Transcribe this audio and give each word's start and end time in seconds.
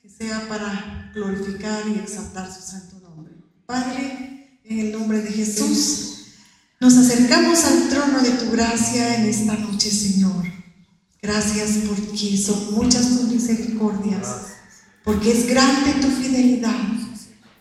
que 0.00 0.08
sea 0.08 0.48
para 0.48 1.10
glorificar 1.14 1.82
y 1.86 1.98
exaltar 1.98 2.50
su 2.50 2.62
santo 2.62 3.00
nombre. 3.00 3.34
Padre, 3.66 4.60
en 4.64 4.78
el 4.78 4.92
nombre 4.92 5.20
de 5.20 5.30
Jesús, 5.30 6.28
nos 6.80 6.96
acercamos 6.96 7.62
al 7.64 7.90
trono 7.90 8.22
de 8.22 8.30
tu 8.30 8.50
gracia 8.50 9.16
en 9.16 9.26
esta 9.26 9.56
noche, 9.56 9.90
Señor. 9.90 10.46
Gracias 11.20 11.80
porque 11.86 12.34
son 12.38 12.72
muchas 12.72 13.10
tus 13.10 13.28
misericordias, 13.28 14.26
porque 15.04 15.32
es 15.32 15.48
grande 15.48 16.00
tu 16.00 16.08
fidelidad, 16.08 16.88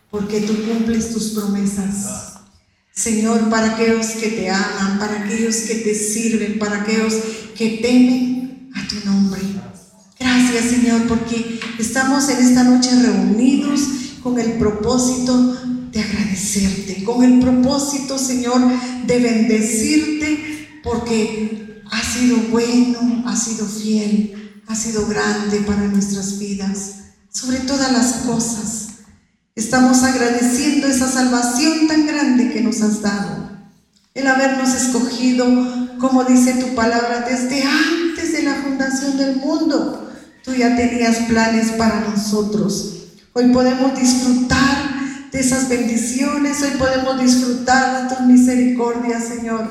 porque 0.10 0.40
tú 0.42 0.54
cumples 0.66 1.12
tus 1.12 1.32
promesas. 1.32 2.36
Señor, 2.94 3.50
para 3.50 3.74
aquellos 3.74 4.08
que 4.12 4.30
te 4.30 4.50
aman, 4.50 4.98
para 4.98 5.26
aquellos 5.26 5.58
que 5.58 5.76
te 5.76 5.94
sirven, 5.94 6.58
para 6.58 6.84
aquellos 6.84 7.16
que 7.58 7.80
temen 7.82 8.72
a 8.74 8.88
tu 8.88 9.06
nombre. 9.06 9.53
Gracias, 10.54 10.82
Señor, 10.82 11.08
porque 11.08 11.60
estamos 11.80 12.30
en 12.30 12.38
esta 12.38 12.64
noche 12.64 12.92
reunidos 13.02 13.82
con 14.22 14.40
el 14.40 14.54
propósito 14.60 15.58
de 15.92 16.00
agradecerte, 16.00 17.04
con 17.04 17.24
el 17.24 17.40
propósito, 17.40 18.20
Señor, 18.20 18.62
de 19.08 19.20
bendecirte, 19.20 20.80
porque 20.84 21.82
ha 21.90 22.04
sido 22.04 22.38
bueno, 22.52 23.24
ha 23.26 23.36
sido 23.36 23.66
fiel, 23.66 24.62
ha 24.68 24.76
sido 24.76 25.08
grande 25.08 25.62
para 25.62 25.88
nuestras 25.88 26.38
vidas, 26.38 26.98
sobre 27.32 27.58
todas 27.62 27.92
las 27.92 28.14
cosas. 28.28 28.90
Estamos 29.56 30.04
agradeciendo 30.04 30.86
esa 30.86 31.10
salvación 31.10 31.88
tan 31.88 32.06
grande 32.06 32.54
que 32.54 32.62
nos 32.62 32.80
has 32.84 33.02
dado. 33.02 33.50
El 34.14 34.28
habernos 34.28 34.76
escogido, 34.76 35.98
como 35.98 36.24
dice 36.26 36.54
tu 36.54 36.76
palabra, 36.76 37.26
desde 37.28 37.64
antes 37.64 38.34
de 38.34 38.44
la 38.44 38.54
fundación 38.54 39.18
del 39.18 39.38
mundo. 39.38 40.03
Tú 40.44 40.54
ya 40.54 40.76
tenías 40.76 41.18
planes 41.30 41.72
para 41.72 42.02
nosotros. 42.02 43.06
Hoy 43.34 43.50
podemos 43.54 43.98
disfrutar 43.98 45.30
de 45.32 45.40
esas 45.40 45.70
bendiciones, 45.70 46.62
hoy 46.62 46.78
podemos 46.78 47.20
disfrutar 47.22 48.04
de 48.10 48.16
tus 48.16 48.26
misericordias, 48.26 49.24
Señor. 49.24 49.68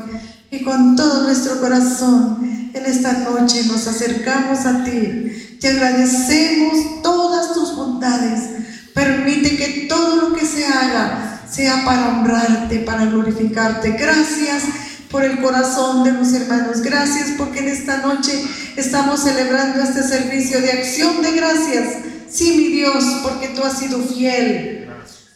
Y 0.51 0.65
con 0.65 0.97
todo 0.97 1.25
nuestro 1.25 1.61
corazón, 1.61 2.71
en 2.75 2.87
esta 2.87 3.13
noche 3.19 3.65
nos 3.67 3.87
acercamos 3.87 4.67
a 4.67 4.85
ti. 4.85 5.59
Te 5.61 5.69
agradecemos 5.69 7.03
todas 7.03 7.55
tus 7.55 7.77
bondades 7.77 8.63
Permite 8.95 9.57
que 9.57 9.87
todo 9.89 10.17
lo 10.17 10.37
que 10.37 10.45
se 10.45 10.67
haga 10.67 11.41
sea 11.51 11.85
para 11.85 12.09
honrarte, 12.11 12.81
para 12.81 13.07
glorificarte. 13.07 13.93
Gracias 13.93 14.65
por 15.13 15.23
el 15.23 15.41
corazón 15.41 16.03
de 16.03 16.13
los 16.13 16.33
hermanos. 16.33 16.81
Gracias 16.81 17.33
porque 17.37 17.61
en 17.61 17.69
esta 17.69 17.99
noche 17.99 18.33
estamos 18.77 19.21
celebrando 19.21 19.83
este 19.83 20.03
servicio 20.03 20.61
de 20.61 20.73
acción 20.73 21.21
de 21.21 21.33
gracias. 21.33 21.99
Sí, 22.31 22.57
mi 22.57 22.69
Dios, 22.69 23.05
porque 23.23 23.49
tú 23.49 23.63
has 23.63 23.79
sido 23.79 23.99
fiel. 24.01 24.89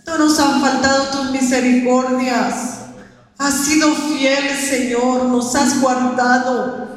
No 0.07 0.17
nos 0.17 0.41
han 0.41 0.63
faltado 0.63 1.09
tus 1.09 1.31
misericordias. 1.31 2.55
Has 3.37 3.55
sido 3.67 3.95
fiel, 3.95 4.49
Señor. 4.59 5.27
Nos 5.27 5.55
has 5.55 5.79
guardado. 5.81 6.97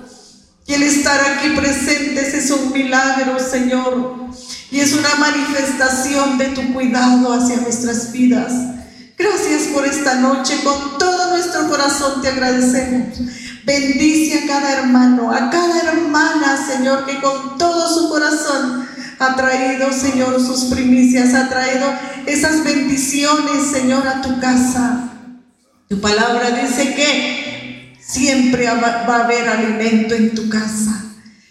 Y 0.65 0.73
el 0.73 0.83
estar 0.83 1.19
aquí 1.19 1.49
presentes 1.49 2.33
es 2.33 2.49
un 2.51 2.71
milagro, 2.71 3.37
Señor. 3.39 4.29
Y 4.71 4.79
es 4.79 4.93
una 4.93 5.15
manifestación 5.15 6.37
de 6.37 6.45
tu 6.49 6.73
cuidado 6.73 7.33
hacia 7.33 7.57
nuestras 7.57 8.13
vidas. 8.13 8.53
Gracias 9.19 9.63
por 9.73 9.85
esta 9.85 10.15
noche. 10.15 10.61
Con 10.63 10.97
todo 10.97 11.31
nuestro 11.31 11.67
corazón 11.67 12.21
te 12.21 12.29
agradecemos. 12.29 13.19
Bendice 13.65 14.39
a 14.39 14.47
cada 14.47 14.71
hermano, 14.79 15.29
a 15.29 15.49
cada 15.49 15.81
hermana, 15.81 16.57
Señor, 16.65 17.05
que 17.05 17.19
con 17.19 17.57
todo 17.57 17.93
su 17.93 18.09
corazón 18.09 18.87
ha 19.19 19.35
traído, 19.35 19.91
Señor, 19.91 20.39
sus 20.39 20.73
primicias, 20.73 21.33
ha 21.33 21.49
traído 21.49 21.85
esas 22.25 22.63
bendiciones, 22.63 23.67
Señor, 23.69 24.07
a 24.07 24.21
tu 24.21 24.39
casa. 24.39 25.09
Tu 25.89 25.99
palabra 25.99 26.51
dice 26.51 26.95
que 26.95 27.97
siempre 27.99 28.67
va 28.67 29.03
a 29.05 29.23
haber 29.25 29.49
alimento 29.49 30.15
en 30.15 30.33
tu 30.33 30.47
casa. 30.47 31.03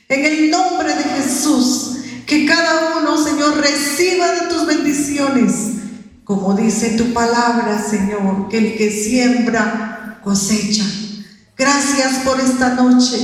En 0.09 0.25
el 0.25 0.51
nombre 0.51 0.95
de 0.95 1.05
Jesús. 1.05 1.97
Que 2.27 2.45
cada 2.45 2.99
uno, 2.99 3.23
Señor, 3.23 3.57
reciba 3.57 4.33
de 4.33 4.47
tus 4.49 4.67
bendiciones. 4.67 5.78
Como 6.29 6.53
dice 6.53 6.91
tu 6.91 7.15
palabra, 7.15 7.83
Señor, 7.83 8.51
que 8.51 8.59
el 8.59 8.77
que 8.77 8.91
siembra 8.91 10.21
cosecha. 10.23 10.85
Gracias 11.57 12.19
por 12.23 12.39
esta 12.39 12.75
noche. 12.75 13.17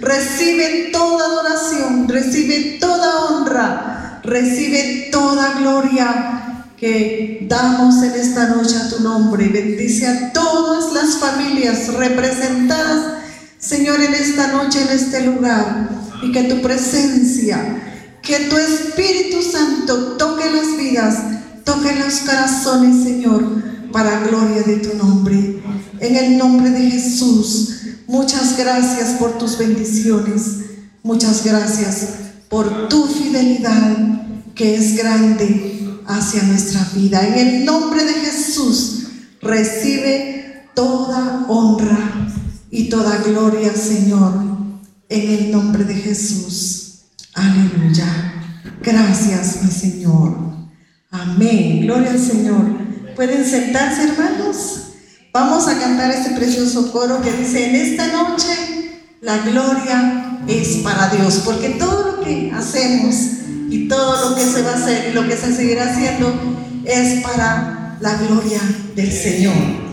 Recibe 0.00 0.88
toda 0.90 1.26
adoración, 1.26 2.08
recibe 2.08 2.78
toda 2.80 3.26
honra, 3.26 4.22
recibe 4.24 5.10
toda 5.12 5.58
gloria 5.58 6.64
que 6.78 7.46
damos 7.46 8.02
en 8.02 8.12
esta 8.12 8.48
noche 8.48 8.76
a 8.76 8.88
tu 8.88 9.02
nombre. 9.02 9.48
Bendice 9.48 10.06
a 10.06 10.32
todas 10.32 10.94
las 10.94 11.18
familias 11.18 11.92
representadas, 11.92 13.18
Señor, 13.58 14.00
en 14.00 14.14
esta 14.14 14.46
noche, 14.46 14.80
en 14.80 14.96
este 14.96 15.26
lugar. 15.26 15.90
Y 16.22 16.32
que 16.32 16.44
tu 16.44 16.62
presencia 16.62 17.82
que 18.26 18.40
tu 18.50 18.56
Espíritu 18.56 19.40
Santo 19.40 20.16
toque 20.16 20.50
las 20.50 20.76
vidas, 20.76 21.18
toque 21.66 21.96
los 21.96 22.20
corazones, 22.20 23.02
Señor, 23.02 23.44
para 23.92 24.20
gloria 24.20 24.62
de 24.62 24.76
tu 24.76 24.96
nombre. 24.96 25.62
En 26.00 26.16
el 26.16 26.38
nombre 26.38 26.70
de 26.70 26.90
Jesús, 26.90 27.80
muchas 28.06 28.56
gracias 28.56 29.16
por 29.18 29.36
tus 29.36 29.58
bendiciones. 29.58 30.42
Muchas 31.02 31.44
gracias 31.44 32.08
por 32.48 32.88
tu 32.88 33.06
fidelidad 33.06 33.96
que 34.54 34.76
es 34.76 34.96
grande 34.96 36.00
hacia 36.06 36.44
nuestra 36.44 36.86
vida. 36.94 37.26
En 37.26 37.34
el 37.34 37.64
nombre 37.64 38.04
de 38.04 38.14
Jesús, 38.14 39.08
recibe 39.42 40.70
toda 40.74 41.46
honra 41.48 42.30
y 42.70 42.88
toda 42.88 43.18
gloria, 43.18 43.74
Señor. 43.74 44.32
En 45.08 45.30
el 45.30 45.50
nombre 45.50 45.84
de 45.84 45.94
Jesús. 45.94 47.00
Aleluya. 47.34 48.34
Gracias, 48.82 49.62
mi 49.62 49.70
Señor. 49.70 50.45
Amén. 51.22 51.80
Gloria 51.82 52.10
al 52.10 52.18
Señor. 52.18 52.64
¿Pueden 53.14 53.44
sentarse, 53.44 54.04
hermanos? 54.04 54.82
Vamos 55.32 55.66
a 55.66 55.78
cantar 55.78 56.10
este 56.10 56.30
precioso 56.30 56.92
coro 56.92 57.22
que 57.22 57.32
dice, 57.32 57.68
en 57.68 57.76
esta 57.76 58.08
noche 58.08 58.52
la 59.22 59.38
gloria 59.38 60.40
es 60.46 60.78
para 60.78 61.08
Dios, 61.08 61.42
porque 61.44 61.70
todo 61.70 62.16
lo 62.16 62.20
que 62.22 62.52
hacemos 62.54 63.14
y 63.70 63.88
todo 63.88 64.30
lo 64.30 64.36
que 64.36 64.44
se 64.44 64.62
va 64.62 64.72
a 64.72 64.74
hacer 64.76 65.10
y 65.10 65.12
lo 65.14 65.26
que 65.26 65.36
se 65.36 65.54
seguirá 65.54 65.90
haciendo 65.90 66.34
es 66.84 67.22
para 67.22 67.96
la 68.00 68.14
gloria 68.16 68.60
del 68.94 69.10
Señor. 69.10 69.85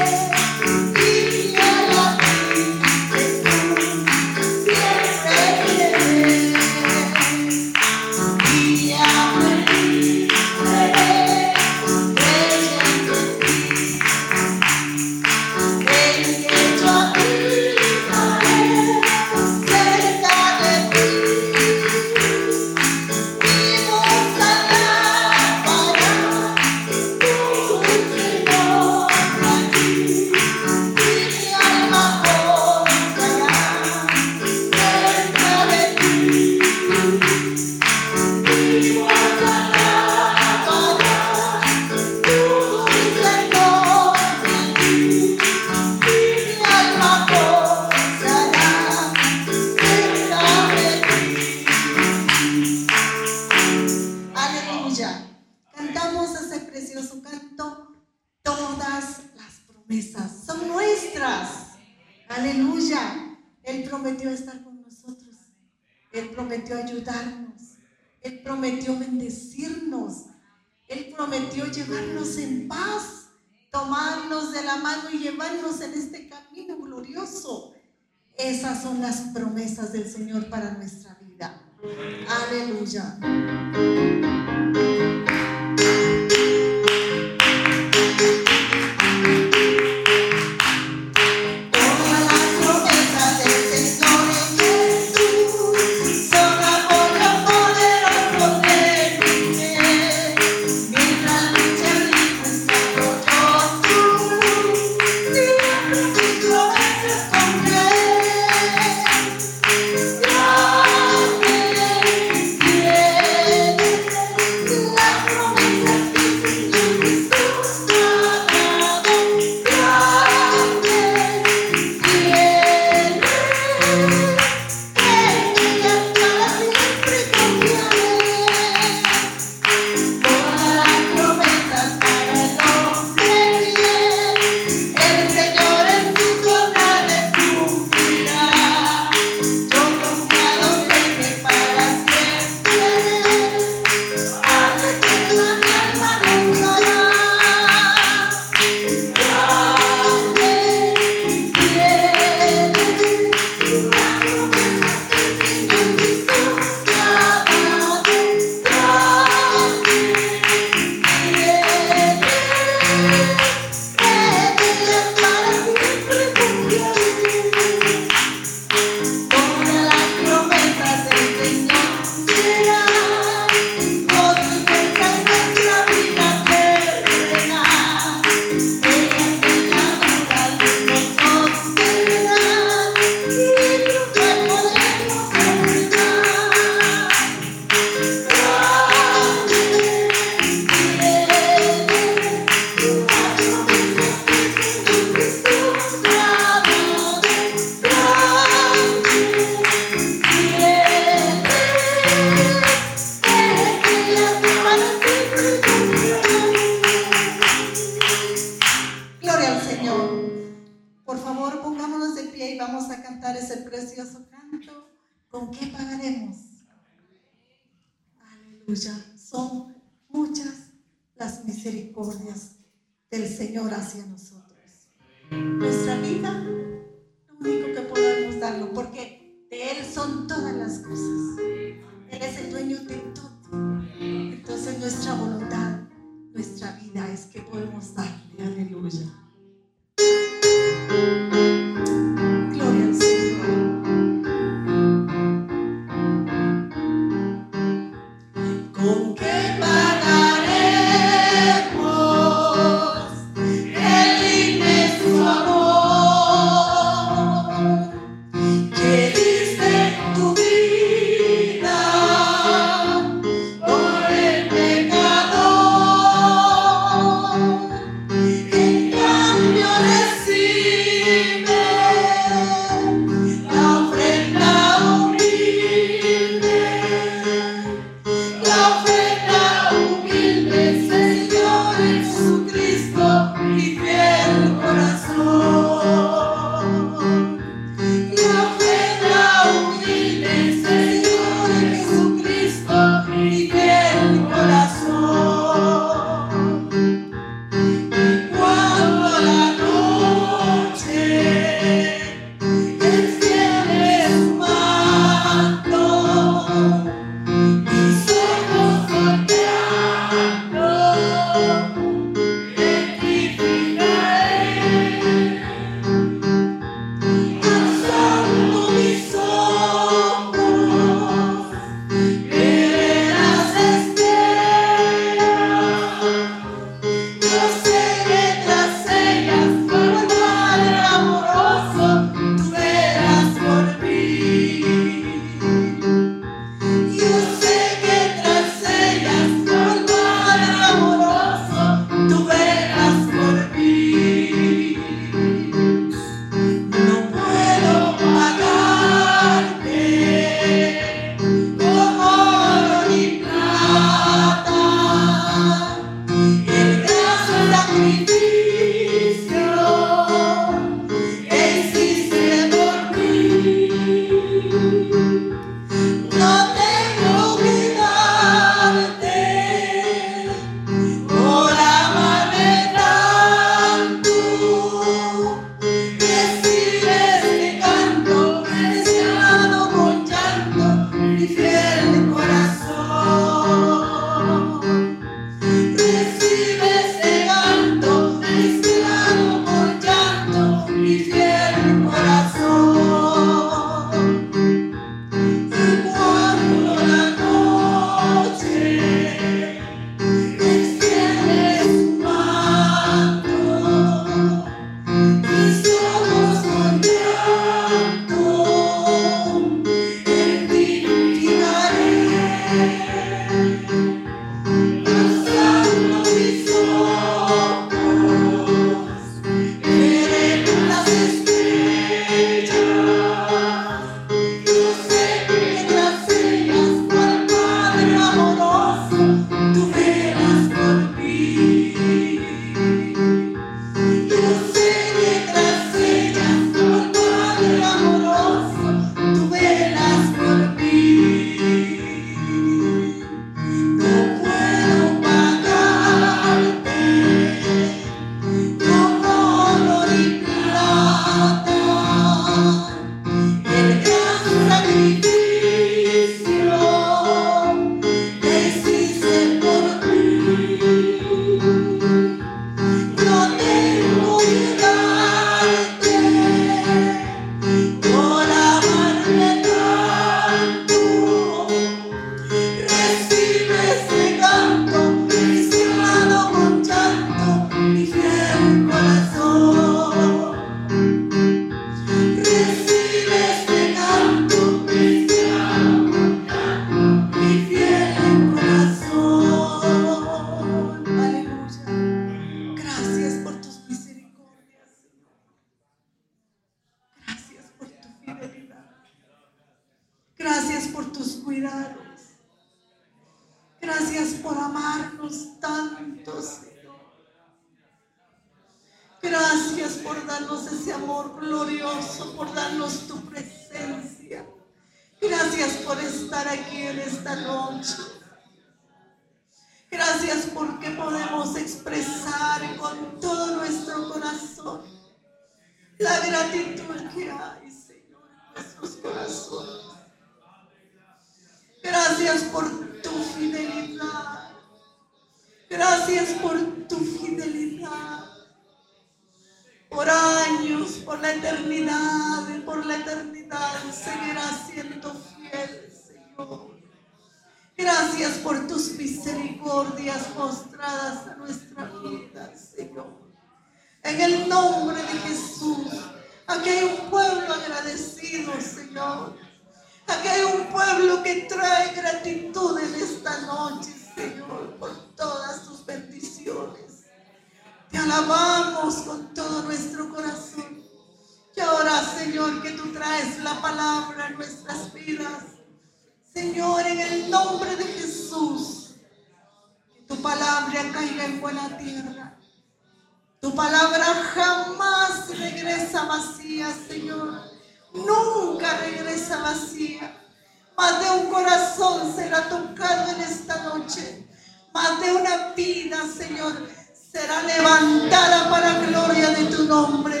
Más 594.54 594.80
de 594.80 594.92
una 594.92 595.34
vida, 595.34 595.82
Señor, 595.94 596.48
será 596.72 597.22
levantada 597.24 598.30
para 598.30 598.60
gloria 598.60 599.10
de 599.10 599.24
tu 599.26 599.44
nombre. 599.44 600.00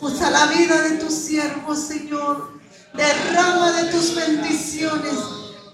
Usa 0.00 0.30
la 0.30 0.46
vida 0.46 0.80
de 0.82 0.96
tus 0.96 1.14
siervos, 1.14 1.78
Señor. 1.78 2.58
Derrama 2.94 3.70
de 3.70 3.84
tus 3.92 4.16
bendiciones 4.16 5.14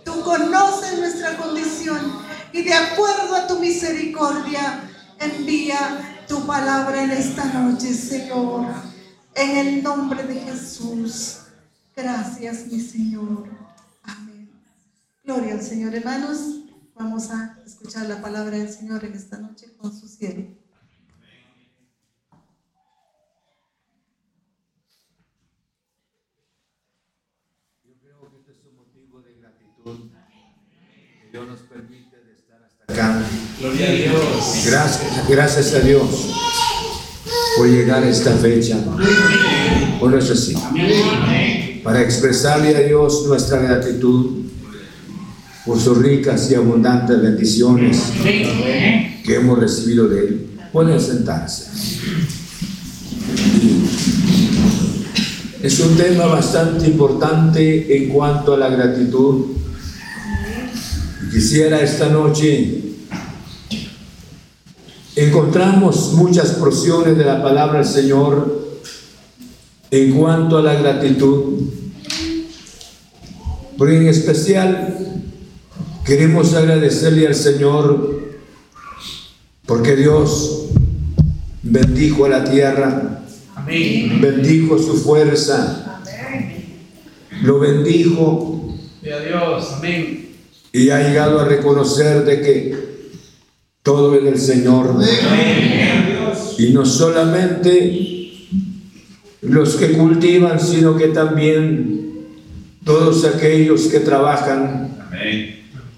Tú 0.07 0.23
conoces 0.23 0.99
nuestra 1.01 1.37
condición 1.37 1.99
y 2.53 2.63
de 2.63 2.73
acuerdo 2.73 3.35
a 3.35 3.49
tu 3.49 3.59
misericordia 3.59 4.89
envía 5.19 6.25
tu 6.29 6.47
palabra 6.47 7.03
en 7.03 7.11
esta 7.11 7.45
noche, 7.47 7.93
Señor. 7.93 8.67
En 9.35 9.57
el 9.57 9.83
nombre 9.83 10.23
de 10.23 10.41
Jesús. 10.41 11.39
Gracias, 11.97 12.67
mi 12.69 12.81
Señor. 12.81 13.49
Amén. 14.05 14.49
Gloria 15.25 15.55
al 15.55 15.63
Señor, 15.63 15.93
hermanos. 15.93 16.66
Vamos 16.99 17.31
a 17.31 17.59
escuchar 17.67 18.07
la 18.09 18.23
palabra 18.23 18.57
del 18.57 18.71
Señor 18.71 19.05
en 19.05 19.13
esta 19.13 19.37
noche 19.37 19.67
con 19.77 19.95
su 19.95 20.09
cielo. 20.09 20.47
Dios 31.31 31.49
nos 31.49 31.61
permite 31.61 32.17
estar 32.35 32.65
hasta 32.65 32.91
acá. 32.91 33.23
Gloria 33.61 33.89
a 33.89 33.93
Dios. 33.93 34.65
Gracias, 34.67 35.29
gracias 35.29 35.75
a 35.75 35.81
Dios 35.81 36.35
por 37.59 37.69
llegar 37.69 38.03
a 38.05 38.09
esta 38.09 38.35
fecha. 38.37 38.79
Por 40.01 40.15
eso 40.15 40.35
sí. 40.35 40.55
Para 41.85 42.01
expresarle 42.01 42.75
a 42.75 42.81
Dios 42.81 43.27
nuestra 43.27 43.61
gratitud 43.61 44.46
por 45.67 45.81
sus 45.81 45.99
ricas 45.99 46.51
y 46.51 46.55
abundantes 46.55 47.21
bendiciones 47.21 48.01
que 48.23 49.35
hemos 49.35 49.59
recibido 49.59 50.09
de 50.09 50.21
Él. 50.21 50.47
Pueden 50.73 51.01
sentarse. 51.01 51.67
Es 55.63 55.81
un 55.81 55.97
tema 55.97 56.27
bastante 56.27 56.87
importante 56.87 57.97
en 57.97 58.11
cuanto 58.11 58.55
a 58.55 58.59
la 58.59 58.69
gratitud 58.69 59.57
Quisiera 61.37 61.83
esta 61.83 62.09
noche 62.09 62.83
encontramos 65.17 66.15
muchas 66.15 66.53
porciones 66.53 67.19
de 67.19 67.27
la 67.27 67.43
palabra 67.43 67.81
del 67.81 67.87
Señor 67.87 68.79
en 69.91 70.13
cuanto 70.13 70.57
a 70.57 70.63
la 70.63 70.75
gratitud, 70.75 71.63
pero 73.77 73.91
en 73.91 74.07
especial 74.07 74.97
queremos 76.07 76.55
agradecerle 76.55 77.27
al 77.27 77.35
Señor 77.35 78.21
porque 79.67 79.97
Dios 79.97 80.69
bendijo 81.63 82.25
a 82.25 82.29
la 82.29 82.45
tierra, 82.45 83.23
bendijo 83.67 84.79
su 84.79 84.97
fuerza, 84.97 86.03
lo 87.43 87.59
bendijo. 87.59 88.75
Dios, 89.03 89.73
amén 89.79 90.27
y 90.77 90.91
ha 90.91 91.09
llegado 91.09 91.41
a 91.41 91.47
reconocer 91.47 92.23
de 92.27 92.41
que 92.43 92.77
todo 93.83 94.15
es 94.15 94.25
del 94.25 94.39
Señor. 94.39 94.95
Y 96.59 96.73
no 96.75 96.85
solamente 96.85 98.33
los 99.41 99.77
que 99.77 99.93
cultivan, 99.93 100.61
sino 100.61 100.95
que 100.99 101.09
también 101.09 102.27
todos 102.85 103.25
aquellos 103.25 103.87
que 103.87 104.01
trabajan 104.01 104.99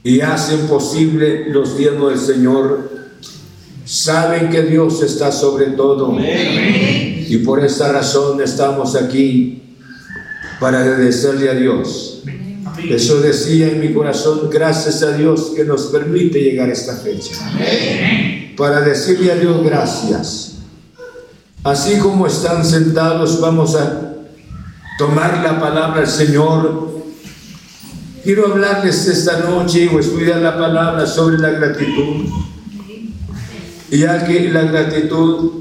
y 0.08 0.22
hacen 0.22 0.60
posible 0.68 1.50
los 1.50 1.76
diezmos 1.76 2.12
del 2.12 2.34
Señor, 2.34 2.90
saben 3.84 4.48
que 4.48 4.62
Dios 4.62 5.02
está 5.02 5.30
sobre 5.30 5.66
todo. 5.72 6.16
Y 6.18 7.36
por 7.44 7.62
esa 7.62 7.92
razón 7.92 8.40
estamos 8.40 8.96
aquí 8.96 9.74
para 10.58 10.80
agradecerle 10.80 11.50
a 11.50 11.54
Dios. 11.54 12.22
Eso 12.88 13.20
decía 13.20 13.68
en 13.68 13.80
mi 13.80 13.92
corazón, 13.92 14.48
gracias 14.50 15.02
a 15.02 15.12
Dios 15.12 15.52
que 15.54 15.64
nos 15.64 15.88
permite 15.88 16.40
llegar 16.40 16.70
a 16.70 16.72
esta 16.72 16.96
fecha. 16.96 17.34
Para 18.56 18.80
decirle 18.80 19.30
a 19.30 19.34
Dios 19.34 19.62
gracias. 19.62 20.54
Así 21.62 21.98
como 21.98 22.26
están 22.26 22.64
sentados, 22.64 23.42
vamos 23.42 23.74
a 23.74 24.14
tomar 24.98 25.42
la 25.44 25.60
palabra 25.60 26.00
del 26.00 26.08
Señor. 26.08 26.97
Quiero 28.24 28.52
hablarles 28.52 29.06
esta 29.06 29.40
noche 29.40 29.88
o 29.92 29.98
estudiar 30.00 30.40
la 30.40 30.56
palabra 30.56 31.06
sobre 31.06 31.38
la 31.38 31.50
gratitud. 31.50 32.26
Ya 33.90 34.26
que 34.26 34.50
la 34.50 34.62
gratitud 34.62 35.52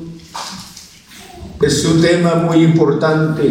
es 1.61 1.85
un 1.85 2.01
tema 2.01 2.35
muy 2.35 2.63
importante. 2.63 3.43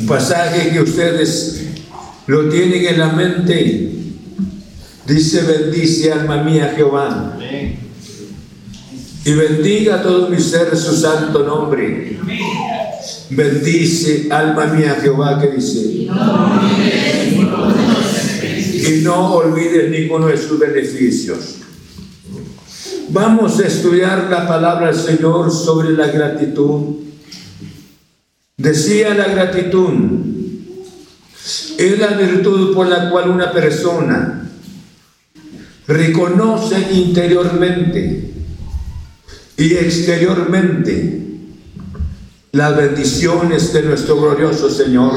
Un 0.00 0.06
pasaje 0.06 0.70
que 0.70 0.80
ustedes 0.80 1.64
lo 2.26 2.48
tienen 2.48 2.86
en 2.86 2.98
la 2.98 3.08
mente. 3.08 3.92
Dice, 5.06 5.42
bendice 5.42 6.12
alma 6.12 6.42
mía 6.42 6.72
Jehová. 6.74 7.38
Y 9.26 9.32
bendiga 9.32 10.02
todo 10.02 10.28
mi 10.28 10.38
ser 10.38 10.76
su 10.76 10.94
santo 10.94 11.44
nombre. 11.44 12.18
Bendice 13.30 14.28
alma 14.30 14.66
mía 14.66 14.98
Jehová 15.00 15.40
que 15.40 15.48
dice. 15.48 16.08
Y 18.86 19.00
no 19.02 19.34
olvides 19.34 19.90
ninguno 19.90 20.26
de 20.26 20.36
sus 20.36 20.58
beneficios. 20.58 21.56
Vamos 23.10 23.60
a 23.60 23.66
estudiar 23.66 24.28
la 24.30 24.46
palabra 24.46 24.92
del 24.92 25.00
Señor 25.00 25.50
sobre 25.50 25.92
la 25.92 26.08
gratitud. 26.08 26.96
Decía 28.56 29.14
la 29.14 29.28
gratitud 29.28 30.24
es 31.76 31.98
la 31.98 32.08
virtud 32.08 32.74
por 32.74 32.86
la 32.86 33.10
cual 33.10 33.30
una 33.30 33.52
persona 33.52 34.48
reconoce 35.86 36.76
interiormente 36.92 38.32
y 39.56 39.74
exteriormente 39.74 41.20
las 42.52 42.76
bendiciones 42.76 43.72
de 43.72 43.82
nuestro 43.82 44.16
glorioso 44.16 44.70
Señor. 44.70 45.14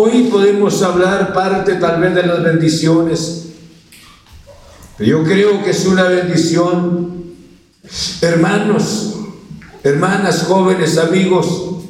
Hoy 0.00 0.28
podemos 0.30 0.80
hablar 0.84 1.32
parte 1.32 1.74
tal 1.74 2.00
vez 2.00 2.14
de 2.14 2.22
las 2.22 2.40
bendiciones. 2.44 3.46
Yo 5.00 5.24
creo 5.24 5.64
que 5.64 5.70
es 5.70 5.86
una 5.86 6.04
bendición, 6.04 7.24
hermanos, 8.20 9.16
hermanas, 9.82 10.44
jóvenes, 10.46 10.98
amigos, 10.98 11.80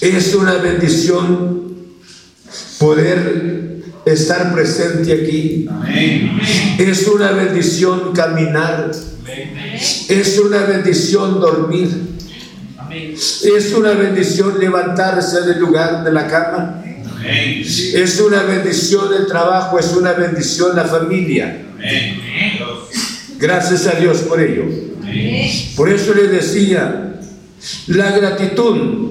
es 0.00 0.34
una 0.34 0.54
bendición 0.54 1.76
poder 2.78 3.82
estar 4.06 4.54
presente 4.54 5.12
aquí. 5.12 5.68
Es 6.78 7.06
una 7.06 7.32
bendición 7.32 8.14
caminar. 8.14 8.92
Es 10.08 10.38
una 10.38 10.64
bendición 10.64 11.38
dormir. 11.38 12.16
Es 13.44 13.74
una 13.74 13.90
bendición 13.90 14.58
levantarse 14.58 15.42
del 15.42 15.60
lugar 15.60 16.02
de 16.02 16.12
la 16.12 16.26
cama. 16.28 16.82
Es 17.94 18.20
una 18.20 18.42
bendición 18.42 19.12
el 19.14 19.26
trabajo, 19.26 19.78
es 19.78 19.92
una 19.92 20.12
bendición 20.12 20.76
la 20.76 20.84
familia. 20.84 21.64
Gracias 23.38 23.86
a 23.86 23.98
Dios 23.98 24.18
por 24.18 24.40
ello. 24.40 24.64
Por 25.76 25.88
eso 25.88 26.14
le 26.14 26.28
decía, 26.28 27.20
la 27.88 28.16
gratitud, 28.16 29.08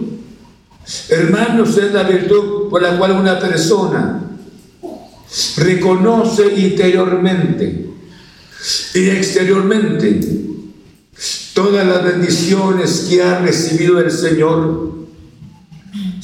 hermanos, 1.09 1.77
es 1.77 1.93
la 1.93 2.03
virtud 2.03 2.69
por 2.69 2.81
la 2.81 2.97
cual 2.97 3.11
una 3.11 3.39
persona 3.39 4.21
reconoce 5.57 6.53
interiormente 6.55 7.85
y 8.93 9.09
exteriormente 9.09 10.19
todas 11.53 11.85
las 11.85 12.03
bendiciones 12.03 13.07
que 13.09 13.23
ha 13.23 13.39
recibido 13.39 13.99
el 13.99 14.11
Señor. 14.11 15.04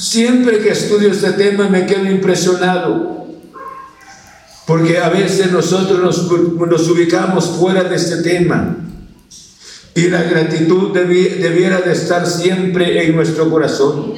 Siempre 0.02 0.58
que 0.58 0.70
estudio 0.70 1.12
este 1.12 1.34
tema 1.34 1.70
me 1.70 1.86
quedo 1.86 2.10
impresionado, 2.10 3.28
porque 4.66 4.98
a 4.98 5.10
veces 5.10 5.52
nosotros 5.52 6.00
nos, 6.00 6.88
ubicamos 6.90 7.46
fuera 7.60 7.84
de 7.84 7.98
este 7.98 8.24
tema 8.24 8.78
y 9.94 10.08
la 10.08 10.24
gratitud 10.24 10.92
debiera 10.92 11.82
de 11.82 11.92
estar 11.92 12.26
siempre 12.26 13.06
en 13.06 13.16
nuestro 13.16 13.48
corazón. 13.52 14.14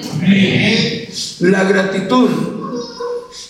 La 1.42 1.66
gratitud 1.66 2.30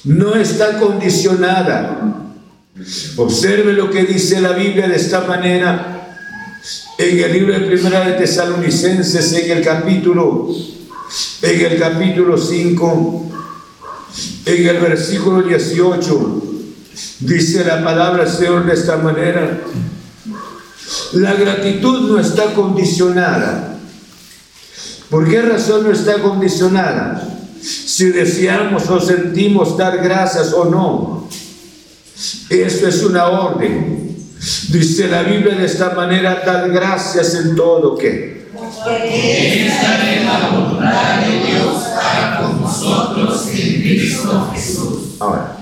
no 0.05 0.33
está 0.33 0.79
condicionada. 0.79 2.19
Observe 3.17 3.73
lo 3.73 3.91
que 3.91 4.05
dice 4.05 4.41
la 4.41 4.53
Biblia 4.53 4.87
de 4.87 4.95
esta 4.95 5.21
manera 5.21 6.17
en 6.97 7.19
el 7.19 7.31
libro 7.31 7.53
de 7.53 7.67
Primera 7.67 8.07
de 8.07 8.13
Tesalonicenses, 8.13 9.33
en 9.33 9.57
el 9.57 9.63
capítulo, 9.63 10.49
en 11.41 11.71
el 11.71 11.79
capítulo 11.79 12.37
5, 12.37 13.31
en 14.45 14.67
el 14.67 14.77
versículo 14.79 15.41
18, 15.41 16.43
dice 17.19 17.65
la 17.65 17.83
palabra 17.83 18.29
Señor 18.29 18.65
de 18.65 18.73
esta 18.73 18.97
manera. 18.97 19.61
La 21.13 21.33
gratitud 21.33 22.09
no 22.09 22.19
está 22.19 22.53
condicionada. 22.53 23.77
¿Por 25.09 25.29
qué 25.29 25.41
razón 25.41 25.83
no 25.83 25.91
está 25.91 26.19
condicionada? 26.19 27.33
si 27.63 28.09
deseamos 28.09 28.89
o 28.89 28.99
sentimos 28.99 29.77
dar 29.77 29.97
gracias 29.97 30.51
o 30.53 30.65
no. 30.65 31.29
Esto 32.49 32.87
es 32.87 33.03
una 33.03 33.27
orden. 33.27 34.17
Dice 34.69 35.07
la 35.07 35.23
Biblia 35.23 35.55
de 35.55 35.65
esta 35.65 35.91
manera, 35.91 36.43
dar 36.45 36.69
gracias 36.69 37.35
en 37.35 37.55
todo 37.55 37.95
que. 37.95 38.42
Porque 38.83 39.67
esta 39.67 40.13
es 40.13 40.25
la 40.25 40.49
voluntad 40.49 41.19
de 41.21 41.51
Dios 41.51 41.83
para 41.95 42.37
con 42.39 42.61
nosotros 42.61 43.47
en 43.47 43.81
Cristo 43.81 44.49
Jesús. 44.53 44.99
Ahora, 45.19 45.57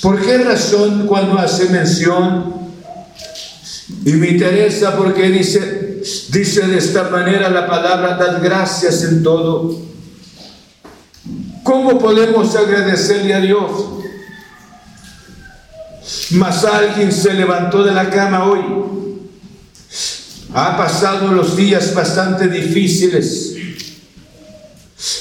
¿por 0.00 0.20
qué 0.20 0.38
razón 0.38 1.06
cuando 1.06 1.38
hace 1.38 1.68
mención? 1.68 2.54
Y 4.04 4.12
me 4.12 4.28
interesa 4.30 4.96
porque 4.96 5.28
dice, 5.30 6.02
dice 6.30 6.66
de 6.66 6.78
esta 6.78 7.04
manera 7.10 7.48
la 7.50 7.66
palabra, 7.66 8.16
dar 8.16 8.40
gracias 8.40 9.04
en 9.04 9.22
todo. 9.22 9.76
¿Cómo 11.62 11.98
podemos 11.98 12.54
agradecerle 12.56 13.34
a 13.34 13.40
Dios? 13.40 13.70
Mas 16.32 16.64
alguien 16.64 17.12
se 17.12 17.34
levantó 17.34 17.84
de 17.84 17.92
la 17.92 18.10
cama 18.10 18.44
hoy. 18.44 18.60
Ha 20.54 20.76
pasado 20.76 21.32
los 21.32 21.56
días 21.56 21.94
bastante 21.94 22.46
difíciles. 22.48 23.56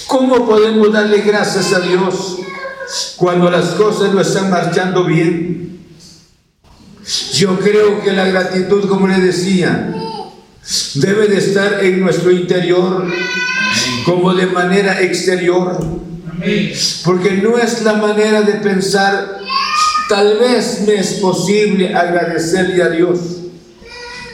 ¿Cómo 0.08 0.46
podemos 0.46 0.92
darle 0.92 1.22
gracias 1.22 1.72
a 1.74 1.80
Dios 1.80 2.38
cuando 3.16 3.50
las 3.50 3.68
cosas 3.70 4.14
no 4.14 4.20
están 4.22 4.50
marchando 4.50 5.06
bien? 5.06 5.80
Yo 7.34 7.58
creo 7.60 8.02
que 8.02 8.12
la 8.12 8.28
gratitud, 8.28 8.88
como 8.90 9.08
le 9.08 9.20
decía, 9.20 9.94
debe 10.96 11.28
de 11.28 11.38
estar 11.38 11.84
en 11.84 12.02
nuestro 12.02 12.32
interior 12.32 13.08
como 14.06 14.34
de 14.34 14.48
manera 14.48 15.02
exterior. 15.02 15.80
Porque 17.06 17.32
no 17.34 17.58
es 17.58 17.84
la 17.84 17.94
manera 17.94 18.42
de 18.42 18.54
pensar, 18.56 19.40
tal 20.10 20.40
vez 20.40 20.82
me 20.86 20.96
es 20.96 21.14
posible 21.14 21.96
agradecerle 21.96 22.84
a 22.84 22.90
Dios, 22.90 23.20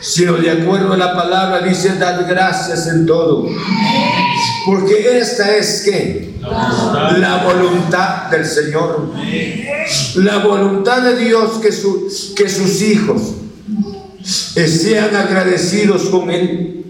sino 0.08 0.38
de 0.38 0.50
acuerdo 0.50 0.94
a 0.94 0.98
la 0.98 1.14
palabra 1.14 1.60
dice, 1.60 1.98
dar 1.98 2.24
gracias 2.24 2.88
en 2.88 3.06
todo. 3.06 3.46
Porque 4.66 5.20
esta 5.20 5.58
es 5.58 5.82
que 5.84 6.34
la 6.42 7.44
voluntad 7.44 8.32
del 8.32 8.46
Señor. 8.46 9.12
La 10.16 10.38
voluntad 10.38 11.02
de 11.02 11.18
Dios 11.18 11.60
que, 11.62 11.70
que 12.36 12.50
sus 12.50 12.82
hijos 12.82 13.22
sean 14.24 15.14
agradecidos 15.14 16.04
con 16.04 16.32
Él. 16.32 16.86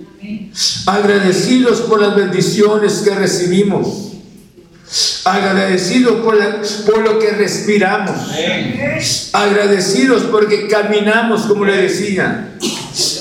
Agradecidos 0.85 1.81
por 1.81 1.99
las 1.99 2.15
bendiciones 2.15 3.01
que 3.03 3.15
recibimos 3.15 4.03
agradecidos 5.25 6.21
por, 6.21 6.37
por, 6.85 7.03
lo 7.03 7.19
que 7.19 7.31
respiramos, 7.31 8.15
agradecidos 9.33 10.23
porque 10.31 10.67
caminamos, 10.67 11.41
como 11.41 11.65
le 11.65 11.75
decía, 11.75 12.55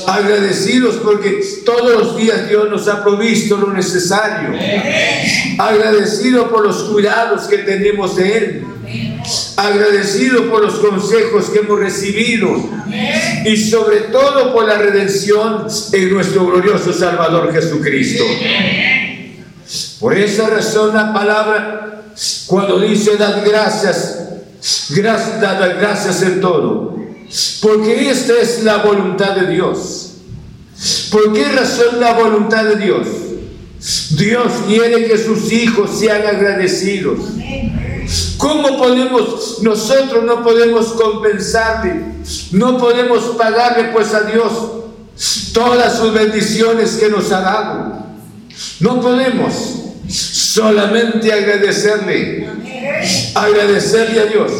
agradecidos 0.06 0.96
porque 0.96 1.40
todos 1.64 1.92
los 1.92 2.16
días 2.16 2.48
Dios 2.48 2.70
nos 2.70 2.88
ha 2.88 3.02
provisto 3.02 3.56
lo 3.56 3.72
necesario, 3.72 4.50
agradecidos 5.58 6.48
por 6.48 6.66
los 6.66 6.84
cuidados 6.84 7.42
que 7.44 7.58
tenemos 7.58 8.16
de 8.16 8.36
Él, 8.36 8.64
agradecidos 9.56 10.42
por 10.46 10.62
los 10.62 10.74
consejos 10.74 11.50
que 11.50 11.58
hemos 11.60 11.78
recibido. 11.78 12.48
Y 13.44 13.56
sobre 13.56 13.96
todo 14.12 14.52
por 14.52 14.66
la 14.66 14.78
redención 14.78 15.66
en 15.92 16.14
nuestro 16.14 16.46
glorioso 16.46 16.92
Salvador 16.92 17.52
Jesucristo. 17.52 18.24
Por 20.00 20.16
esa 20.16 20.48
razón 20.48 20.94
la 20.94 21.12
palabra, 21.12 22.02
cuando 22.46 22.78
dice 22.80 23.16
dar 23.16 23.42
gracias, 23.44 24.20
gracias, 24.90 25.40
dar 25.40 25.76
gracias 25.78 26.22
en 26.22 26.40
todo, 26.40 26.95
porque 27.62 28.10
esta 28.10 28.34
es 28.40 28.62
la 28.62 28.78
voluntad 28.78 29.36
de 29.36 29.52
Dios. 29.52 30.12
¿Por 31.10 31.32
qué 31.32 31.44
razón 31.48 32.00
la 32.00 32.12
voluntad 32.12 32.64
de 32.64 32.76
Dios? 32.76 33.06
Dios 34.10 34.52
quiere 34.66 35.06
que 35.06 35.18
sus 35.18 35.52
hijos 35.52 35.98
sean 35.98 36.26
agradecidos. 36.26 37.18
¿Cómo 38.36 38.76
podemos, 38.78 39.58
nosotros 39.62 40.24
no 40.24 40.42
podemos 40.42 40.86
compensarle, 40.92 42.02
no 42.52 42.78
podemos 42.78 43.36
pagarle 43.36 43.90
pues 43.92 44.12
a 44.14 44.22
Dios 44.22 44.52
todas 45.52 45.98
sus 45.98 46.12
bendiciones 46.12 46.92
que 46.92 47.08
nos 47.08 47.32
ha 47.32 47.40
dado? 47.40 48.06
No 48.80 49.00
podemos 49.00 49.54
solamente 50.08 51.32
agradecerle, 51.32 52.48
agradecerle 53.34 54.20
a 54.20 54.26
Dios. 54.26 54.52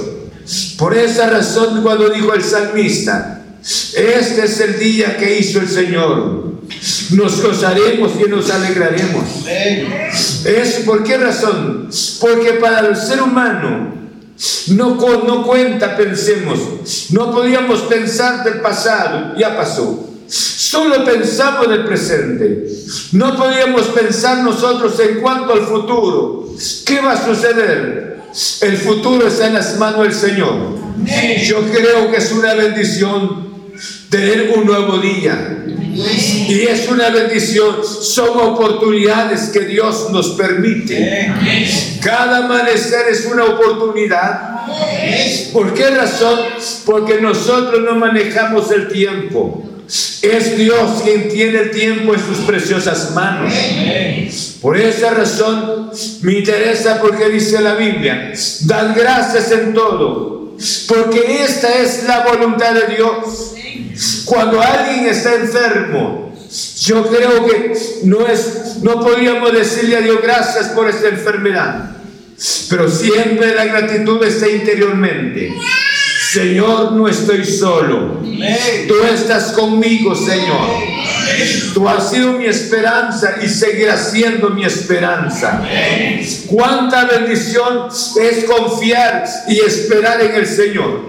Por 0.79 0.97
esa 0.97 1.29
razón 1.29 1.83
cuando 1.83 2.09
dijo 2.11 2.33
el 2.35 2.43
salmista, 2.43 3.43
este 3.63 4.45
es 4.45 4.61
el 4.61 4.79
día 4.79 5.17
que 5.17 5.39
hizo 5.39 5.59
el 5.59 5.69
Señor, 5.69 6.47
nos 7.11 7.43
gozaremos 7.43 8.13
y 8.25 8.29
nos 8.29 8.51
alegraremos. 8.51 9.25
¿Es 10.45 10.75
por 10.85 11.03
qué 11.03 11.17
razón? 11.17 11.89
Porque 12.21 12.53
para 12.55 12.89
el 12.89 12.97
ser 12.97 13.23
humano 13.23 13.95
no, 14.69 14.95
no 15.25 15.47
cuenta, 15.47 15.97
pensemos, 15.97 16.59
no 17.11 17.33
podíamos 17.33 17.81
pensar 17.83 18.45
del 18.45 18.61
pasado, 18.61 19.35
ya 19.37 19.57
pasó. 19.57 20.11
Solo 20.29 21.05
pensamos 21.05 21.67
en 21.67 21.73
el 21.73 21.85
presente. 21.85 22.69
No 23.13 23.37
podíamos 23.37 23.83
pensar 23.89 24.43
nosotros 24.43 24.99
en 25.01 25.21
cuanto 25.21 25.53
al 25.53 25.61
futuro. 25.63 26.49
¿Qué 26.85 27.01
va 27.01 27.13
a 27.13 27.25
suceder? 27.25 28.16
El 28.61 28.77
futuro 28.77 29.29
está 29.29 29.47
en 29.47 29.55
las 29.55 29.79
manos 29.79 30.03
del 30.03 30.15
Señor. 30.15 30.79
Yo 31.45 31.63
creo 31.71 32.11
que 32.11 32.19
es 32.19 32.33
una 32.33 32.55
bendición 32.55 33.47
tener 34.11 34.53
un 34.55 34.67
nuevo 34.67 34.99
día. 34.99 35.65
Y 35.95 36.67
es 36.69 36.89
una 36.89 37.09
bendición, 37.09 37.77
son 37.83 38.39
oportunidades 38.39 39.49
que 39.49 39.61
Dios 39.61 40.11
nos 40.11 40.31
permite. 40.31 41.33
Cada 42.03 42.45
amanecer 42.45 43.09
es 43.11 43.25
una 43.25 43.45
oportunidad. 43.45 44.67
¿Por 45.53 45.73
qué 45.73 45.89
razón? 45.91 46.41
Porque 46.85 47.21
nosotros 47.21 47.81
no 47.83 47.95
manejamos 47.95 48.71
el 48.71 48.89
tiempo. 48.89 49.65
Es 50.23 50.57
Dios 50.57 51.03
quien 51.05 51.29
tiene 51.29 51.61
el 51.61 51.71
tiempo 51.71 52.15
en 52.15 52.21
sus 52.21 52.39
preciosas 52.45 53.13
manos. 53.13 53.53
Por 54.61 54.77
esa 54.77 55.11
razón 55.11 55.91
me 56.23 56.39
interesa 56.39 57.01
porque 57.01 57.29
dice 57.29 57.61
la 57.61 57.75
Biblia, 57.75 58.33
dan 58.63 58.95
gracias 58.95 59.53
en 59.53 59.75
todo, 59.75 60.57
porque 60.89 61.45
esta 61.45 61.77
es 61.79 62.05
la 62.05 62.25
voluntad 62.25 62.75
de 62.75 62.97
Dios. 62.97 63.55
Cuando 64.25 64.61
alguien 64.61 65.07
está 65.07 65.35
enfermo, 65.35 66.35
yo 66.81 67.07
creo 67.07 67.47
que 67.47 67.75
no 68.05 68.27
es 68.27 68.67
no 68.83 69.01
podríamos 69.01 69.53
decirle 69.53 69.97
a 69.97 70.01
Dios 70.01 70.19
gracias 70.23 70.69
por 70.69 70.89
esta 70.89 71.09
enfermedad. 71.09 71.97
Pero 72.69 72.91
siempre 72.91 73.55
la 73.55 73.65
gratitud 73.65 74.23
está 74.25 74.49
interiormente. 74.49 75.55
Señor, 76.37 76.93
no 76.93 77.09
estoy 77.09 77.47
solo. 77.47 78.21
Tú 78.87 78.95
estás 79.11 79.53
conmigo, 79.53 80.15
Señor. 80.15 80.69
Tú 81.73 81.89
has 81.89 82.11
sido 82.11 82.33
mi 82.33 82.45
esperanza 82.45 83.37
y 83.43 83.49
seguirás 83.49 84.11
siendo 84.11 84.51
mi 84.51 84.63
esperanza. 84.63 85.63
Cuánta 86.47 87.07
bendición 87.07 87.89
es 87.89 88.45
confiar 88.45 89.25
y 89.49 89.61
esperar 89.61 90.21
en 90.21 90.35
el 90.35 90.47
Señor. 90.47 91.07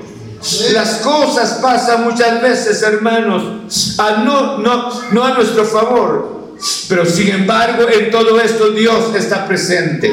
Las 0.71 0.99
cosas 0.99 1.59
pasan 1.61 2.05
muchas 2.05 2.41
veces, 2.41 2.81
hermanos, 2.81 3.97
a 3.99 4.23
no, 4.23 4.59
no, 4.59 4.89
no 5.11 5.25
a 5.25 5.33
nuestro 5.33 5.65
favor, 5.65 6.36
pero 6.89 7.05
sin 7.05 7.29
embargo, 7.29 7.87
en 7.89 8.09
todo 8.09 8.39
esto 8.39 8.71
Dios 8.71 9.13
está 9.15 9.47
presente. 9.47 10.11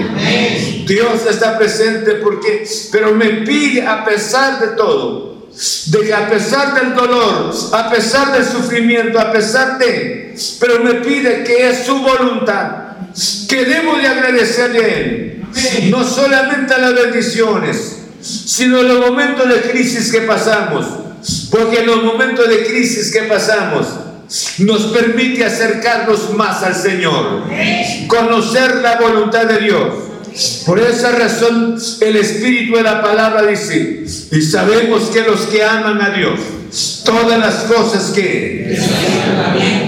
Dios 0.87 1.27
está 1.29 1.57
presente 1.57 2.17
porque, 2.17 2.67
pero 2.93 3.15
me 3.15 3.45
pide 3.47 3.87
a 3.87 4.05
pesar 4.05 4.61
de 4.61 4.77
todo, 4.77 5.49
de 5.87 6.01
que 6.01 6.13
a 6.13 6.29
pesar 6.29 6.75
del 6.75 6.95
dolor, 6.95 7.55
a 7.73 7.91
pesar 7.91 8.33
del 8.33 8.45
sufrimiento, 8.45 9.19
a 9.19 9.33
pesar 9.33 9.79
de, 9.79 10.35
pero 10.61 10.81
me 10.81 10.95
pide 10.95 11.45
que 11.45 11.71
es 11.71 11.87
su 11.87 11.99
voluntad, 11.99 12.97
que 13.49 13.65
debo 13.65 13.97
de 13.97 14.07
agradecerle 14.07 14.85
a 14.85 14.89
Él, 14.89 15.47
no 15.91 16.05
solamente 16.05 16.75
a 16.75 16.79
las 16.79 16.95
bendiciones, 16.95 17.99
sino 18.21 18.81
en 18.81 18.89
los 18.89 19.07
momentos 19.07 19.49
de 19.49 19.71
crisis 19.71 20.11
que 20.13 20.23
pasamos, 20.23 20.87
porque 21.51 21.81
en 21.81 21.87
los 21.87 22.03
momentos 22.03 22.49
de 22.49 22.65
crisis 22.65 23.11
que 23.11 23.23
pasamos, 23.23 23.87
nos 24.59 24.83
permite 24.87 25.45
acercarnos 25.45 26.33
más 26.35 26.63
al 26.63 26.75
Señor, 26.75 27.45
conocer 28.07 28.77
la 28.77 28.97
voluntad 28.97 29.47
de 29.47 29.59
Dios. 29.61 29.95
Por 30.67 30.81
esa 30.81 31.13
razón 31.13 31.77
el 32.01 32.17
Espíritu 32.17 32.77
de 32.77 32.83
la 32.83 33.01
palabra 33.03 33.47
dice, 33.47 34.05
y 34.33 34.43
sabemos 34.43 35.05
que 35.13 35.21
los 35.21 35.43
que 35.43 35.63
aman 35.63 36.03
a 36.03 36.11
Dios, 36.11 36.41
todas 37.05 37.39
las 37.39 37.55
cosas 37.65 38.11
que 38.11 38.77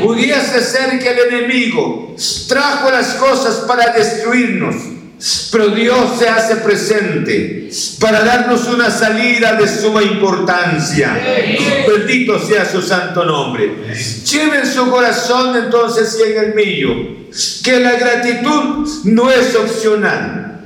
pudiese 0.05 0.63
ser 0.63 0.99
que 1.01 1.11
el 1.11 1.35
enemigo 1.35 2.15
trajo 2.49 2.91
las 2.91 3.15
cosas 3.15 3.65
para 3.67 3.93
destruirnos, 3.93 4.77
pero 5.51 5.69
Dios 5.69 6.19
se 6.19 6.29
hace 6.29 6.57
presente 6.57 7.71
para 7.99 8.23
darnos 8.23 8.67
una 8.67 8.91
salida 8.91 9.55
de 9.55 9.67
suma 9.67 10.03
importancia. 10.03 11.19
Bendito 11.89 12.39
sea 12.39 12.71
su 12.71 12.83
santo 12.83 13.25
nombre. 13.25 13.95
Lleve 14.31 14.59
en 14.59 14.67
su 14.67 14.91
corazón 14.91 15.57
entonces 15.57 16.19
y 16.21 16.33
en 16.33 16.45
el 16.45 16.55
mío 16.55 17.17
que 17.65 17.81
la 17.81 17.93
gratitud 17.93 18.89
no 19.05 19.31
es 19.31 19.55
opcional. 19.55 20.61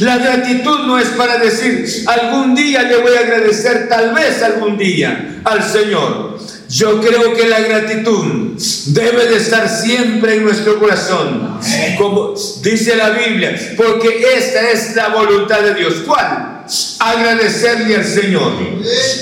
La 0.00 0.16
gratitud 0.18 0.86
no 0.86 0.98
es 0.98 1.08
para 1.08 1.38
decir, 1.38 1.84
algún 2.06 2.54
día 2.54 2.82
le 2.84 2.98
voy 2.98 3.16
a 3.16 3.20
agradecer, 3.20 3.88
tal 3.88 4.14
vez 4.14 4.42
algún 4.42 4.78
día 4.78 5.40
al 5.44 5.62
Señor. 5.62 6.38
Yo 6.68 7.00
creo 7.00 7.34
que 7.34 7.48
la 7.48 7.60
gratitud 7.60 8.54
debe 8.88 9.26
de 9.26 9.36
estar 9.36 9.68
siempre 9.68 10.34
en 10.34 10.44
nuestro 10.44 10.78
corazón, 10.78 11.58
como 11.96 12.34
dice 12.62 12.94
la 12.94 13.10
Biblia, 13.10 13.58
porque 13.76 14.22
esta 14.36 14.70
es 14.70 14.94
la 14.94 15.08
voluntad 15.08 15.60
de 15.60 15.74
Dios. 15.74 15.94
¿Cuál? 16.06 16.64
Agradecerle 16.98 17.96
al 17.96 18.04
Señor, 18.04 18.52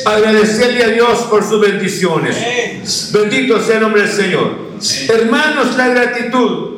agradecerle 0.04 0.84
a 0.84 0.88
Dios 0.88 1.20
por 1.30 1.48
sus 1.48 1.60
bendiciones. 1.60 3.10
Bendito 3.12 3.64
sea 3.64 3.76
el 3.76 3.82
nombre 3.82 4.02
del 4.02 4.12
Señor. 4.12 4.66
Hermanos, 5.08 5.76
la 5.76 5.88
gratitud. 5.88 6.76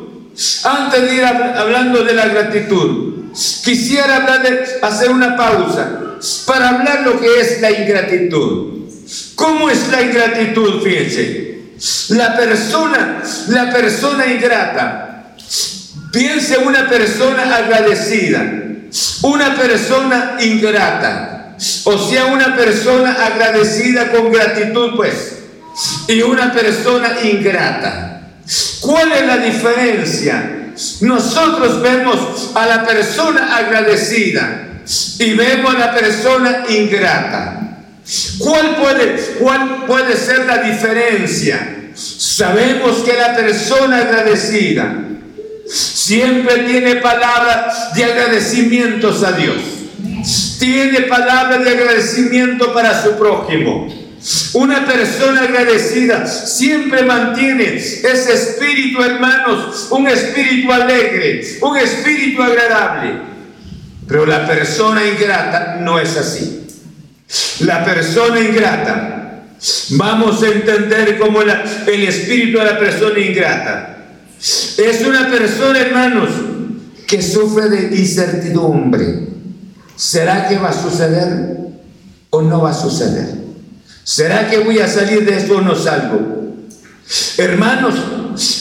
Antes 0.64 1.03
de 1.03 1.14
ir 1.14 1.25
hablando 1.25 2.05
de 2.05 2.12
la 2.12 2.29
gratitud, 2.29 3.33
quisiera 3.64 4.16
hablar 4.16 4.43
de, 4.43 4.64
hacer 4.83 5.11
una 5.11 5.37
pausa 5.37 6.01
para 6.47 6.69
hablar 6.69 7.03
lo 7.03 7.19
que 7.19 7.41
es 7.41 7.61
la 7.62 7.71
ingratitud. 7.71 8.78
¿Cómo 9.35 9.71
es 9.71 9.89
la 9.89 10.03
ingratitud? 10.03 10.83
Fíjense. 10.83 11.59
La 12.11 12.37
persona, 12.37 13.23
la 13.49 13.71
persona 13.71 14.27
ingrata. 14.27 15.35
Piense 16.13 16.59
una 16.59 16.89
persona 16.89 17.55
agradecida, 17.55 18.43
una 19.23 19.55
persona 19.55 20.37
ingrata. 20.41 21.55
O 21.85 21.99
sea, 21.99 22.27
una 22.27 22.57
persona 22.57 23.13
agradecida 23.13 24.11
con 24.13 24.33
gratitud, 24.33 24.97
pues, 24.97 25.39
y 26.07 26.23
una 26.23 26.53
persona 26.53 27.17
ingrata. 27.23 28.23
¿Cuál 28.81 29.13
es 29.13 29.27
la 29.27 29.39
diferencia? 29.39 30.55
Nosotros 31.01 31.83
vemos 31.83 32.53
a 32.55 32.67
la 32.67 32.87
persona 32.87 33.57
agradecida 33.57 34.69
y 35.19 35.35
vemos 35.35 35.75
a 35.75 35.79
la 35.79 35.95
persona 35.95 36.65
ingrata. 36.69 37.58
¿Cuál 38.39 38.77
puede, 38.77 39.17
¿Cuál 39.39 39.85
puede 39.87 40.17
ser 40.17 40.47
la 40.47 40.63
diferencia? 40.63 41.91
Sabemos 41.95 42.99
que 42.99 43.13
la 43.13 43.35
persona 43.35 43.99
agradecida 43.99 45.05
siempre 45.67 46.59
tiene 46.59 46.97
palabras 46.97 47.93
de 47.95 48.05
agradecimientos 48.05 49.23
a 49.25 49.33
Dios. 49.33 49.57
Tiene 50.59 51.03
palabras 51.03 51.65
de 51.65 51.71
agradecimiento 51.71 52.73
para 52.73 53.03
su 53.03 53.17
prójimo. 53.19 53.93
Una 54.55 54.87
persona 54.87 55.43
agradecida 55.43 56.27
siempre 56.27 57.03
mantiene 57.03 57.75
ese 57.75 58.33
espíritu, 58.33 59.03
hermanos, 59.03 59.89
un 59.91 60.09
espíritu 60.09 60.73
alegre, 60.73 61.59
un 61.61 61.77
espíritu 61.77 62.43
agradable. 62.43 63.21
Pero 64.07 64.25
la 64.25 64.47
persona 64.47 65.07
ingrata 65.07 65.77
no 65.81 66.01
es 66.01 66.17
así. 66.17 66.68
La 67.61 67.85
persona 67.85 68.41
ingrata, 68.41 69.45
vamos 69.91 70.43
a 70.43 70.49
entender 70.49 71.18
como 71.18 71.43
el 71.43 72.05
espíritu 72.05 72.59
de 72.59 72.64
la 72.64 72.79
persona 72.79 73.18
ingrata. 73.18 73.97
Es 74.39 75.05
una 75.07 75.29
persona, 75.29 75.81
hermanos, 75.81 76.31
que 77.07 77.20
sufre 77.22 77.68
de 77.68 77.97
incertidumbre. 77.97 79.29
¿Será 79.97 80.49
que 80.49 80.59
va 80.59 80.68
a 80.68 80.72
suceder 80.72 81.57
o 82.31 82.43
no 82.43 82.62
va 82.62 82.70
a 82.70 82.74
suceder? 82.74 83.35
¿Será 84.05 84.49
que 84.49 84.59
voy 84.59 84.79
a 84.79 84.89
salir 84.89 85.24
de 85.24 85.37
esto 85.37 85.57
o 85.57 85.61
no 85.61 85.74
salgo? 85.74 86.39
Hermanos, 87.37 87.95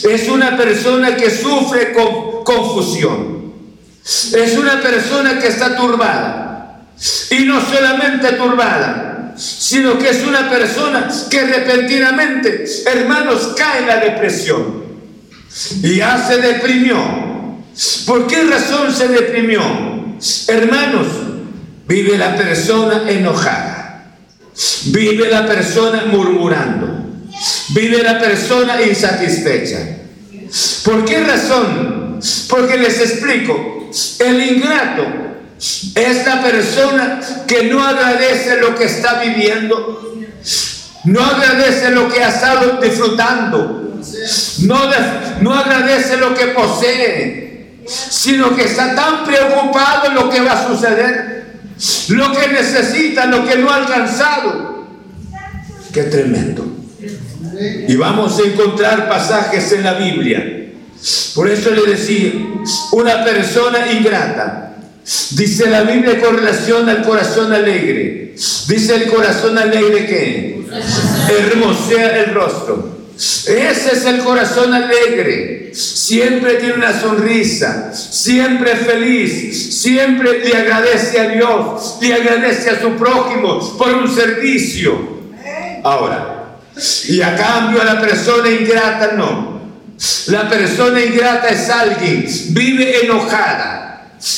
es 0.09 0.27
una 0.29 0.57
persona 0.57 1.15
que 1.15 1.29
sufre 1.29 1.93
con 1.93 2.43
confusión. 2.43 3.53
Es 4.03 4.57
una 4.57 4.81
persona 4.81 5.37
que 5.39 5.47
está 5.47 5.75
turbada. 5.75 6.46
Y 7.31 7.45
no 7.45 7.61
solamente 7.63 8.33
turbada, 8.33 9.33
sino 9.37 9.99
que 9.99 10.09
es 10.09 10.23
una 10.23 10.49
persona 10.49 11.07
que 11.29 11.45
repentinamente, 11.45 12.65
hermanos, 12.85 13.53
cae 13.55 13.81
en 13.81 13.87
la 13.87 13.97
depresión. 13.97 14.83
Y 15.83 15.97
ya 15.97 16.25
se 16.27 16.41
deprimió. 16.41 16.97
¿Por 18.05 18.25
qué 18.27 18.43
razón 18.43 18.93
se 18.93 19.07
deprimió? 19.07 19.61
Hermanos, 20.47 21.07
vive 21.87 22.17
la 22.17 22.35
persona 22.35 23.03
enojada. 23.07 24.15
Vive 24.85 25.29
la 25.29 25.45
persona 25.45 26.05
murmurando. 26.07 27.05
Vive 27.69 28.01
la 28.01 28.19
persona 28.19 28.81
insatisfecha. 28.81 29.77
¿Por 30.83 31.05
qué 31.05 31.23
razón? 31.23 32.19
Porque 32.49 32.77
les 32.77 32.99
explico, 32.99 33.91
el 34.19 34.41
ingrato 34.41 35.27
es 35.57 36.25
la 36.25 36.43
persona 36.43 37.19
que 37.47 37.63
no 37.63 37.83
agradece 37.83 38.57
lo 38.57 38.75
que 38.75 38.85
está 38.85 39.21
viviendo, 39.21 40.15
no 41.05 41.25
agradece 41.25 41.91
lo 41.91 42.07
que 42.09 42.23
ha 42.23 42.29
estado 42.29 42.79
disfrutando, 42.79 43.99
no, 44.59 44.79
no 45.41 45.53
agradece 45.53 46.17
lo 46.17 46.35
que 46.35 46.47
posee, 46.47 47.81
sino 47.87 48.55
que 48.55 48.65
está 48.65 48.93
tan 48.93 49.25
preocupado 49.25 50.07
en 50.09 50.15
lo 50.15 50.29
que 50.29 50.41
va 50.41 50.53
a 50.53 50.67
suceder, 50.67 51.53
lo 52.09 52.31
que 52.31 52.47
necesita, 52.49 53.25
lo 53.25 53.45
que 53.47 53.57
no 53.57 53.71
ha 53.71 53.77
alcanzado. 53.77 54.87
Qué 55.91 56.03
tremendo. 56.03 56.65
Y 57.87 57.95
vamos 57.95 58.37
a 58.39 58.43
encontrar 58.43 59.09
pasajes 59.09 59.71
en 59.71 59.83
la 59.83 59.93
Biblia. 59.93 60.73
Por 61.33 61.49
eso 61.49 61.71
le 61.71 61.85
decía, 61.85 62.33
una 62.91 63.23
persona 63.23 63.91
ingrata. 63.91 64.76
Dice 65.31 65.69
la 65.69 65.83
Biblia 65.83 66.19
con 66.19 66.35
relación 66.35 66.89
al 66.89 67.03
corazón 67.03 67.53
alegre. 67.53 68.33
Dice 68.67 68.95
el 68.95 69.07
corazón 69.07 69.57
alegre 69.57 70.05
que 70.05 70.65
hermosea 71.29 72.23
el 72.23 72.33
rostro. 72.33 72.97
Ese 73.15 73.93
es 73.93 74.05
el 74.05 74.19
corazón 74.19 74.73
alegre. 74.73 75.71
Siempre 75.73 76.55
tiene 76.55 76.75
una 76.75 76.99
sonrisa, 76.99 77.93
siempre 77.93 78.75
feliz, 78.75 79.81
siempre 79.81 80.39
le 80.39 80.55
agradece 80.55 81.19
a 81.19 81.29
Dios, 81.29 81.97
le 82.01 82.13
agradece 82.13 82.69
a 82.69 82.81
su 82.81 82.91
prójimo 82.91 83.59
por 83.77 83.93
un 83.93 84.13
servicio. 84.13 85.17
Ahora, 85.83 86.57
y 87.07 87.21
a 87.21 87.35
cambio 87.35 87.81
a 87.81 87.85
la 87.85 88.01
persona 88.01 88.49
ingrata 88.49 89.13
no. 89.13 89.57
La 90.27 90.47
persona 90.47 91.01
ingrata 91.01 91.47
es 91.47 91.69
alguien, 91.69 92.25
vive 92.49 93.05
enojada, 93.05 93.86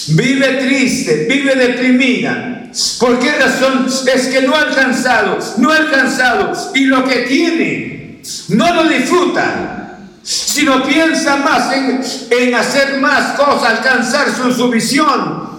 vive 0.09 0.47
triste, 0.65 1.25
vive 1.29 1.55
deprimida. 1.55 2.69
¿Por 2.99 3.19
qué 3.19 3.31
razón? 3.33 3.87
Es 4.13 4.27
que 4.27 4.41
no 4.41 4.55
ha 4.55 4.61
alcanzado, 4.61 5.39
no 5.57 5.71
ha 5.71 5.77
alcanzado. 5.77 6.53
Y 6.75 6.85
lo 6.85 7.03
que 7.07 7.19
tiene, 7.23 8.21
no 8.49 8.73
lo 8.73 8.89
disfruta, 8.89 9.99
sino 10.23 10.83
piensa 10.85 11.37
más 11.37 11.73
en, 11.73 12.53
hacer 12.53 12.99
más 12.99 13.37
cosas, 13.37 13.77
alcanzar 13.77 14.27
su, 14.35 14.51
su 14.53 14.69
visión. 14.69 15.49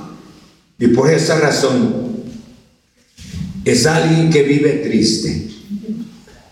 Y 0.78 0.89
por 0.89 1.11
esa 1.11 1.39
razón 1.39 2.24
es 3.64 3.87
alguien 3.87 4.31
que 4.31 4.43
vive 4.43 4.74
triste, 4.85 5.49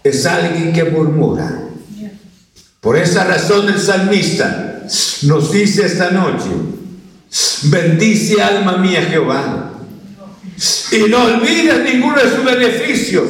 es 0.03 0.27
alguien 0.27 0.73
que 0.73 0.85
murmura. 0.85 1.65
Por 2.81 2.97
esa 2.97 3.25
razón 3.25 3.69
el 3.69 3.81
salmista 3.81 4.87
nos 5.23 5.53
dice 5.53 5.87
esta 5.87 6.11
noche, 6.11 6.51
bendice 7.65 8.41
alma 8.41 8.77
mía 8.79 9.03
Jehová 9.03 9.69
y 10.91 11.09
no 11.09 11.25
olvides 11.25 11.85
ninguno 11.85 12.17
de 12.17 12.31
sus 12.35 12.45
beneficios. 12.45 13.27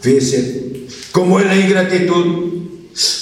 Fíjense 0.00 0.86
cómo 1.12 1.40
es 1.40 1.46
la 1.46 1.56
ingratitud. 1.56 2.48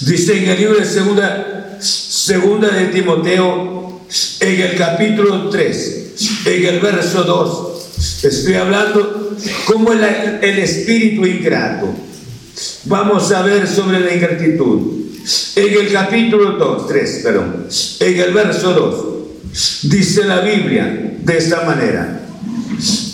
Dice 0.00 0.38
en 0.38 0.50
el 0.50 0.58
libro 0.58 0.78
de 0.78 0.84
segunda, 0.84 1.78
segunda 1.80 2.68
de 2.68 2.86
Timoteo, 2.86 4.00
en 4.40 4.60
el 4.60 4.76
capítulo 4.76 5.48
3, 5.50 6.14
en 6.46 6.66
el 6.66 6.80
verso 6.80 7.24
2, 7.24 8.24
estoy 8.24 8.54
hablando 8.54 9.36
cómo 9.66 9.92
es 9.92 10.00
el 10.42 10.58
espíritu 10.58 11.26
ingrato. 11.26 11.94
Vamos 12.84 13.30
a 13.32 13.42
ver 13.42 13.68
sobre 13.68 14.00
la 14.00 14.14
ingratitud. 14.14 15.05
En 15.56 15.72
el 15.72 15.90
capítulo 15.90 16.52
2, 16.52 16.86
3, 16.86 17.20
perdón, 17.22 17.66
en 18.00 18.20
el 18.20 18.34
verso 18.34 18.74
2, 18.74 19.90
dice 19.90 20.24
la 20.24 20.40
Biblia 20.40 21.16
de 21.18 21.38
esta 21.38 21.62
manera, 21.62 22.20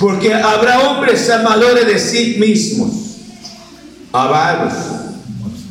porque 0.01 0.35
habrá 0.35 0.81
hombres 0.81 1.31
amadores 1.31 1.87
de 1.87 2.01
sí 2.01 2.39
mismos, 2.41 2.91
avaros, 4.11 4.73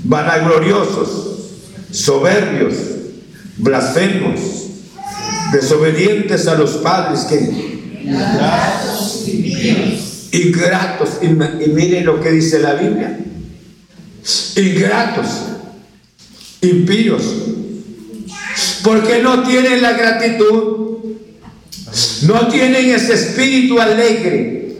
vanagloriosos, 0.06 1.40
soberbios, 1.92 2.74
blasfemos, 3.58 4.40
desobedientes 5.52 6.48
a 6.48 6.56
los 6.56 6.78
padres 6.78 7.26
que 7.26 7.36
ingratos, 10.32 11.20
y, 11.22 11.26
y 11.26 11.68
miren 11.68 12.06
lo 12.06 12.22
que 12.22 12.32
dice 12.32 12.60
la 12.60 12.76
Biblia. 12.76 13.20
Ingratos, 14.56 15.28
impíos, 16.62 17.24
porque 18.84 19.22
no 19.22 19.44
tienen 19.44 19.82
la 19.82 19.94
gratitud, 19.94 20.98
no 22.24 22.48
tienen 22.48 22.90
ese 22.92 23.14
espíritu 23.14 23.80
alegre. 23.80 24.78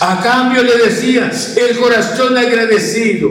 A 0.00 0.22
cambio 0.22 0.62
le 0.62 0.76
decía, 0.76 1.30
el 1.56 1.76
corazón 1.78 2.36
agradecido 2.36 3.30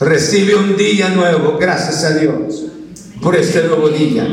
recibe 0.00 0.54
un 0.54 0.76
día 0.76 1.10
nuevo, 1.10 1.58
gracias 1.58 2.04
a 2.04 2.18
Dios 2.18 2.64
por 3.20 3.36
este 3.36 3.62
nuevo 3.62 3.88
día. 3.88 4.26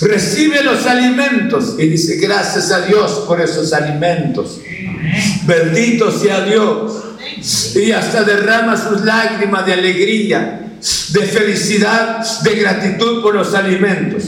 Recibe 0.00 0.62
los 0.62 0.86
alimentos 0.86 1.76
y 1.78 1.88
dice 1.88 2.16
gracias 2.16 2.70
a 2.70 2.86
Dios 2.86 3.24
por 3.26 3.40
esos 3.40 3.72
alimentos. 3.72 4.60
Bendito 5.44 6.10
sea 6.10 6.44
Dios 6.44 7.01
y 7.74 7.92
hasta 7.92 8.22
derrama 8.22 8.76
sus 8.76 9.02
lágrimas 9.02 9.66
de 9.66 9.72
alegría, 9.72 10.60
de 11.08 11.22
felicidad, 11.22 12.24
de 12.42 12.54
gratitud 12.54 13.22
por 13.22 13.34
los 13.34 13.54
alimentos. 13.54 14.24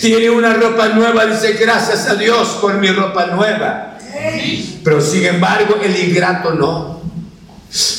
Tiene 0.00 0.30
una 0.30 0.54
ropa 0.54 0.88
nueva, 0.88 1.26
dice 1.26 1.52
gracias 1.54 2.08
a 2.08 2.14
Dios 2.14 2.58
por 2.60 2.74
mi 2.74 2.88
ropa 2.88 3.26
nueva. 3.26 3.98
Pero 4.84 5.00
sin 5.00 5.24
embargo 5.26 5.78
el 5.82 5.96
ingrato 5.96 6.54
no. 6.54 7.00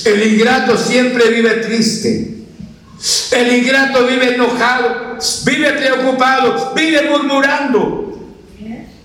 El 0.05 0.33
ingrato 0.33 0.77
siempre 0.77 1.29
vive 1.29 1.51
triste. 1.57 2.37
El 3.31 3.55
ingrato 3.55 4.05
vive 4.05 4.35
enojado, 4.35 5.17
vive 5.45 5.71
preocupado, 5.73 6.73
vive 6.75 7.09
murmurando. 7.09 8.19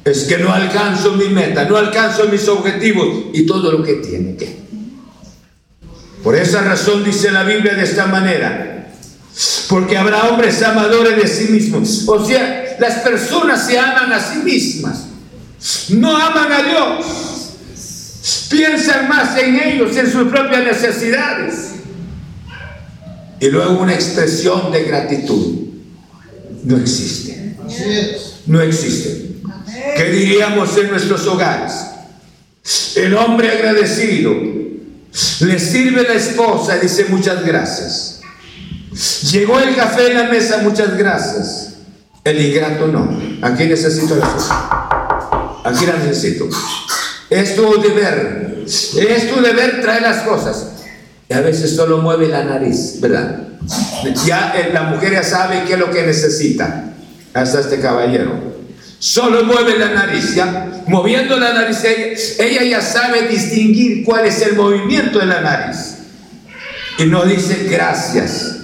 Es 0.05 0.25
que 0.25 0.39
no 0.39 0.53
alcanzo 0.53 1.13
mi 1.13 1.29
meta, 1.29 1.65
no 1.65 1.77
alcanzo 1.77 2.29
mis 2.29 2.47
objetivos 2.49 3.27
y 3.33 3.47
todo 3.47 3.73
lo 3.73 3.83
que 3.83 3.95
tiene 3.95 4.37
que. 4.37 4.66
Por 6.27 6.35
esa 6.35 6.63
razón 6.63 7.05
dice 7.05 7.31
la 7.31 7.45
Biblia 7.45 7.77
de 7.77 7.85
esta 7.85 8.07
manera. 8.07 8.89
Porque 9.69 9.97
habrá 9.97 10.25
hombres 10.25 10.61
amadores 10.61 11.23
de 11.23 11.29
sí 11.29 11.53
mismos. 11.53 12.03
O 12.09 12.27
sea, 12.27 12.77
las 12.81 12.95
personas 12.95 13.65
se 13.65 13.79
aman 13.79 14.13
a 14.13 14.19
sí 14.19 14.39
mismas. 14.39 15.05
No 15.91 16.17
aman 16.17 16.51
a 16.51 16.63
Dios. 16.65 17.07
Piensan 18.51 19.09
más 19.09 19.39
en 19.39 19.55
ellos, 19.55 19.97
en 19.97 20.11
sus 20.11 20.27
propias 20.27 20.65
necesidades. 20.65 21.75
Y 23.39 23.49
luego 23.49 23.79
una 23.79 23.95
expresión 23.95 24.73
de 24.73 24.83
gratitud. 24.83 25.59
No 26.65 26.77
existe. 26.77 27.55
No 28.47 28.61
existe. 28.63 29.29
¿Qué 29.97 30.11
diríamos 30.11 30.77
en 30.77 30.91
nuestros 30.91 31.25
hogares? 31.29 31.73
El 32.97 33.15
hombre 33.15 33.49
agradecido 33.49 34.66
le 35.41 35.59
sirve 35.59 36.03
la 36.03 36.15
esposa 36.15 36.77
y 36.77 36.81
dice 36.81 37.07
muchas 37.09 37.45
gracias. 37.45 38.21
Llegó 39.31 39.59
el 39.59 39.75
café 39.75 40.11
en 40.11 40.15
la 40.15 40.25
mesa, 40.25 40.59
muchas 40.63 40.97
gracias. 40.97 41.75
El 42.25 42.45
ingrato 42.45 42.87
no. 42.89 43.19
Aquí 43.43 43.65
necesito 43.65 44.17
la 44.17 44.27
cosa. 44.27 45.61
Aquí 45.65 45.87
la 45.87 45.97
necesito. 45.99 46.49
Es 47.31 47.55
tu 47.57 47.81
deber. 47.81 48.65
Es 48.67 49.31
tu 49.33 49.41
deber 49.41 49.81
traer 49.81 50.03
las 50.03 50.23
cosas. 50.23 50.67
Y 51.29 51.35
a 51.35 51.41
veces 51.41 51.75
solo 51.75 51.99
mueve 51.99 52.29
la 52.29 52.45
nariz, 52.45 53.01
¿verdad? 53.01 53.39
Ya 54.25 54.55
eh, 54.57 54.71
la 54.73 54.85
mujer 54.85 55.13
ya 55.13 55.23
sabe 55.23 55.65
qué 55.67 55.75
es 55.75 55.79
lo 55.79 55.91
que 55.91 56.03
necesita. 56.03 56.93
Hasta 57.35 57.61
este 57.61 57.81
caballero. 57.81 58.46
Solo 58.99 59.45
mueve 59.45 59.79
la 59.79 59.91
nariz, 59.91 60.35
¿ya? 60.35 60.83
Moviendo 60.87 61.37
la 61.39 61.53
nariz, 61.53 61.79
ella, 62.39 62.63
ya 62.63 62.81
sabe 62.81 63.29
distinguir 63.29 64.05
cuál 64.05 64.27
es 64.27 64.41
el 64.41 64.57
movimiento 64.57 65.19
de 65.19 65.27
la 65.27 65.41
nariz. 65.41 65.99
Y 66.99 67.05
no 67.05 67.25
dice 67.25 67.67
gracias, 67.71 68.57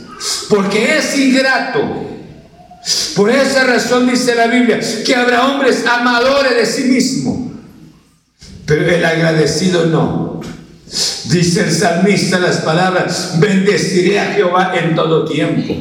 porque 0.49 0.97
es 0.97 1.19
ingrato. 1.19 2.09
Por 3.15 3.31
esa 3.31 3.65
razón 3.65 4.09
dice 4.09 4.35
la 4.35 4.47
Biblia 4.47 4.81
que 5.05 5.15
habrá 5.15 5.47
hombres 5.47 5.85
amadores 5.87 6.57
de 6.57 6.67
sí 6.67 6.85
mismo, 6.85 7.53
pero 8.67 8.89
el 8.89 9.05
agradecido 9.05 9.87
no. 9.87 10.41
Dice 11.25 11.63
el 11.65 11.73
salmista 11.73 12.39
las 12.39 12.59
palabras, 12.59 13.35
bendeciré 13.39 14.19
a 14.19 14.33
Jehová 14.33 14.73
en 14.75 14.95
todo 14.95 15.25
tiempo. 15.25 15.75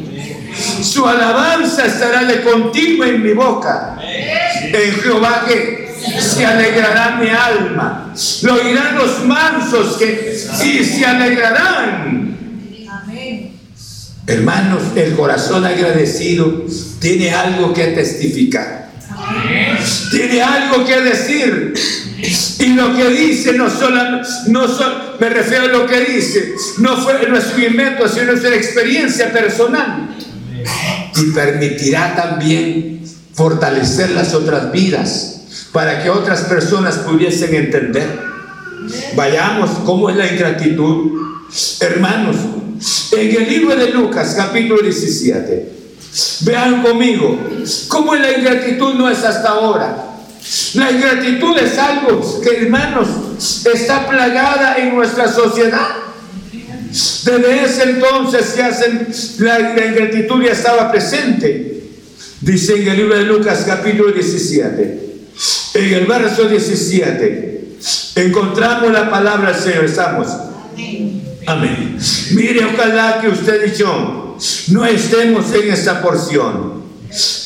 Su 0.84 1.08
alabanza 1.08 1.86
estará 1.86 2.26
de 2.26 2.41
continuo 2.41 3.06
en 3.06 3.24
mi 3.24 3.34
boca. 3.34 3.97
En 4.74 4.93
Jehová 5.01 5.45
que 5.47 5.91
se 6.19 6.45
alegrará 6.45 7.17
mi 7.17 7.30
alma. 7.30 8.13
Lo 8.43 8.55
oirán 8.55 8.97
los 8.97 9.26
mansos 9.26 9.97
que 9.97 10.36
sí 10.36 10.84
se 10.84 11.05
alegrarán. 11.05 12.38
Hermanos, 14.28 14.84
el 14.95 15.15
corazón 15.15 15.65
agradecido 15.65 16.65
tiene 16.99 17.32
algo 17.32 17.74
que 17.74 17.88
testificar. 17.88 18.89
Tiene 20.11 20.41
algo 20.41 20.86
que 20.86 21.01
decir. 21.01 21.74
Y 22.59 22.67
lo 22.74 22.95
que 22.95 23.09
dice 23.09 23.53
no 23.53 23.69
solo, 23.69 24.22
no 24.47 24.67
solo, 24.67 25.17
me 25.19 25.30
refiero 25.30 25.65
a 25.65 25.67
lo 25.67 25.88
que 25.88 26.01
dice, 26.01 26.53
no 26.78 26.95
fue 26.97 27.28
nuestro 27.28 27.65
invento, 27.65 28.07
sino 28.07 28.26
nuestra 28.26 28.55
experiencia 28.55 29.32
personal. 29.32 30.15
Y 31.15 31.32
permitirá 31.32 32.15
también 32.15 33.01
fortalecer 33.34 34.11
las 34.11 34.34
otras 34.34 34.71
vidas 34.71 35.41
para 35.71 36.03
que 36.03 36.09
otras 36.09 36.41
personas 36.41 36.97
pudiesen 36.97 37.55
entender. 37.55 38.07
Vayamos, 39.15 39.69
¿cómo 39.86 40.09
es 40.09 40.17
la 40.17 40.32
ingratitud? 40.32 41.21
Hermanos, 41.79 42.36
en 43.11 43.36
el 43.36 43.49
libro 43.49 43.75
de 43.75 43.89
Lucas, 43.91 44.34
capítulo 44.36 44.82
17, 44.82 45.71
vean 46.41 46.82
conmigo, 46.82 47.39
¿cómo 47.88 48.15
la 48.15 48.32
ingratitud 48.38 48.95
no 48.95 49.09
es 49.09 49.23
hasta 49.23 49.49
ahora? 49.49 50.07
La 50.73 50.91
ingratitud 50.91 51.57
es 51.57 51.77
algo 51.77 52.41
que, 52.41 52.63
hermanos, 52.63 53.07
está 53.71 54.07
plagada 54.07 54.77
en 54.77 54.95
nuestra 54.95 55.32
sociedad. 55.32 55.89
Desde 56.91 57.63
ese 57.63 57.84
entonces 57.84 58.53
que 58.53 59.43
la 59.43 59.86
ingratitud 59.86 60.43
ya 60.43 60.51
estaba 60.51 60.91
presente. 60.91 61.80
Dice 62.42 62.82
en 62.82 62.88
el 62.88 62.98
libro 62.98 63.16
de 63.16 63.24
Lucas 63.24 63.64
capítulo 63.68 64.12
17, 64.12 65.10
en 65.76 65.94
el 65.94 66.06
verso 66.08 66.48
17, 66.48 67.78
encontramos 68.16 68.92
la 68.92 69.12
palabra 69.12 69.52
del 69.52 69.62
Señor. 69.62 69.86
Estamos. 69.86 70.28
Amén. 71.46 71.98
Mire, 72.32 72.66
ojalá 72.66 73.20
que 73.22 73.30
usted 73.30 73.72
y 73.72 73.78
yo 73.78 74.38
no 74.70 74.86
estemos 74.86 75.54
en 75.54 75.72
esta 75.72 76.02
porción. 76.02 76.82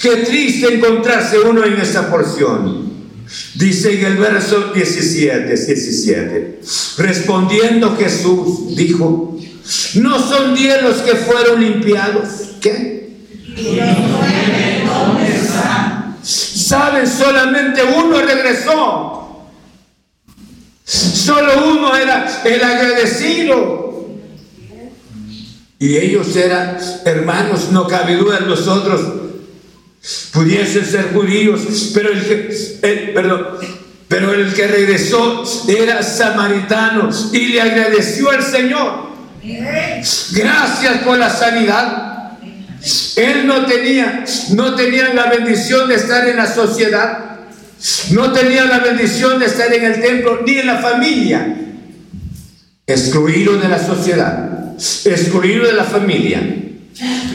Qué 0.01 0.17
triste 0.17 0.75
encontrarse 0.75 1.39
uno 1.39 1.65
en 1.65 1.73
esta 1.73 2.09
porción. 2.09 2.85
Dice 3.55 3.99
en 3.99 4.05
el 4.05 4.17
verso 4.17 4.71
17, 4.73 5.45
17, 5.45 6.59
respondiendo 6.99 7.97
Jesús 7.97 8.75
dijo, 8.77 9.37
¿no 9.95 10.19
son 10.19 10.55
diez 10.55 10.81
los 10.81 10.97
que 10.99 11.15
fueron 11.15 11.59
limpiados? 11.59 12.29
¿Qué? 12.61 13.09
Saben, 16.65 17.05
solamente 17.05 17.83
uno 17.83 18.19
regresó. 18.21 19.45
Solo 20.83 21.67
uno 21.67 21.95
era 21.95 22.41
el 22.43 22.63
agradecido. 22.63 24.09
Y 25.77 25.97
ellos 25.97 26.35
eran 26.35 26.77
hermanos, 27.05 27.71
no 27.71 27.87
cabe 27.87 28.15
duda, 28.15 28.39
los 28.39 28.67
otros 28.67 29.01
pudiesen 30.33 30.85
ser 30.85 31.13
judíos, 31.13 31.91
pero 31.93 32.09
el 32.11 32.25
que, 32.25 33.11
perdón, 33.13 33.47
pero 34.07 34.33
el 34.33 34.51
que 34.51 34.65
regresó 34.65 35.43
era 35.67 36.01
samaritano 36.01 37.09
y 37.31 37.47
le 37.47 37.61
agradeció 37.61 38.31
al 38.31 38.41
Señor. 38.41 39.09
Gracias 40.31 40.97
por 41.03 41.19
la 41.19 41.29
sanidad. 41.29 42.14
Él 43.15 43.47
no 43.47 43.65
tenía, 43.65 44.25
no 44.51 44.75
tenía 44.75 45.13
la 45.13 45.25
bendición 45.25 45.89
de 45.89 45.95
estar 45.95 46.27
en 46.27 46.37
la 46.37 46.45
sociedad, 46.45 47.39
no 48.11 48.31
tenía 48.31 48.65
la 48.65 48.79
bendición 48.79 49.39
de 49.39 49.47
estar 49.47 49.73
en 49.73 49.85
el 49.85 50.01
templo 50.01 50.41
ni 50.45 50.59
en 50.59 50.67
la 50.67 50.77
familia, 50.77 51.55
excluido 52.85 53.57
de 53.57 53.67
la 53.67 53.83
sociedad, 53.83 54.75
excluido 55.05 55.65
de 55.65 55.73
la 55.73 55.83
familia. 55.83 56.41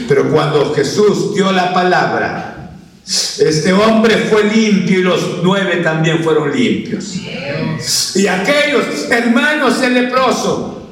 Pero 0.07 0.31
cuando 0.31 0.73
Jesús 0.73 1.35
dio 1.35 1.51
la 1.51 1.73
palabra, 1.73 2.71
este 3.05 3.73
hombre 3.73 4.15
fue 4.29 4.45
limpio 4.45 4.99
y 4.99 5.03
los 5.03 5.43
nueve 5.43 5.77
también 5.83 6.23
fueron 6.23 6.55
limpios. 6.55 7.15
Y 8.15 8.27
aquellos 8.27 8.85
hermanos 9.09 9.81
el 9.81 9.95
leproso, 9.95 10.91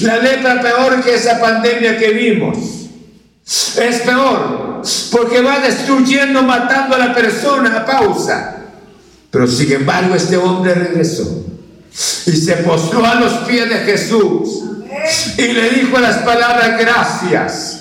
la 0.00 0.18
lepra 0.18 0.60
peor 0.60 1.02
que 1.02 1.14
esa 1.14 1.40
pandemia 1.40 1.98
que 1.98 2.10
vimos. 2.10 2.75
Es 3.46 4.00
peor 4.00 4.82
porque 5.12 5.40
va 5.40 5.60
destruyendo, 5.60 6.42
matando 6.42 6.96
a 6.96 6.98
la 6.98 7.14
persona 7.14 7.76
a 7.76 7.86
pausa. 7.86 8.56
Pero 9.30 9.46
sin 9.46 9.72
embargo 9.72 10.14
este 10.14 10.36
hombre 10.36 10.74
regresó 10.74 11.44
y 12.26 12.32
se 12.32 12.56
postró 12.58 13.04
a 13.04 13.14
los 13.14 13.32
pies 13.48 13.68
de 13.68 13.76
Jesús 13.76 14.62
y 15.38 15.42
le 15.42 15.70
dijo 15.70 15.98
las 15.98 16.18
palabras 16.18 16.78
gracias. 16.78 17.80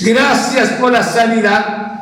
Gracias 0.00 0.70
por 0.80 0.92
la 0.92 1.02
sanidad. 1.02 1.92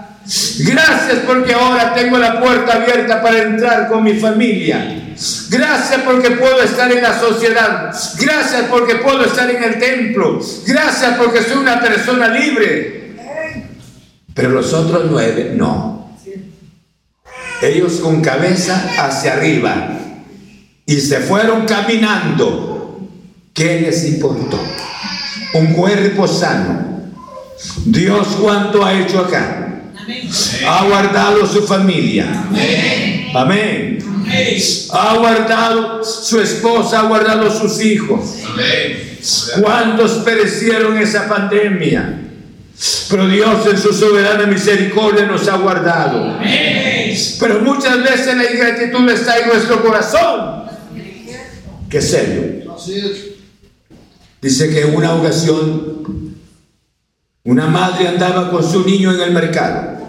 Gracias 0.58 1.18
porque 1.26 1.52
ahora 1.52 1.94
tengo 1.94 2.18
la 2.18 2.40
puerta 2.40 2.74
abierta 2.74 3.20
para 3.22 3.42
entrar 3.42 3.88
con 3.88 4.02
mi 4.02 4.14
familia. 4.14 4.99
Gracias 5.50 6.00
porque 6.04 6.30
puedo 6.30 6.62
estar 6.62 6.90
en 6.90 7.02
la 7.02 7.18
sociedad. 7.18 7.94
Gracias 8.18 8.64
porque 8.70 8.96
puedo 8.96 9.24
estar 9.24 9.50
en 9.50 9.62
el 9.62 9.78
templo. 9.78 10.40
Gracias 10.66 11.18
porque 11.18 11.42
soy 11.42 11.58
una 11.58 11.80
persona 11.80 12.28
libre. 12.28 13.16
Pero 14.34 14.50
los 14.50 14.72
otros 14.72 15.06
nueve 15.10 15.52
no. 15.54 16.16
Ellos 17.60 18.00
con 18.00 18.22
cabeza 18.22 18.90
hacia 18.98 19.34
arriba 19.34 19.98
y 20.86 21.00
se 21.00 21.20
fueron 21.20 21.66
caminando. 21.66 22.98
¿Qué 23.52 23.80
les 23.80 24.06
importó? 24.06 24.58
Un 25.52 25.74
cuerpo 25.74 26.26
sano. 26.26 27.10
Dios 27.84 28.38
cuánto 28.40 28.84
ha 28.84 28.94
hecho 28.94 29.20
acá. 29.20 29.82
Ha 30.66 30.84
guardado 30.86 31.46
su 31.46 31.66
familia. 31.66 32.26
Amén. 33.34 33.98
Ha 34.92 35.16
guardado 35.16 36.04
su 36.04 36.40
esposa, 36.40 37.00
ha 37.00 37.02
guardado 37.04 37.50
sus 37.50 37.80
hijos. 37.82 38.36
¿Cuántos 39.60 40.12
perecieron 40.24 40.96
esa 40.98 41.28
pandemia? 41.28 42.20
Pero 43.10 43.28
Dios 43.28 43.66
en 43.66 43.78
su 43.78 43.92
soberana 43.92 44.46
misericordia 44.46 45.26
nos 45.26 45.46
ha 45.48 45.56
guardado. 45.56 46.38
Pero 47.38 47.60
muchas 47.60 48.02
veces 48.02 48.36
la 48.36 48.50
ingratitud 48.50 49.08
está 49.10 49.38
en 49.38 49.48
nuestro 49.48 49.82
corazón. 49.82 50.64
Qué 51.88 52.00
serio. 52.00 52.76
Dice 54.40 54.70
que 54.70 54.82
en 54.82 54.96
una 54.96 55.14
ocasión 55.14 56.00
una 57.44 57.66
madre 57.66 58.06
andaba 58.08 58.50
con 58.50 58.62
su 58.62 58.86
niño 58.86 59.12
en 59.12 59.20
el 59.20 59.32
mercado. 59.32 59.99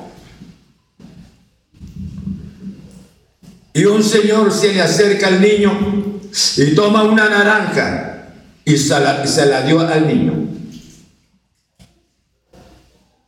Y 3.73 3.85
un 3.85 4.03
señor 4.03 4.51
se 4.51 4.73
le 4.73 4.81
acerca 4.81 5.27
al 5.27 5.41
niño 5.41 6.19
y 6.57 6.75
toma 6.75 7.03
una 7.03 7.29
naranja 7.29 8.11
y 8.65 8.77
se 8.77 8.99
la, 8.99 9.61
dio 9.63 9.79
al 9.79 10.07
niño. 10.07 10.33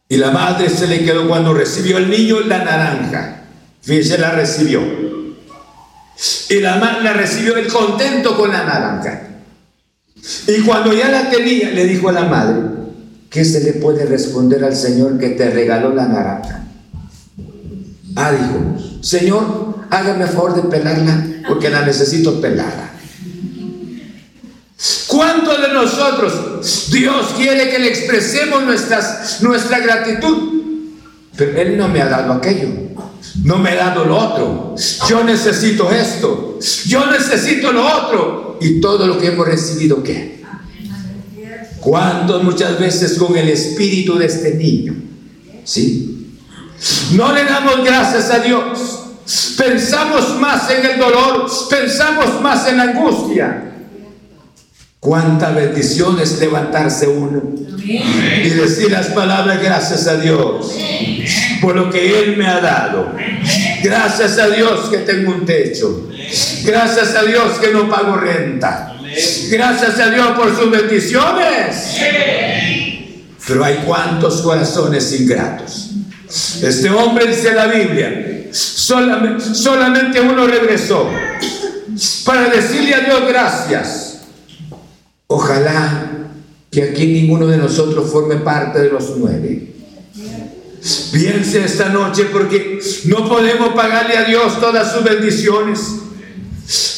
Y 0.10 0.18
la 0.18 0.32
madre 0.32 0.70
se 0.70 0.88
le 0.88 1.04
quedó 1.04 1.28
cuando 1.28 1.54
recibió 1.54 1.98
el 1.98 2.10
niño 2.10 2.42
la 2.42 2.64
naranja. 2.64 3.44
Fíjese, 3.82 4.18
la 4.18 4.32
recibió. 4.32 4.82
Y 6.50 6.60
la 6.60 6.76
madre 6.76 7.04
la 7.04 7.14
recibió 7.14 7.58
el 7.58 7.68
contento 7.68 8.38
con 8.38 8.52
la 8.52 8.64
naranja. 8.64 9.30
Y 10.48 10.62
cuando 10.62 10.94
ya 10.94 11.10
la 11.10 11.30
tenía, 11.30 11.72
le 11.72 11.86
dijo 11.86 12.10
a 12.10 12.14
la 12.14 12.26
madre, 12.26 12.62
¿qué 13.30 13.44
se 13.44 13.62
le 13.62 13.74
puede 13.74 14.06
responder 14.06 14.64
al 14.64 14.76
Señor 14.76 15.18
que 15.18 15.30
te 15.30 15.50
regaló 15.50 15.94
la 15.94 16.08
naranja? 16.08 16.64
Ah, 18.16 18.32
dijo, 18.32 19.02
Señor, 19.02 19.73
hágame 19.94 20.28
favor 20.28 20.56
de 20.56 20.64
pelarla 20.64 21.26
porque 21.48 21.70
la 21.70 21.86
necesito 21.86 22.42
pelada. 22.42 22.92
¿Cuántos 25.08 25.62
de 25.62 25.74
nosotros 25.74 26.90
Dios 26.92 27.34
quiere 27.38 27.70
que 27.70 27.80
le 27.80 27.90
expresemos 27.90 28.64
nuestras, 28.64 29.42
nuestra 29.42 29.80
gratitud? 29.80 30.62
Pero 31.38 31.58
Él 31.58 31.78
no 31.78 31.88
me 31.88 32.02
ha 32.02 32.08
dado 32.08 32.34
aquello, 32.34 32.70
no 33.44 33.58
me 33.58 33.72
ha 33.72 33.76
dado 33.76 34.06
lo 34.06 34.18
otro. 34.18 34.76
Yo 35.08 35.24
necesito 35.24 35.92
esto, 35.92 36.60
yo 36.86 37.06
necesito 37.12 37.72
lo 37.72 37.86
otro. 37.86 38.58
Y 38.62 38.80
todo 38.80 39.08
lo 39.08 39.18
que 39.18 39.28
hemos 39.28 39.46
recibido, 39.46 40.02
¿qué? 40.04 40.42
¿Cuántos 41.80 42.44
muchas 42.44 42.80
veces 42.80 43.18
con 43.18 43.36
el 43.36 43.50
espíritu 43.50 44.18
de 44.18 44.26
este 44.26 44.56
niño? 44.56 44.96
¿Sí? 45.66 46.14
No 47.12 47.34
le 47.34 47.44
damos 47.44 47.84
gracias 47.84 48.30
a 48.32 48.40
Dios 48.40 48.80
Pensamos 49.58 50.40
más 50.40 50.70
en 50.70 50.86
el 50.86 51.00
dolor, 51.00 51.50
pensamos 51.70 52.42
más 52.42 52.68
en 52.68 52.78
la 52.78 52.84
angustia. 52.84 53.64
Cuánta 55.00 55.52
bendición 55.52 56.18
es 56.20 56.40
levantarse 56.40 57.08
uno 57.08 57.42
y 57.84 58.50
decir 58.50 58.90
las 58.90 59.08
palabras 59.08 59.62
gracias 59.62 60.08
a 60.08 60.16
Dios 60.16 60.74
por 61.62 61.76
lo 61.76 61.90
que 61.90 62.22
Él 62.22 62.38
me 62.38 62.48
ha 62.48 62.62
dado. 62.62 63.14
Gracias 63.84 64.40
a 64.40 64.48
Dios 64.48 64.90
que 64.90 65.00
tengo 65.00 65.34
un 65.34 65.46
techo. 65.46 66.10
Gracias 66.64 67.16
a 67.16 67.24
Dios 67.24 67.60
que 67.60 67.74
no 67.74 67.90
pago 67.90 68.16
renta. 68.16 68.96
Gracias 69.50 70.00
a 70.00 70.10
Dios 70.10 70.28
por 70.38 70.56
sus 70.56 70.72
bendiciones. 70.72 71.98
Pero 73.46 73.66
hay 73.66 73.76
cuantos 73.86 74.42
corazones 74.42 75.20
ingratos. 75.20 75.92
Este 76.62 76.90
hombre 76.90 77.28
dice 77.28 77.54
la 77.54 77.68
Biblia 77.68 78.33
Solamente, 78.54 80.22
uno 80.22 80.46
regresó 80.46 81.10
para 82.24 82.50
decirle 82.50 82.94
a 82.94 83.00
Dios 83.00 83.28
gracias. 83.28 84.20
Ojalá 85.28 86.12
que 86.70 86.84
aquí 86.84 87.08
ninguno 87.08 87.48
de 87.48 87.58
nosotros 87.58 88.12
forme 88.12 88.36
parte 88.38 88.80
de 88.80 88.90
los 88.92 89.14
nueve. 89.18 89.74
Piense 91.12 91.64
esta 91.64 91.90
noche 91.90 92.26
porque 92.32 92.80
no 93.06 93.28
podemos 93.28 93.74
pagarle 93.74 94.18
a 94.18 94.24
Dios 94.26 94.60
todas 94.60 94.92
sus 94.92 95.04
bendiciones. 95.04 95.80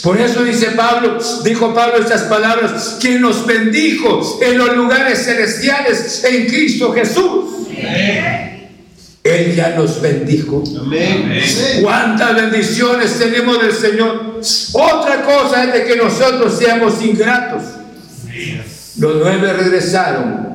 Por 0.04 0.20
eso 0.20 0.44
dice 0.44 0.72
Pablo, 0.72 1.18
dijo 1.44 1.74
Pablo 1.74 1.98
estas 2.00 2.24
palabras, 2.24 2.98
quien 3.00 3.22
nos 3.22 3.46
bendijo 3.46 4.40
en 4.42 4.58
los 4.58 4.76
lugares 4.76 5.24
celestiales 5.24 6.24
en 6.26 6.48
Cristo 6.48 6.92
Jesús. 6.94 7.46
Él 9.26 9.56
ya 9.56 9.70
nos 9.70 10.00
bendijo. 10.02 10.64
Cuántas 11.82 12.36
bendiciones 12.36 13.18
tenemos 13.18 13.60
del 13.60 13.74
Señor. 13.74 14.40
Otra 14.74 15.24
cosa 15.24 15.64
es 15.64 15.74
de 15.74 15.84
que 15.86 15.96
nosotros 15.96 16.56
seamos 16.56 17.02
ingratos. 17.02 17.64
Los 19.00 19.16
nueve 19.16 19.52
regresaron. 19.52 20.46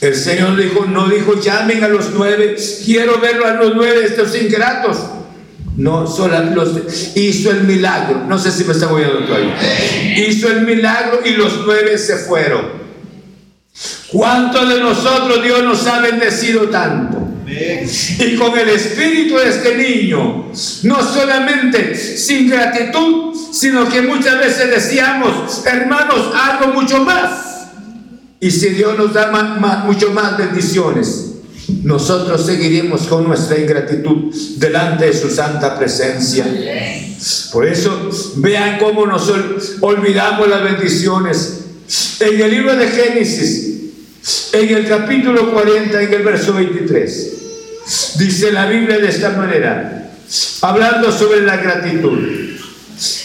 El 0.00 0.16
Señor 0.16 0.56
dijo, 0.56 0.84
no 0.84 1.08
dijo, 1.08 1.40
llamen 1.40 1.84
a 1.84 1.88
los 1.88 2.10
nueve, 2.12 2.56
quiero 2.84 3.20
verlo 3.20 3.46
a 3.46 3.52
los 3.52 3.76
nueve, 3.76 4.04
estos 4.04 4.34
ingratos. 4.34 4.98
No, 5.76 6.04
solo 6.08 6.42
los, 6.42 7.16
hizo 7.16 7.52
el 7.52 7.62
milagro. 7.62 8.24
No 8.26 8.36
sé 8.36 8.50
si 8.50 8.64
me 8.64 8.72
está 8.72 8.92
oyendo 8.92 9.24
todavía. 9.24 9.56
Hizo 10.16 10.48
el 10.48 10.62
milagro 10.62 11.20
y 11.24 11.30
los 11.30 11.60
nueve 11.64 11.96
se 11.98 12.16
fueron. 12.16 12.82
¿Cuántos 14.08 14.68
de 14.68 14.80
nosotros 14.80 15.40
Dios 15.42 15.62
nos 15.62 15.86
ha 15.86 16.00
bendecido 16.00 16.68
tanto? 16.68 17.21
Y 17.46 18.36
con 18.36 18.58
el 18.58 18.68
espíritu 18.68 19.36
de 19.36 19.48
este 19.48 19.76
niño, 19.76 20.50
no 20.84 21.02
solamente 21.02 21.94
sin 21.94 22.48
gratitud, 22.48 23.34
sino 23.52 23.88
que 23.88 24.02
muchas 24.02 24.38
veces 24.38 24.70
decíamos, 24.70 25.64
hermanos, 25.66 26.32
algo 26.34 26.72
mucho 26.72 27.04
más. 27.04 27.68
Y 28.40 28.50
si 28.50 28.70
Dios 28.70 28.96
nos 28.98 29.12
da 29.12 29.30
mucho 29.86 30.10
más 30.12 30.36
bendiciones, 30.36 31.32
nosotros 31.82 32.44
seguiremos 32.44 33.02
con 33.02 33.24
nuestra 33.24 33.58
ingratitud 33.58 34.34
delante 34.56 35.06
de 35.06 35.12
su 35.12 35.30
santa 35.30 35.78
presencia. 35.78 36.44
Por 37.52 37.66
eso, 37.66 38.10
vean 38.36 38.78
cómo 38.78 39.06
nos 39.06 39.32
olvidamos 39.80 40.48
las 40.48 40.62
bendiciones. 40.62 41.58
En 42.20 42.40
el 42.40 42.50
libro 42.50 42.74
de 42.74 42.88
Génesis, 42.88 43.72
en 44.52 44.76
el 44.76 44.88
capítulo 44.88 45.52
40, 45.52 46.02
en 46.02 46.14
el 46.14 46.22
verso 46.22 46.54
23, 46.54 48.16
dice 48.18 48.52
la 48.52 48.66
Biblia 48.66 48.98
de 48.98 49.08
esta 49.08 49.30
manera, 49.30 50.10
hablando 50.60 51.10
sobre 51.10 51.42
la 51.42 51.56
gratitud. 51.56 52.18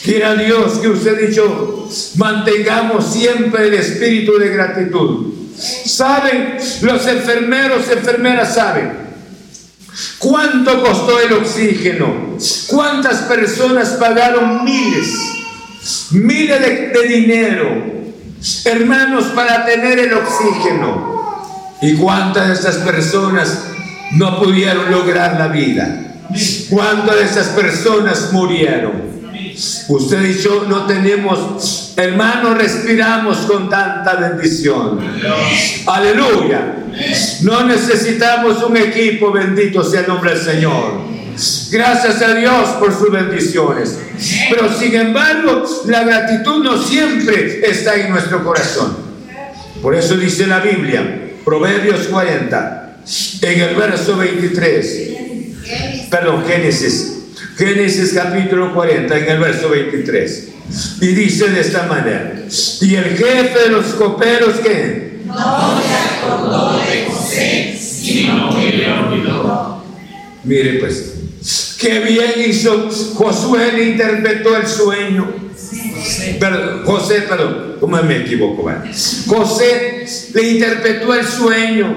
Quiera 0.04 0.36
Dios 0.36 0.80
que 0.80 0.88
usted 0.88 1.28
dicho, 1.28 1.90
mantengamos 2.16 3.14
siempre 3.14 3.68
el 3.68 3.76
espíritu 3.76 4.40
de 4.40 4.50
gratitud 4.50 5.38
Saben, 5.58 6.58
los 6.82 7.08
enfermeros, 7.08 7.90
enfermeras 7.90 8.54
saben 8.54 9.08
cuánto 10.20 10.84
costó 10.84 11.20
el 11.20 11.34
oxígeno, 11.34 12.38
cuántas 12.68 13.24
personas 13.24 13.90
pagaron 13.94 14.64
miles, 14.64 15.08
miles 16.12 16.62
de, 16.62 17.08
dinero, 17.08 17.97
hermanos, 18.66 19.26
para 19.36 19.66
tener 19.66 20.00
el 20.00 20.14
oxígeno. 20.14 21.18
Y 21.82 21.96
cuántas 21.96 22.48
de 22.48 22.54
estas 22.54 22.78
personas 22.78 23.66
no 24.14 24.42
pudieron 24.42 24.92
lograr 24.92 25.38
la 25.38 25.48
vida. 25.48 26.04
Cuántas 26.70 27.16
de 27.16 27.24
esas 27.24 27.48
personas 27.48 28.32
murieron. 28.32 29.18
Usted 29.88 30.24
y 30.24 30.38
yo 30.40 30.66
no 30.68 30.86
tenemos, 30.86 31.94
hermanos, 31.96 32.58
respiramos 32.58 33.38
con 33.40 33.70
tanta 33.70 34.16
bendición. 34.16 35.00
Aleluya. 35.88 36.76
No 37.42 37.64
necesitamos 37.64 38.62
un 38.64 38.78
equipo, 38.78 39.32
bendito 39.32 39.84
sea 39.84 40.02
el 40.02 40.08
nombre 40.08 40.32
del 40.32 40.44
Señor. 40.44 41.17
Gracias 41.72 42.22
a 42.22 42.34
Dios 42.34 42.70
por 42.80 42.94
sus 42.94 43.12
bendiciones. 43.12 43.98
Pero 44.50 44.74
sin 44.74 44.96
embargo, 44.96 45.64
la 45.86 46.04
gratitud 46.04 46.64
no 46.64 46.82
siempre 46.82 47.62
está 47.70 47.96
en 47.96 48.10
nuestro 48.12 48.44
corazón. 48.44 48.98
Por 49.82 49.96
eso 49.96 50.18
dice 50.18 50.48
la 50.48 50.60
Biblia, 50.60 51.32
Proverbios 51.46 52.08
40, 52.08 52.98
en 53.42 53.60
el 53.62 53.76
verso 53.76 54.18
23, 54.18 56.10
perdón, 56.10 56.44
Génesis 56.46 57.18
Génesis 57.58 58.14
capítulo 58.14 58.72
40, 58.72 59.18
en 59.18 59.30
el 59.32 59.40
verso 59.40 59.70
23. 59.70 60.48
Y 61.02 61.08
dice 61.08 61.50
de 61.50 61.62
esta 61.62 61.88
manera, 61.88 62.36
y 62.82 62.96
el 62.96 63.18
jefe 63.18 63.60
de 63.64 63.70
los 63.70 63.86
coperos 63.96 64.58
que 64.58 65.22
no 65.26 65.82
se 65.82 66.24
acordó 66.24 66.78
de 66.78 67.06
José, 67.10 67.76
sino 67.80 68.56
que 68.56 68.74
le 68.74 68.92
olvidó. 68.92 69.84
Mire 70.44 70.74
pues, 70.74 71.16
qué 71.80 72.00
bien 72.00 72.34
hizo 72.50 72.90
Josué, 73.16 73.72
le 73.74 73.84
interpretó 73.90 74.56
el 74.56 74.68
sueño. 74.68 75.34
Perdón, 76.40 76.84
José, 76.86 77.22
perdón, 77.22 77.76
¿cómo 77.80 78.02
me 78.04 78.18
equivoco? 78.18 78.72
José 79.28 80.06
le 80.34 80.44
interpretó 80.44 81.14
el 81.14 81.26
sueño. 81.26 81.96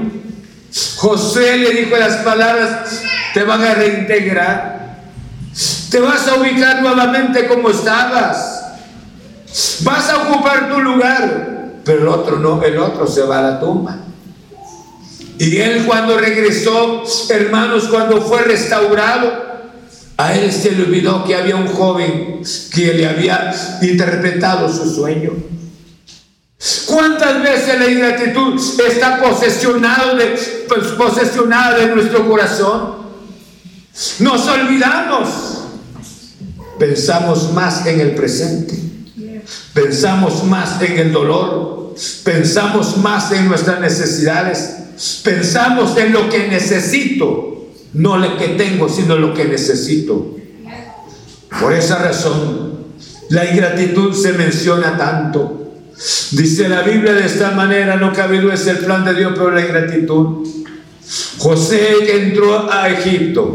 José 0.97 1.57
le 1.59 1.71
dijo 1.71 1.97
las 1.97 2.17
palabras, 2.19 3.03
te 3.35 3.43
van 3.43 3.63
a 3.63 3.75
reintegrar 3.75 4.81
te 5.91 5.99
vas 5.99 6.27
a 6.29 6.37
ubicar 6.37 6.83
nuevamente 6.83 7.49
como 7.49 7.71
estabas. 7.71 8.63
Vas 9.81 10.09
a 10.09 10.19
ocupar 10.19 10.71
tu 10.71 10.79
lugar. 10.81 11.81
Pero 11.85 12.03
el 12.03 12.09
otro 12.09 12.39
no, 12.39 12.63
el 12.63 12.79
otro 12.79 13.07
se 13.07 13.23
va 13.23 13.41
a 13.41 13.43
la 13.43 13.61
tumba. 13.61 13.99
Y 15.39 15.57
él 15.57 15.85
cuando 15.87 16.17
regresó, 16.17 17.03
hermanos, 17.31 17.89
cuando 17.89 18.21
fue 18.21 18.43
restaurado, 18.43 19.50
a 20.21 20.35
él 20.35 20.53
se 20.53 20.73
le 20.73 20.85
olvidó 20.85 21.25
que 21.25 21.35
había 21.35 21.57
un 21.57 21.67
joven 21.67 22.43
que 22.73 22.93
le 22.93 23.07
había 23.07 23.55
interpretado 23.81 24.71
su 24.71 24.95
sueño. 24.95 25.33
¿Cuántas 26.87 27.43
veces 27.43 27.79
la 27.79 27.89
ingratitud 27.89 28.61
está 28.87 29.19
posesionada 29.19 30.15
de, 30.15 30.67
pues, 30.69 30.89
posesionada 30.89 31.79
de 31.79 31.95
nuestro 31.95 32.29
corazón? 32.29 32.97
Nos 34.19 34.47
olvidamos. 34.47 35.29
Pensamos 36.79 37.53
más 37.53 37.87
en 37.87 38.01
el 38.01 38.15
presente, 38.15 38.75
pensamos 39.75 40.45
más 40.45 40.81
en 40.81 40.99
el 40.99 41.13
dolor, 41.13 41.95
pensamos 42.25 42.97
más 42.97 43.33
en 43.33 43.49
nuestras 43.49 43.81
necesidades, 43.81 44.77
pensamos 45.23 45.95
en 45.99 46.13
lo 46.15 46.31
que 46.31 46.49
necesito, 46.49 47.60
no 47.95 48.17
lo 48.17 48.37
que 48.37 48.49
tengo, 48.49 48.89
sino 48.89 49.17
lo 49.17 49.35
que 49.35 49.45
necesito. 49.45 50.37
Por 51.61 51.73
esa 51.73 51.99
razón, 51.99 52.87
la 53.31 53.51
ingratitud 53.51 54.15
se 54.15 54.33
menciona 54.33 54.97
tanto. 54.97 55.57
Dice 56.33 56.69
la 56.69 56.83
Biblia 56.83 57.13
de 57.13 57.27
esta 57.27 57.51
manera, 57.51 57.97
no 57.97 58.13
cabe 58.13 58.41
duda, 58.41 58.55
es 58.55 58.67
el 58.67 58.79
plan 58.79 59.05
de 59.05 59.15
Dios, 59.15 59.33
pero 59.35 59.51
la 59.51 59.61
ingratitud. 59.61 60.47
José 61.39 62.23
entró 62.23 62.73
a 62.73 62.89
Egipto 62.89 63.55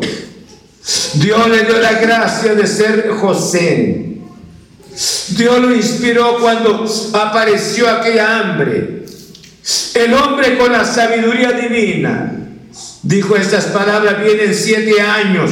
Dios 1.16 1.50
le 1.50 1.64
dio 1.64 1.80
la 1.80 1.94
gracia 1.94 2.54
de 2.54 2.68
ser 2.68 3.10
José. 3.10 4.18
Dios 5.30 5.60
lo 5.60 5.74
inspiró 5.74 6.38
cuando 6.40 6.86
apareció 7.14 7.90
aquella 7.90 8.40
hambre. 8.40 9.06
El 9.96 10.14
hombre 10.14 10.58
con 10.58 10.72
la 10.72 10.86
sabiduría 10.86 11.54
divina 11.54 12.45
dijo 13.06 13.36
estas 13.36 13.66
palabras, 13.66 14.22
vienen 14.22 14.54
siete 14.54 15.00
años, 15.00 15.52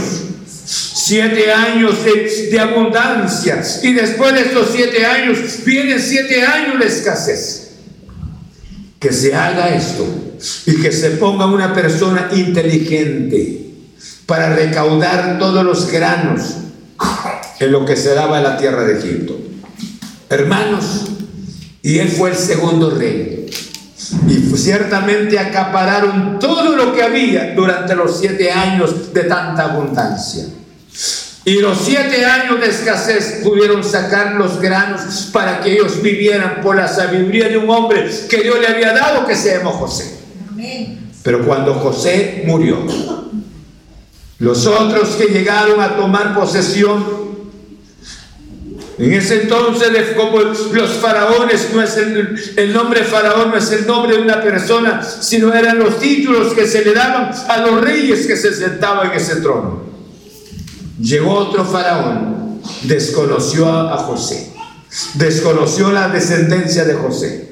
siete 0.66 1.52
años 1.52 1.94
de, 2.04 2.60
abundancia 2.60 3.64
y 3.82 3.94
después 3.94 4.34
de 4.34 4.42
estos 4.42 4.70
siete 4.74 5.06
años 5.06 5.38
vienen 5.66 6.02
siete 6.02 6.44
años 6.44 6.80
de 6.80 6.88
escasez. 6.88 7.60
Que 9.00 9.12
se 9.12 9.36
haga 9.36 9.76
esto 9.76 10.06
y 10.66 10.82
que 10.82 10.92
se 10.92 11.12
ponga 11.12 11.46
una 11.46 11.74
persona 11.74 12.30
inteligente 12.34 13.68
para 14.26 14.56
recaudar 14.56 15.38
todos 15.40 15.64
los 15.66 15.92
granos 15.92 16.42
en 17.60 17.72
lo 17.72 17.86
que 17.86 17.98
se 17.98 18.14
daba 18.14 18.38
en 18.38 18.44
la 18.44 18.58
tierra 18.58 18.86
de 18.86 19.00
Egipto. 19.00 19.38
Hermanos, 20.30 21.04
y 21.82 22.00
él 22.00 22.08
fue 22.08 22.30
el 22.30 22.38
segundo 22.38 22.92
rey. 22.92 23.43
Y 24.28 24.58
ciertamente 24.58 25.38
acapararon 25.40 26.40
todo 26.40 26.76
lo 26.76 26.94
que 26.94 27.04
había 27.04 27.54
durante 27.56 27.96
los 27.96 28.20
siete 28.20 28.52
años 28.52 29.14
de 29.14 29.24
tanta 29.24 29.64
abundancia. 29.64 30.46
Y 31.46 31.60
los 31.60 31.78
siete 31.80 32.26
años 32.26 32.62
de 32.62 32.68
escasez 32.68 33.42
pudieron 33.44 33.84
sacar 33.84 34.36
los 34.36 34.62
granos 34.62 35.30
para 35.34 35.60
que 35.60 35.74
ellos 35.74 36.02
vivieran 36.02 36.62
por 36.62 36.78
la 36.78 36.88
sabiduría 36.88 37.50
de 37.50 37.58
un 37.58 37.70
hombre 37.70 38.10
que 38.30 38.44
Dios 38.44 38.60
le 38.60 38.68
había 38.68 38.94
dado, 38.94 39.26
que 39.26 39.36
se 39.36 39.58
llamó 39.58 39.72
José. 39.72 40.20
Pero 41.22 41.46
cuando 41.46 41.74
José 41.76 42.44
murió, 42.46 42.86
los 44.40 44.68
otros 44.68 45.16
que 45.16 45.26
llegaron 45.26 45.82
a 45.82 45.96
tomar 45.98 46.34
posesión, 46.34 47.23
en 48.98 49.14
ese 49.14 49.44
entonces, 49.44 49.90
como 50.16 50.40
los 50.40 50.92
faraones, 51.02 51.70
no 51.74 51.82
es 51.82 51.98
el, 51.98 52.74
nombre 52.74 53.04
faraón, 53.04 53.50
no 53.50 53.58
es 53.58 53.72
el 53.72 53.88
nombre 53.88 54.18
de 54.18 54.22
una 54.22 54.42
persona, 54.42 55.02
sino 55.04 55.54
eran 55.54 55.80
los 55.80 56.00
títulos 56.00 56.54
que 56.54 56.68
se 56.68 56.86
le 56.86 56.94
daban 56.94 57.32
a 57.48 57.58
los 57.58 57.82
reyes 57.82 58.28
que 58.28 58.38
se 58.38 58.54
sentaban 58.54 59.12
en 59.12 59.18
ese 59.18 59.38
trono. 59.38 59.84
Llegó 61.00 61.34
otro 61.34 61.66
faraón 61.66 62.34
desconoció 62.84 63.70
a 63.70 63.98
José, 63.98 64.54
desconoció 65.16 65.92
la 65.92 66.10
descendencia 66.10 66.86
de 66.86 66.94
José. 66.94 67.50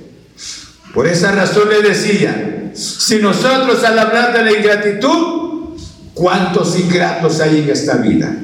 Por 0.94 1.08
esa 1.08 1.32
razón 1.32 1.70
le 1.70 1.82
decía, 1.82 2.72
si 2.74 3.18
nosotros 3.18 3.84
al 3.84 3.98
hablar 3.98 4.34
de 4.34 4.44
la 4.44 4.58
ingratitud, 4.58 5.78
¿cuántos 6.14 6.78
ingratos 6.78 7.40
hay 7.40 7.62
en 7.62 7.70
esta 7.70 7.98
vida? 7.98 8.36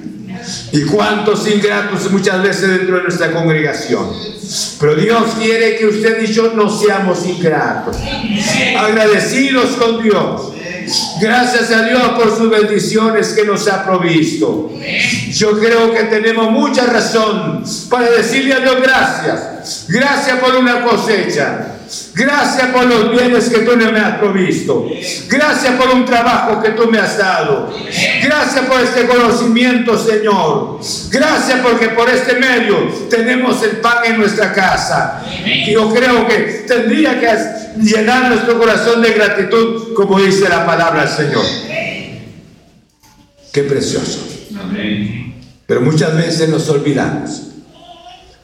Y 0.72 0.84
cuántos 0.84 1.48
ingratos 1.48 2.12
muchas 2.12 2.42
veces 2.42 2.70
dentro 2.70 2.98
de 2.98 3.04
nuestra 3.04 3.32
congregación. 3.32 4.12
Pero 4.80 4.96
Dios 4.96 5.34
quiere 5.40 5.76
que 5.78 5.88
usted 5.88 6.22
y 6.24 6.28
yo 6.28 6.54
no 6.54 6.70
seamos 6.70 7.26
ingratos. 7.26 7.98
Agradecidos 8.78 9.72
con 9.78 10.02
Dios. 10.02 10.54
Gracias 11.20 11.72
a 11.72 11.84
Dios 11.84 12.02
por 12.16 12.36
sus 12.36 12.50
bendiciones 12.50 13.34
que 13.34 13.44
nos 13.46 13.68
ha 13.68 13.84
provisto. 13.84 14.72
Yo 15.32 15.60
creo 15.60 15.94
que 15.94 16.04
tenemos 16.04 16.52
mucha 16.52 16.86
razón 16.86 17.64
para 17.90 18.10
decirle 18.10 18.54
a 18.54 18.60
Dios 18.60 18.76
gracias. 18.82 19.86
Gracias 19.90 20.40
por 20.40 20.56
una 20.56 20.84
cosecha. 20.84 21.77
Gracias 22.14 22.68
por 22.68 22.86
los 22.86 23.12
bienes 23.12 23.50
que 23.50 23.60
tú 23.60 23.78
me 23.78 24.00
has 24.00 24.18
provisto. 24.18 24.90
Gracias 25.30 25.76
por 25.76 25.90
un 25.90 26.06
trabajo 26.06 26.62
que 26.62 26.72
tú 26.72 26.90
me 26.90 27.00
has 27.00 27.18
dado. 27.18 27.74
Gracias 28.24 28.66
por 28.66 28.82
este 28.82 29.06
conocimiento, 29.06 29.98
Señor. 29.98 30.80
Gracias 31.10 31.60
porque 31.62 31.90
por 31.90 32.10
este 32.10 32.36
medio 32.36 32.78
tenemos 33.10 33.64
el 33.64 33.78
pan 33.78 34.06
en 34.06 34.18
nuestra 34.18 34.54
casa. 34.54 35.24
Y 35.46 35.72
yo 35.72 35.94
creo 35.94 36.28
que 36.28 36.66
tendría 36.68 37.20
que 37.20 37.28
llenar 37.82 38.32
nuestro 38.32 38.58
corazón 38.58 39.02
de 39.02 39.14
gratitud, 39.14 39.94
como 39.94 40.20
dice 40.20 40.50
la 40.50 40.66
palabra 40.66 41.06
del 41.06 41.16
Señor. 41.16 41.46
Qué 43.54 43.64
precioso. 43.64 44.28
Pero 45.66 45.82
muchas 45.82 46.16
veces 46.16 46.50
nos 46.50 46.68
olvidamos. 46.70 47.44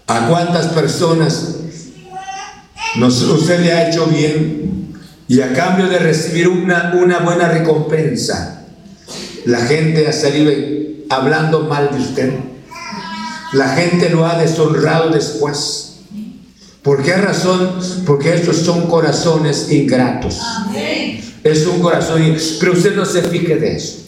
¿A 0.08 0.28
cuántas 0.28 0.68
personas 0.68 1.62
usted 3.02 3.60
le 3.60 3.74
ha 3.74 3.89
hecho 3.89 4.06
bien 4.08 4.94
y 5.28 5.41
a 5.41 5.54
cambio 5.54 5.88
de 5.88 6.00
recibir 6.00 6.48
una, 6.48 6.94
una 6.96 7.20
buena 7.20 7.48
recompensa, 7.50 8.66
la 9.46 9.62
gente 9.62 10.08
ha 10.08 10.14
salido 10.14 10.52
hablando 11.10 11.62
mal 11.62 11.89
de 11.91 12.00
usted. 12.00 12.34
La 13.54 13.70
gente 13.70 14.10
lo 14.10 14.26
ha 14.26 14.38
deshonrado 14.38 15.10
después. 15.10 16.02
¿Por 16.82 17.02
qué 17.02 17.16
razón? 17.16 17.80
Porque 18.06 18.34
estos 18.34 18.58
son 18.58 18.88
corazones 18.88 19.72
ingratos. 19.72 20.39
Es 21.44 21.66
un 21.66 21.80
corazón, 21.82 22.36
pero 22.60 22.74
usted 22.74 22.96
no 22.96 23.06
se 23.06 23.22
fije 23.24 23.56
de 23.56 23.76
eso. 23.76 24.00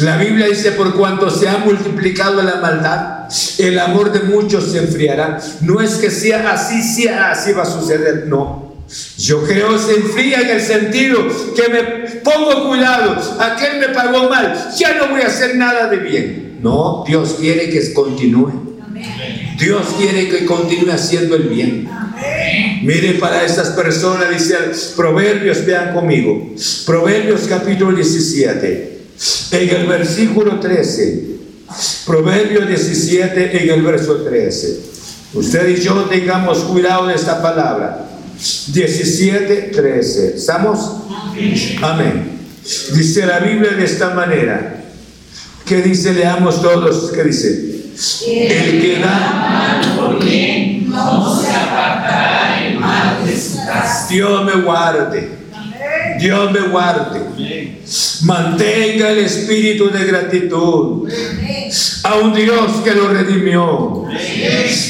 La 0.00 0.16
Biblia 0.16 0.46
dice, 0.46 0.72
por 0.72 0.94
cuanto 0.94 1.30
se 1.30 1.48
ha 1.48 1.58
multiplicado 1.58 2.42
la 2.42 2.56
maldad, 2.56 3.19
el 3.58 3.78
amor 3.78 4.12
de 4.12 4.20
muchos 4.20 4.72
se 4.72 4.78
enfriará. 4.78 5.40
No 5.60 5.80
es 5.80 5.96
que 5.96 6.10
sea 6.10 6.52
así, 6.52 6.82
sea 6.82 7.32
así 7.32 7.52
va 7.52 7.62
a 7.62 7.66
suceder, 7.66 8.26
no. 8.26 8.70
Yo 9.18 9.44
creo 9.44 9.78
se 9.78 9.94
enfría 9.94 10.40
en 10.40 10.50
el 10.50 10.60
sentido 10.60 11.20
que 11.54 11.68
me 11.68 11.82
pongo 12.20 12.68
cuidado, 12.68 13.38
aquel 13.38 13.78
me 13.78 13.90
pagó 13.90 14.28
mal, 14.28 14.72
ya 14.76 14.94
no 14.94 15.08
voy 15.10 15.22
a 15.22 15.28
hacer 15.28 15.54
nada 15.56 15.86
de 15.86 15.98
bien. 15.98 16.58
No, 16.60 17.04
Dios 17.06 17.36
quiere 17.38 17.70
que 17.70 17.92
continúe. 17.92 18.70
Dios 19.58 19.86
quiere 19.96 20.28
que 20.28 20.44
continúe 20.44 20.90
haciendo 20.90 21.36
el 21.36 21.44
bien. 21.44 21.88
Mire 22.82 23.14
para 23.14 23.44
estas 23.44 23.70
personas, 23.70 24.30
dice 24.30 24.56
Proverbios, 24.96 25.64
vean 25.64 25.94
conmigo. 25.94 26.50
Proverbios 26.84 27.42
capítulo 27.42 27.92
17 27.92 28.98
en 29.52 29.68
el 29.68 29.86
versículo 29.86 30.58
13, 30.60 31.39
Proverbio 32.06 32.66
17 32.66 33.62
en 33.62 33.70
el 33.70 33.82
verso 33.82 34.16
13. 34.16 34.80
Usted 35.34 35.68
y 35.68 35.80
yo 35.80 35.94
tengamos 36.04 36.58
cuidado 36.60 37.06
de 37.06 37.14
esta 37.14 37.40
palabra. 37.40 38.06
17, 38.68 39.70
13. 39.74 40.36
¿Estamos? 40.36 40.96
Amén. 41.82 42.38
Dice 42.94 43.26
la 43.26 43.38
Biblia 43.38 43.72
de 43.72 43.84
esta 43.84 44.10
manera. 44.10 44.82
¿Qué 45.64 45.82
dice? 45.82 46.12
Leamos 46.14 46.60
todos. 46.60 47.12
¿Qué 47.12 47.22
dice? 47.24 47.70
El 48.26 48.80
que 48.80 48.98
da 48.98 49.80
por 49.96 50.24
bien 50.24 50.88
no 50.88 51.40
se 51.40 51.50
apartará 51.50 52.66
el 52.66 52.78
mal 52.78 53.24
de 53.24 53.38
su 53.38 53.56
casa. 53.58 54.06
Dios 54.08 54.44
me 54.44 54.62
guarde. 54.62 55.30
Dios 56.18 56.52
me 56.52 56.60
guarde. 56.60 57.80
Mantenga 58.22 59.10
el 59.10 59.18
espíritu 59.18 59.90
de 59.90 60.04
gratitud 60.04 61.08
a 62.04 62.14
un 62.16 62.34
Dios 62.34 62.82
que 62.84 62.94
lo 62.94 63.08
redimió. 63.08 64.04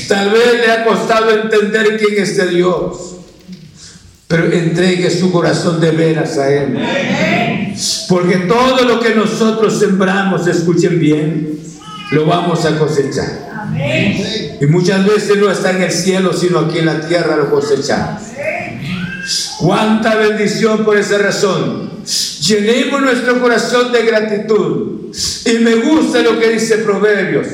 Tal 0.09 0.31
vez 0.31 0.67
le 0.67 0.73
ha 0.73 0.85
costado 0.85 1.31
entender 1.31 1.99
quién 1.99 2.23
es 2.23 2.31
este 2.31 2.49
Dios, 2.49 3.17
pero 4.27 4.51
entregue 4.53 5.11
su 5.11 5.31
corazón 5.31 5.81
de 5.81 5.91
veras 5.91 6.39
a 6.39 6.51
Él. 6.51 6.79
Porque 8.09 8.37
todo 8.39 8.85
lo 8.85 9.01
que 9.01 9.15
nosotros 9.15 9.79
sembramos, 9.79 10.47
escuchen 10.47 10.99
bien, 10.99 11.59
lo 12.13 12.27
vamos 12.27 12.65
a 12.65 12.79
cosechar. 12.79 13.51
Y 14.61 14.67
muchas 14.67 15.07
veces 15.07 15.37
no 15.39 15.51
está 15.51 15.71
en 15.71 15.83
el 15.83 15.93
cielo, 15.93 16.33
sino 16.33 16.61
aquí 16.61 16.79
en 16.79 16.87
la 16.87 17.01
tierra 17.01 17.37
lo 17.37 17.51
cosechamos. 17.51 18.23
Cuánta 19.59 20.17
bendición 20.17 20.85
por 20.85 20.97
esa 20.97 21.19
razón. 21.19 21.91
Llenemos 22.41 23.01
nuestro 23.01 23.41
corazón 23.41 23.93
de 23.93 24.03
gratitud. 24.03 25.15
Y 25.45 25.59
me 25.59 25.77
gusta 25.77 26.21
lo 26.23 26.39
que 26.39 26.51
dice 26.51 26.79
Proverbios. 26.79 27.47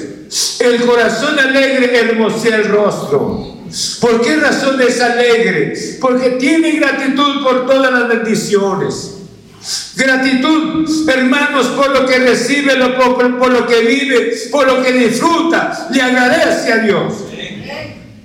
El 0.59 0.85
corazón 0.85 1.39
alegre 1.39 1.99
hermosea 1.99 2.57
el 2.57 2.65
rostro. 2.69 3.57
¿Por 4.01 4.21
qué 4.21 4.37
razón 4.37 4.81
es 4.81 5.01
alegre? 5.01 5.75
Porque 6.01 6.31
tiene 6.31 6.73
gratitud 6.73 7.43
por 7.43 7.67
todas 7.67 7.93
las 7.93 8.09
bendiciones. 8.09 9.13
Gratitud, 9.97 11.09
hermanos, 11.09 11.67
por 11.69 11.91
lo 11.91 12.07
que 12.07 12.19
recibe, 12.19 12.75
por, 12.97 13.51
lo 13.51 13.67
que 13.67 13.81
vive, 13.81 14.33
por 14.51 14.67
lo 14.67 14.83
que 14.83 14.93
disfruta. 14.93 15.89
Le 15.93 16.03
agradece 16.03 16.73
a 16.73 16.79
Dios. 16.79 17.15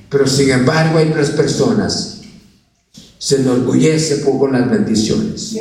Pero 0.10 0.28
sin 0.28 0.52
embargo 0.52 1.00
hay 1.00 1.10
tres 1.10 1.30
personas 1.32 2.22
se 3.22 3.36
enorgullece 3.36 4.18
por 4.18 4.52
las 4.52 4.68
bendiciones. 4.68 5.56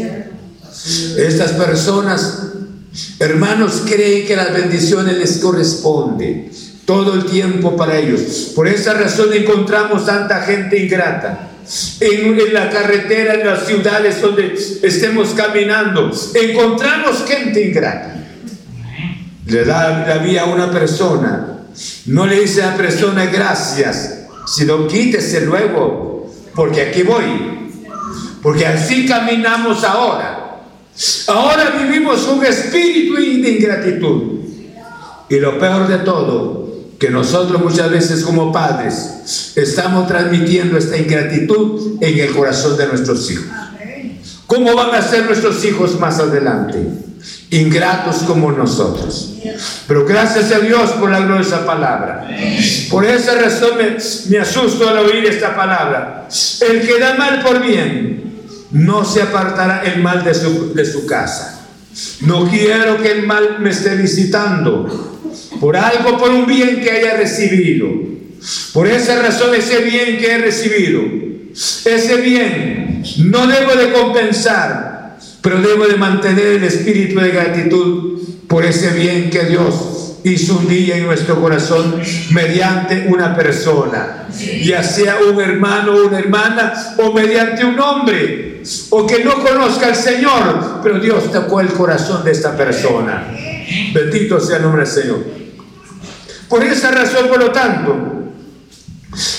Estas 0.85 1.53
personas, 1.53 2.43
hermanos, 3.18 3.83
creen 3.87 4.26
que 4.26 4.37
las 4.37 4.53
bendiciones 4.53 5.18
les 5.18 5.39
corresponden 5.39 6.51
todo 6.85 7.14
el 7.14 7.26
tiempo 7.26 7.76
para 7.76 7.99
ellos. 7.99 8.53
Por 8.55 8.66
esa 8.66 8.95
razón 8.95 9.33
encontramos 9.33 10.07
tanta 10.07 10.43
gente 10.43 10.78
ingrata. 10.78 11.51
En, 12.01 12.53
la 12.53 12.68
carretera, 12.68 13.35
en 13.35 13.47
las 13.47 13.66
ciudades 13.66 14.20
donde 14.20 14.55
estemos 14.83 15.28
caminando, 15.31 16.11
encontramos 16.35 17.24
gente 17.28 17.68
ingrata. 17.68 18.16
Le 19.47 19.64
da 19.64 20.05
la 20.07 20.18
vía 20.18 20.43
a 20.43 20.47
una 20.47 20.70
persona, 20.70 21.61
no 22.07 22.26
le 22.26 22.41
dice 22.41 22.62
a 22.62 22.72
la 22.72 22.76
persona 22.76 23.26
gracias, 23.26 24.26
sino 24.47 24.89
quítese 24.89 25.43
luego, 25.43 26.33
porque 26.55 26.83
aquí 26.83 27.03
voy. 27.03 27.70
Porque 28.43 28.66
así 28.66 29.07
caminamos 29.07 29.85
ahora. 29.85 30.39
Ahora 31.28 31.70
vivimos 31.70 32.26
un 32.28 32.44
espíritu 32.44 33.14
de 33.14 33.51
ingratitud. 33.51 34.40
Y 35.28 35.36
lo 35.36 35.59
peor 35.59 35.86
de 35.88 35.98
todo, 35.98 36.61
que 36.98 37.09
nosotros 37.09 37.62
muchas 37.62 37.90
veces 37.90 38.24
como 38.24 38.53
padres 38.53 39.55
estamos 39.57 40.07
transmitiendo 40.07 40.76
esta 40.76 40.98
ingratitud 40.98 41.96
en 42.01 42.18
el 42.18 42.34
corazón 42.34 42.76
de 42.76 42.86
nuestros 42.88 43.30
hijos. 43.30 43.46
¿Cómo 44.46 44.74
van 44.74 44.94
a 44.94 45.01
ser 45.01 45.24
nuestros 45.26 45.64
hijos 45.64 45.98
más 45.98 46.18
adelante? 46.18 46.84
Ingratos 47.51 48.24
como 48.24 48.51
nosotros. 48.51 49.34
Pero 49.86 50.05
gracias 50.05 50.53
a 50.53 50.59
Dios 50.59 50.90
por 50.92 51.11
la 51.11 51.20
gloriosa 51.20 51.64
palabra. 51.64 52.28
Por 52.90 53.05
esa 53.05 53.36
razón 53.36 53.78
me, 54.28 54.38
asusto 54.38 54.88
al 54.88 54.98
oír 54.98 55.24
esta 55.24 55.55
palabra. 55.55 56.28
El 56.61 56.80
que 56.86 56.98
da 56.98 57.14
mal 57.14 57.42
por 57.42 57.62
bien, 57.62 58.30
no 58.73 59.05
se 59.05 59.23
apartará 59.23 59.83
el 59.83 60.03
mal 60.03 60.25
de 60.25 60.35
su, 60.35 60.75
de 60.75 60.85
su 60.85 61.07
casa. 61.07 61.66
No 62.23 62.49
quiero 62.49 63.03
que 63.03 63.11
el 63.11 63.27
mal 63.27 63.59
me 63.61 63.71
esté 63.71 63.97
visitando 63.97 65.11
por 65.61 65.77
algo, 65.77 66.18
por 66.18 66.31
un 66.31 66.47
bien 66.47 66.81
que 66.81 66.91
haya 66.91 67.16
recibido. 67.16 67.89
Por 68.73 68.87
esa 68.87 69.21
razón, 69.21 69.55
ese 69.55 69.81
bien 69.81 70.18
que 70.18 70.33
he 70.33 70.39
recibido, 70.39 71.03
ese 71.85 72.16
bien 72.21 73.03
no 73.18 73.47
debo 73.47 73.75
de 73.75 73.93
compensar, 73.93 75.18
pero 75.43 75.61
debo 75.61 75.87
de 75.87 75.97
mantener 75.97 76.47
el 76.47 76.64
espíritu 76.64 77.21
de 77.21 77.31
gratitud 77.31 78.21
por 78.47 78.64
ese 78.64 78.91
bien 78.91 79.31
que 79.31 79.45
Dios 79.45 80.16
hizo 80.25 80.59
un 80.59 80.68
día 80.68 80.97
en 80.97 81.07
nuestro 81.07 81.41
corazón 81.41 82.01
mediante 82.31 83.07
una 83.09 83.37
persona, 83.37 84.27
ya 84.62 84.83
sea 84.83 85.18
un 85.18 85.41
hermano 85.41 85.93
o 85.93 86.09
una 86.09 86.18
hermana, 86.18 86.73
o 86.99 87.12
mediante 87.12 87.64
un 87.64 87.79
hombre, 87.79 88.49
o 88.90 89.06
que 89.06 89.24
no 89.24 89.42
conozca 89.42 89.86
al 89.86 89.96
Señor, 89.96 90.80
pero 90.82 90.98
Dios 90.98 91.30
tocó 91.32 91.61
el 91.61 91.68
corazón 91.68 92.24
de 92.24 92.32
esta 92.32 92.56
persona. 92.56 93.26
Bendito 93.92 94.40
sea 94.40 94.56
el 94.56 94.62
nombre 94.62 94.82
del 94.82 94.92
Señor. 94.92 95.24
Por 96.48 96.64
esa 96.64 96.90
razón, 96.90 97.28
por 97.28 97.38
lo 97.38 97.52
tanto, 97.52 98.11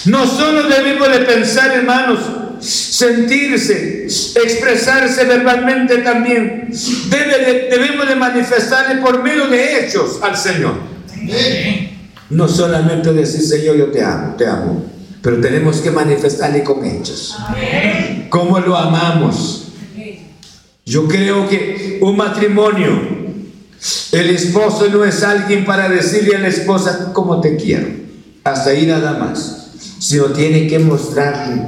no 0.06 0.28
solo 0.28 0.64
debemos 0.64 1.10
de 1.12 1.20
pensar, 1.20 1.72
hermanos, 1.72 2.20
sentirse, 2.62 4.06
expresarse 4.06 5.26
verbalmente 5.26 5.98
también. 6.00 6.70
debemos 7.10 8.08
de 8.08 8.16
manifestarle 8.16 9.02
por 9.02 9.24
medio 9.24 9.48
de 9.48 9.80
hechos 9.80 10.20
al 10.22 10.38
Señor. 10.38 10.76
No 12.30 12.48
solamente 12.48 13.12
decir, 13.14 13.42
Señor, 13.42 13.76
yo 13.76 13.92
te 13.92 14.04
amo, 14.04 14.36
te 14.38 14.48
amo, 14.48 14.86
pero 15.22 15.40
tenemos 15.40 15.78
que 15.78 15.92
manifestarle 15.92 16.64
con 16.64 16.86
hechos. 16.86 17.36
¿Cómo 18.30 18.60
lo 18.60 18.76
amamos? 18.76 19.68
Yo 20.86 21.08
creo 21.08 21.48
que 21.48 22.00
un 22.02 22.18
matrimonio, 22.18 22.90
el 24.12 24.30
esposo 24.32 24.90
no 24.90 25.06
es 25.06 25.24
alguien 25.24 25.64
para 25.64 25.88
decirle 25.88 26.36
a 26.36 26.40
la 26.40 26.48
esposa 26.48 27.12
cómo 27.14 27.40
te 27.40 27.56
quiero, 27.56 27.88
hasta 28.44 28.72
ahí 28.72 28.88
nada 28.88 29.14
más, 29.14 29.72
sino 30.00 30.26
tiene 30.26 30.68
que 30.68 30.80
mostrarle, 30.80 31.68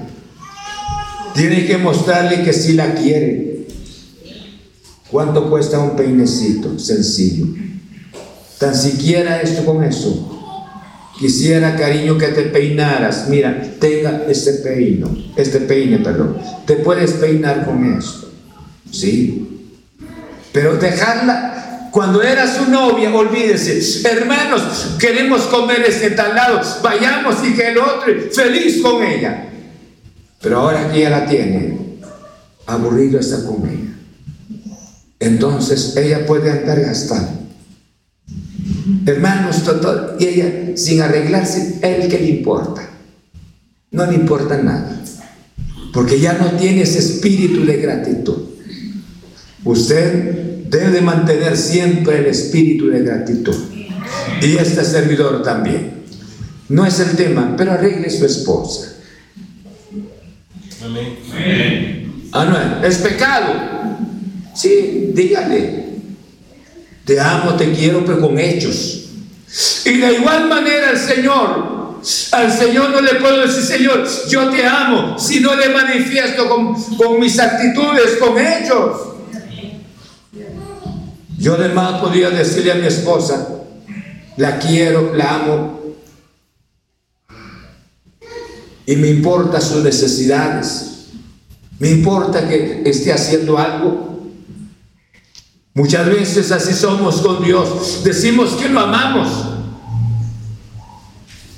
tiene 1.36 1.66
que 1.66 1.78
mostrarle 1.78 2.44
que 2.44 2.54
sí 2.54 2.74
la 2.74 2.96
quiere. 2.96 3.68
¿Cuánto 5.12 5.48
cuesta 5.48 5.78
un 5.78 5.96
peinecito 5.96 6.80
sencillo? 6.80 7.46
Tan 8.58 8.76
siquiera 8.76 9.42
esto 9.42 9.64
con 9.64 9.84
eso. 9.84 10.33
Quisiera, 11.24 11.78
cariño, 11.78 12.18
que 12.18 12.28
te 12.28 12.42
peinaras. 12.42 13.30
Mira, 13.30 13.62
tenga 13.80 14.26
este 14.28 14.56
peino, 14.56 15.10
este 15.38 15.62
peine, 15.62 16.00
perdón. 16.00 16.38
Te 16.66 16.76
puedes 16.76 17.14
peinar 17.14 17.66
con 17.66 17.98
esto. 17.98 18.30
Sí. 18.92 19.72
Pero 20.52 20.76
dejarla, 20.76 21.88
cuando 21.92 22.22
era 22.22 22.46
su 22.54 22.70
novia, 22.70 23.16
olvídese, 23.16 24.06
hermanos, 24.06 24.98
queremos 25.00 25.44
comer 25.44 25.86
ese 25.88 26.10
tal 26.10 26.36
lado, 26.36 26.60
vayamos 26.84 27.38
y 27.48 27.54
que 27.54 27.70
el 27.70 27.78
otro, 27.78 28.14
feliz 28.34 28.82
con 28.82 29.02
ella. 29.02 29.46
Pero 30.42 30.60
ahora 30.60 30.92
que 30.92 30.98
ella 30.98 31.10
la 31.22 31.26
tiene, 31.26 31.80
aburrido 32.66 33.18
está 33.18 33.46
con 33.46 33.66
ella. 33.66 33.94
Entonces 35.22 35.96
ella 35.96 36.26
puede 36.26 36.52
andar 36.52 36.82
gastando. 36.82 37.32
Hermanos, 39.06 39.64
y 40.20 40.26
ella 40.26 40.76
sin 40.76 41.02
arreglarse, 41.02 41.80
él 41.82 42.10
que 42.10 42.20
le 42.20 42.30
importa. 42.30 42.90
No 43.92 44.06
le 44.06 44.16
importa 44.16 44.58
nada. 44.58 45.02
Porque 45.94 46.20
ya 46.20 46.34
no 46.34 46.58
tiene 46.58 46.82
ese 46.82 47.00
espíritu 47.00 47.66
de 47.66 47.78
gratitud. 47.78 48.38
Usted 49.64 50.64
debe 50.70 51.02
mantener 51.02 51.56
siempre 51.56 52.20
el 52.20 52.26
espíritu 52.26 52.88
de 52.88 53.04
gratitud. 53.04 53.56
Y 54.42 54.58
este 54.58 54.84
servidor 54.84 55.44
también. 55.44 56.04
No 56.70 56.86
es 56.86 57.00
el 57.00 57.16
tema, 57.16 57.56
pero 57.56 57.74
arregle 57.74 58.10
su 58.10 58.26
esposa. 58.26 58.96
Amén. 60.84 62.24
Ah, 62.32 62.46
no, 62.46 62.88
es 62.88 62.98
pecado. 62.98 63.54
Sí, 64.56 65.12
dígale. 65.14 65.83
Te 67.06 67.20
amo, 67.20 67.56
te 67.56 67.72
quiero, 67.72 68.06
pero 68.06 68.22
con 68.22 68.40
hechos. 68.40 69.06
Y 69.86 69.98
de 69.98 70.14
igual 70.14 70.48
manera 70.48 70.92
el 70.92 70.98
Señor, 70.98 72.00
al 72.32 72.52
Señor 72.52 72.90
no 72.90 73.02
le 73.02 73.16
puedo 73.16 73.42
decir, 73.42 73.64
Señor, 73.64 74.08
yo 74.30 74.50
te 74.50 74.66
amo, 74.66 75.20
si 75.20 75.40
no 75.40 75.56
le 75.56 75.70
manifiesto 75.70 76.48
con, 76.50 76.74
con 76.96 77.20
mis 77.20 77.40
actitudes, 77.40 78.18
con 78.20 78.38
hechos. 78.38 79.10
Yo 81.38 81.56
además 81.56 82.02
podría 82.02 82.30
decirle 82.30 82.72
a 82.72 82.76
mi 82.76 82.88
esposa, 82.88 83.48
la 84.38 84.60
quiero, 84.60 85.14
la 85.14 85.36
amo, 85.36 85.84
y 88.86 88.96
me 88.96 89.08
importa 89.08 89.62
sus 89.62 89.84
necesidades, 89.84 91.10
me 91.80 91.90
importa 91.90 92.48
que 92.48 92.84
esté 92.86 93.14
haciendo 93.14 93.58
algo. 93.58 94.13
Muchas 95.76 96.06
veces 96.06 96.52
así 96.52 96.72
somos 96.72 97.22
con 97.22 97.44
Dios, 97.44 98.04
decimos 98.04 98.52
que 98.52 98.70
lo 98.70 98.80
amamos. 98.80 99.30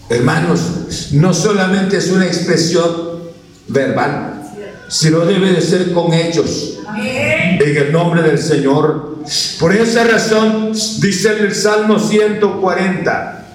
Hermanos, 0.08 1.10
no 1.12 1.34
solamente 1.34 1.98
es 1.98 2.10
una 2.12 2.26
expresión 2.26 3.26
verbal, 3.68 4.42
sino 4.88 5.20
debe 5.26 5.52
de 5.52 5.62
ser 5.62 5.92
con 5.92 6.14
hechos. 6.14 6.78
En 6.98 7.78
el 7.78 7.92
nombre 7.92 8.22
del 8.22 8.40
Señor. 8.40 9.18
Por 9.60 9.76
esa 9.76 10.06
razón 10.06 10.72
dice 10.72 11.38
el 11.38 11.54
Salmo 11.54 12.00
140, 12.00 13.46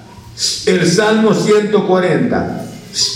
el 0.66 0.90
Salmo 0.90 1.32
140, 1.32 2.66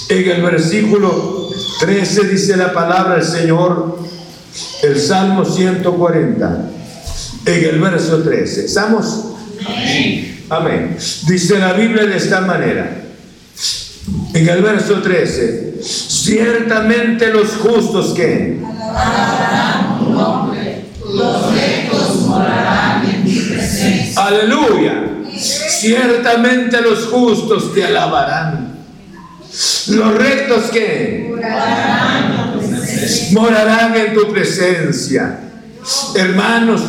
en 0.09 0.31
el 0.31 0.43
versículo 0.43 1.51
13 1.81 2.25
dice 2.29 2.57
la 2.57 2.73
palabra 2.73 3.17
del 3.17 3.25
Señor, 3.25 3.99
el 4.83 4.99
Salmo 4.99 5.45
140, 5.45 6.71
en 7.47 7.65
el 7.65 7.81
verso 7.81 8.23
13. 8.23 8.67
¿Estamos? 8.67 9.25
Amén. 9.67 10.45
Amén. 10.51 10.97
Dice 11.27 11.59
la 11.59 11.73
Biblia 11.73 12.05
de 12.05 12.17
esta 12.17 12.41
manera, 12.43 13.03
en 14.35 14.49
el 14.49 14.63
verso 14.63 15.01
13, 15.01 15.75
ciertamente 15.83 17.33
los 17.33 17.49
justos 17.57 18.13
que 18.15 18.61
los 21.13 22.21
morarán 22.27 23.05
en 23.09 23.25
mi 23.25 23.39
presencia. 23.41 24.27
Aleluya. 24.27 25.05
Ciertamente 25.37 26.81
los 26.81 27.07
justos 27.07 27.75
te 27.75 27.85
alabarán. 27.85 28.75
Los 29.89 30.15
rectos 30.15 30.65
que 30.73 31.33
morarán 33.33 33.95
en 33.97 34.15
tu 34.15 34.33
presencia. 34.33 35.41
Hermanos, 36.15 36.81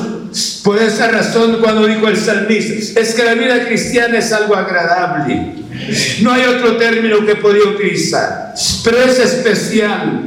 por 0.64 0.82
esa 0.82 1.10
razón 1.10 1.60
cuando 1.62 1.88
dijo 1.88 2.08
el 2.08 2.18
salmista, 2.18 3.00
es 3.00 3.14
que 3.14 3.24
la 3.24 3.36
vida 3.36 3.66
cristiana 3.66 4.18
es 4.18 4.32
algo 4.34 4.56
agradable. 4.56 5.54
No 6.22 6.32
hay 6.32 6.44
otro 6.44 6.78
término 6.78 7.26
que 7.26 7.36
podía 7.36 7.64
utilizar, 7.64 8.54
pero 8.84 8.98
es 8.98 9.20
especial. 9.20 10.24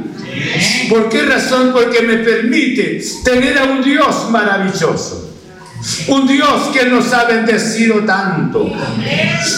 ¿Por 0.89 1.09
qué 1.09 1.23
razón? 1.23 1.71
Porque 1.73 2.01
me 2.01 2.17
permite 2.17 3.01
tener 3.23 3.57
a 3.57 3.65
un 3.65 3.83
Dios 3.83 4.29
maravilloso. 4.31 5.27
Un 6.07 6.27
Dios 6.27 6.69
que 6.73 6.85
nos 6.87 7.13
ha 7.13 7.25
bendecido 7.25 7.99
tanto. 7.99 8.71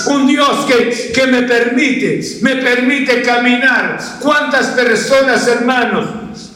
Un 0.07 0.27
Dios 0.27 0.65
que, 0.67 1.11
que 1.13 1.27
me 1.27 1.43
permite, 1.43 2.21
me 2.41 2.57
permite 2.57 3.21
caminar. 3.21 3.99
¿Cuántas 4.19 4.67
personas, 4.67 5.47
hermanos, 5.47 6.07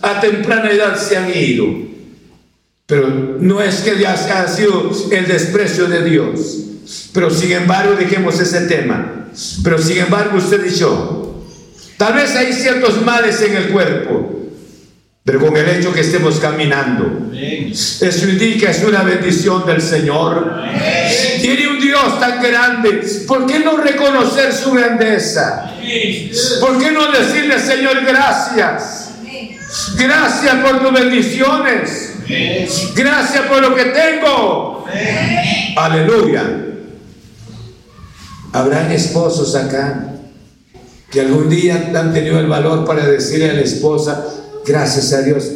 a 0.02 0.20
temprana 0.20 0.70
edad 0.70 0.98
se 0.98 1.18
han 1.18 1.36
ido? 1.36 1.95
Pero 2.86 3.38
no 3.40 3.62
es 3.62 3.78
que 3.78 4.00
ya 4.00 4.14
ha 4.14 4.48
sido 4.48 4.92
el 5.12 5.28
desprecio 5.28 5.88
de 5.88 6.04
Dios. 6.04 6.58
Pero 7.14 7.32
sin 7.32 7.52
embargo, 7.52 7.96
dejemos 7.96 8.40
ese 8.40 8.62
tema. 8.62 9.28
Pero 9.64 9.82
sin 9.82 9.98
embargo, 9.98 10.38
usted 10.38 10.66
y 10.66 10.76
yo, 10.76 11.44
tal 11.98 12.14
vez 12.14 12.36
hay 12.36 12.54
ciertos 12.54 13.02
males 13.04 13.42
en 13.42 13.56
el 13.56 13.70
cuerpo. 13.70 14.32
Pero 15.24 15.40
con 15.40 15.58
el 15.58 15.68
hecho 15.68 15.92
que 15.92 16.02
estemos 16.02 16.40
caminando, 16.40 17.32
eso 17.34 18.30
indica 18.30 18.70
es 18.70 18.84
una 18.84 19.02
bendición 19.02 19.66
del 19.66 19.82
Señor. 19.82 20.54
Tiene 21.42 21.68
un 21.68 21.80
Dios 21.80 22.20
tan 22.20 22.44
grande. 22.44 23.02
¿Por 23.28 23.48
qué 23.48 23.58
no 23.58 23.78
reconocer 23.78 24.54
su 24.54 24.74
grandeza? 24.74 25.74
¿Por 26.62 26.78
qué 26.78 26.92
no 26.92 27.12
decirle, 27.12 27.60
Señor, 27.60 28.06
gracias? 28.06 29.10
Gracias 29.98 30.56
por 30.58 30.84
tus 30.84 30.94
bendiciones. 30.94 32.05
Gracias 32.96 33.46
por 33.48 33.62
lo 33.62 33.76
que 33.76 33.86
tengo. 33.86 34.86
Aleluya. 35.76 36.44
Habrán 38.54 38.92
esposos 38.92 39.56
acá 39.56 40.14
que 41.12 41.22
algún 41.22 41.50
día 41.50 41.92
han 41.96 42.14
tenido 42.14 42.40
el 42.40 42.48
valor 42.48 42.86
para 42.86 43.06
decirle 43.06 43.50
a 43.50 43.54
la 43.54 43.62
esposa, 43.62 44.26
Gracias 44.66 45.14
a 45.14 45.22
Dios 45.22 45.52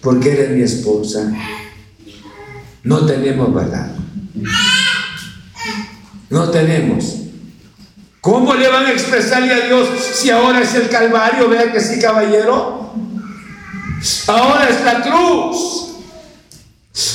porque 0.00 0.32
eres 0.32 0.50
mi 0.50 0.62
esposa. 0.62 1.32
No 2.84 3.04
tenemos 3.04 3.52
verdad. 3.52 3.90
No 6.30 6.50
tenemos. 6.50 7.16
¿Cómo 8.20 8.54
le 8.54 8.68
van 8.68 8.86
a 8.86 8.92
expresarle 8.92 9.52
a 9.52 9.66
Dios 9.66 9.88
si 10.14 10.30
ahora 10.30 10.60
es 10.60 10.74
el 10.74 10.88
Calvario? 10.88 11.48
Vean 11.48 11.72
que 11.72 11.80
sí, 11.80 11.98
caballero. 11.98 12.92
Ahora 14.28 14.68
es 14.68 14.84
la 14.84 15.02
cruz. 15.02 15.93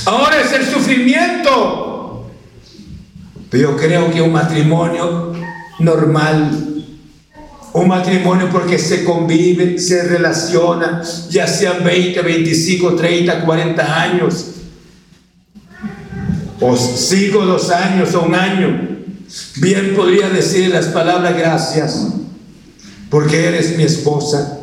Ahora 0.06 0.42
es 0.42 0.52
el 0.54 0.66
sufrimiento. 0.66 2.30
Pero 3.50 3.72
yo 3.72 3.78
creo 3.78 4.12
que 4.12 4.22
un 4.22 4.32
matrimonio 4.32 5.34
normal 5.80 6.70
un 7.74 7.88
matrimonio 7.88 8.50
porque 8.52 8.80
se 8.80 9.04
convive, 9.04 9.78
se 9.78 10.04
relaciona, 10.04 11.02
ya 11.30 11.48
sean 11.48 11.84
20, 11.84 12.22
25, 12.22 12.96
30, 12.96 13.46
40 13.46 14.02
años, 14.02 14.46
o 16.60 16.76
5, 16.76 17.46
2 17.46 17.70
años 17.72 18.16
o 18.16 18.22
un 18.24 18.36
año. 18.36 18.90
bien 19.58 19.94
podría 19.96 20.30
decir 20.30 20.70
las 20.70 20.88
palabras 20.88 21.38
gracias, 21.38 22.08
porque 23.10 23.46
eres 23.46 23.78
mi 23.78 23.84
esposa. 23.84 24.58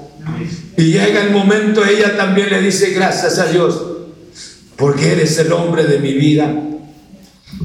Y 0.76 0.92
llega 0.92 1.22
el 1.22 1.30
momento, 1.30 1.84
ella 1.84 2.16
también 2.16 2.50
le 2.50 2.60
dice 2.60 2.90
gracias 2.90 3.38
a 3.38 3.46
Dios, 3.46 3.80
porque 4.76 5.12
eres 5.12 5.38
el 5.38 5.52
hombre 5.52 5.84
de 5.84 5.98
mi 5.98 6.12
vida. 6.12 6.52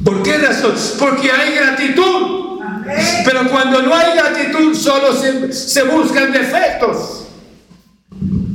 ¿Por 0.03 0.23
qué 0.23 0.37
razón? 0.37 0.73
Porque 0.99 1.31
hay 1.31 1.55
gratitud. 1.55 2.59
Pero 3.25 3.49
cuando 3.49 3.81
no 3.81 3.95
hay 3.95 4.15
gratitud, 4.15 4.75
solo 4.75 5.13
se, 5.13 5.51
se 5.53 5.83
buscan 5.83 6.31
defectos. 6.31 7.25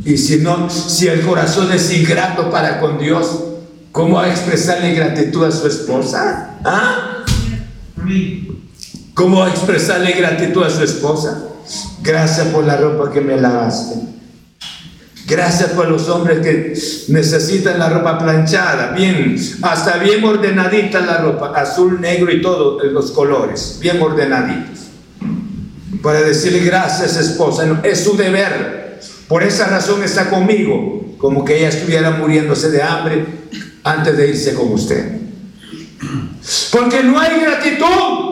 Y 0.04 0.16
si 0.18 0.38
no, 0.38 0.70
si 0.70 1.08
el 1.08 1.20
corazón 1.22 1.72
es 1.72 1.92
ingrato 1.92 2.50
para 2.50 2.80
con 2.80 2.98
Dios, 2.98 3.42
¿cómo 3.92 4.16
va 4.16 4.24
a 4.24 4.30
expresarle 4.30 4.94
gratitud 4.94 5.44
a 5.44 5.50
su 5.50 5.66
esposa? 5.66 6.58
¿Ah? 6.64 7.24
¿Cómo 9.14 9.40
va 9.40 9.46
a 9.46 9.50
expresarle 9.50 10.12
gratitud 10.12 10.62
a 10.62 10.70
su 10.70 10.82
esposa? 10.82 11.42
Gracias 12.02 12.46
por 12.48 12.64
la 12.64 12.76
ropa 12.76 13.10
que 13.10 13.20
me 13.20 13.36
lavaste. 13.36 14.15
Gracias 15.26 15.70
por 15.70 15.88
los 15.88 16.08
hombres 16.08 16.38
que 16.38 16.72
necesitan 17.12 17.80
la 17.80 17.88
ropa 17.88 18.16
planchada, 18.16 18.92
bien, 18.92 19.36
hasta 19.60 19.98
bien 19.98 20.22
ordenadita 20.22 21.00
la 21.00 21.18
ropa, 21.18 21.52
azul, 21.56 22.00
negro 22.00 22.30
y 22.32 22.40
todo, 22.40 22.78
los 22.84 23.10
colores, 23.10 23.78
bien 23.80 24.00
ordenaditos. 24.00 24.86
Para 26.00 26.22
decirle 26.22 26.60
gracias 26.60 27.16
esposa, 27.16 27.80
es 27.82 28.04
su 28.04 28.16
deber. 28.16 29.00
Por 29.26 29.42
esa 29.42 29.66
razón 29.66 30.04
está 30.04 30.30
conmigo, 30.30 31.04
como 31.18 31.44
que 31.44 31.58
ella 31.58 31.70
estuviera 31.70 32.12
muriéndose 32.12 32.70
de 32.70 32.82
hambre 32.82 33.24
antes 33.82 34.16
de 34.16 34.28
irse 34.28 34.54
con 34.54 34.72
usted. 34.72 35.10
Porque 36.70 37.02
no 37.02 37.18
hay 37.18 37.40
gratitud. 37.40 38.25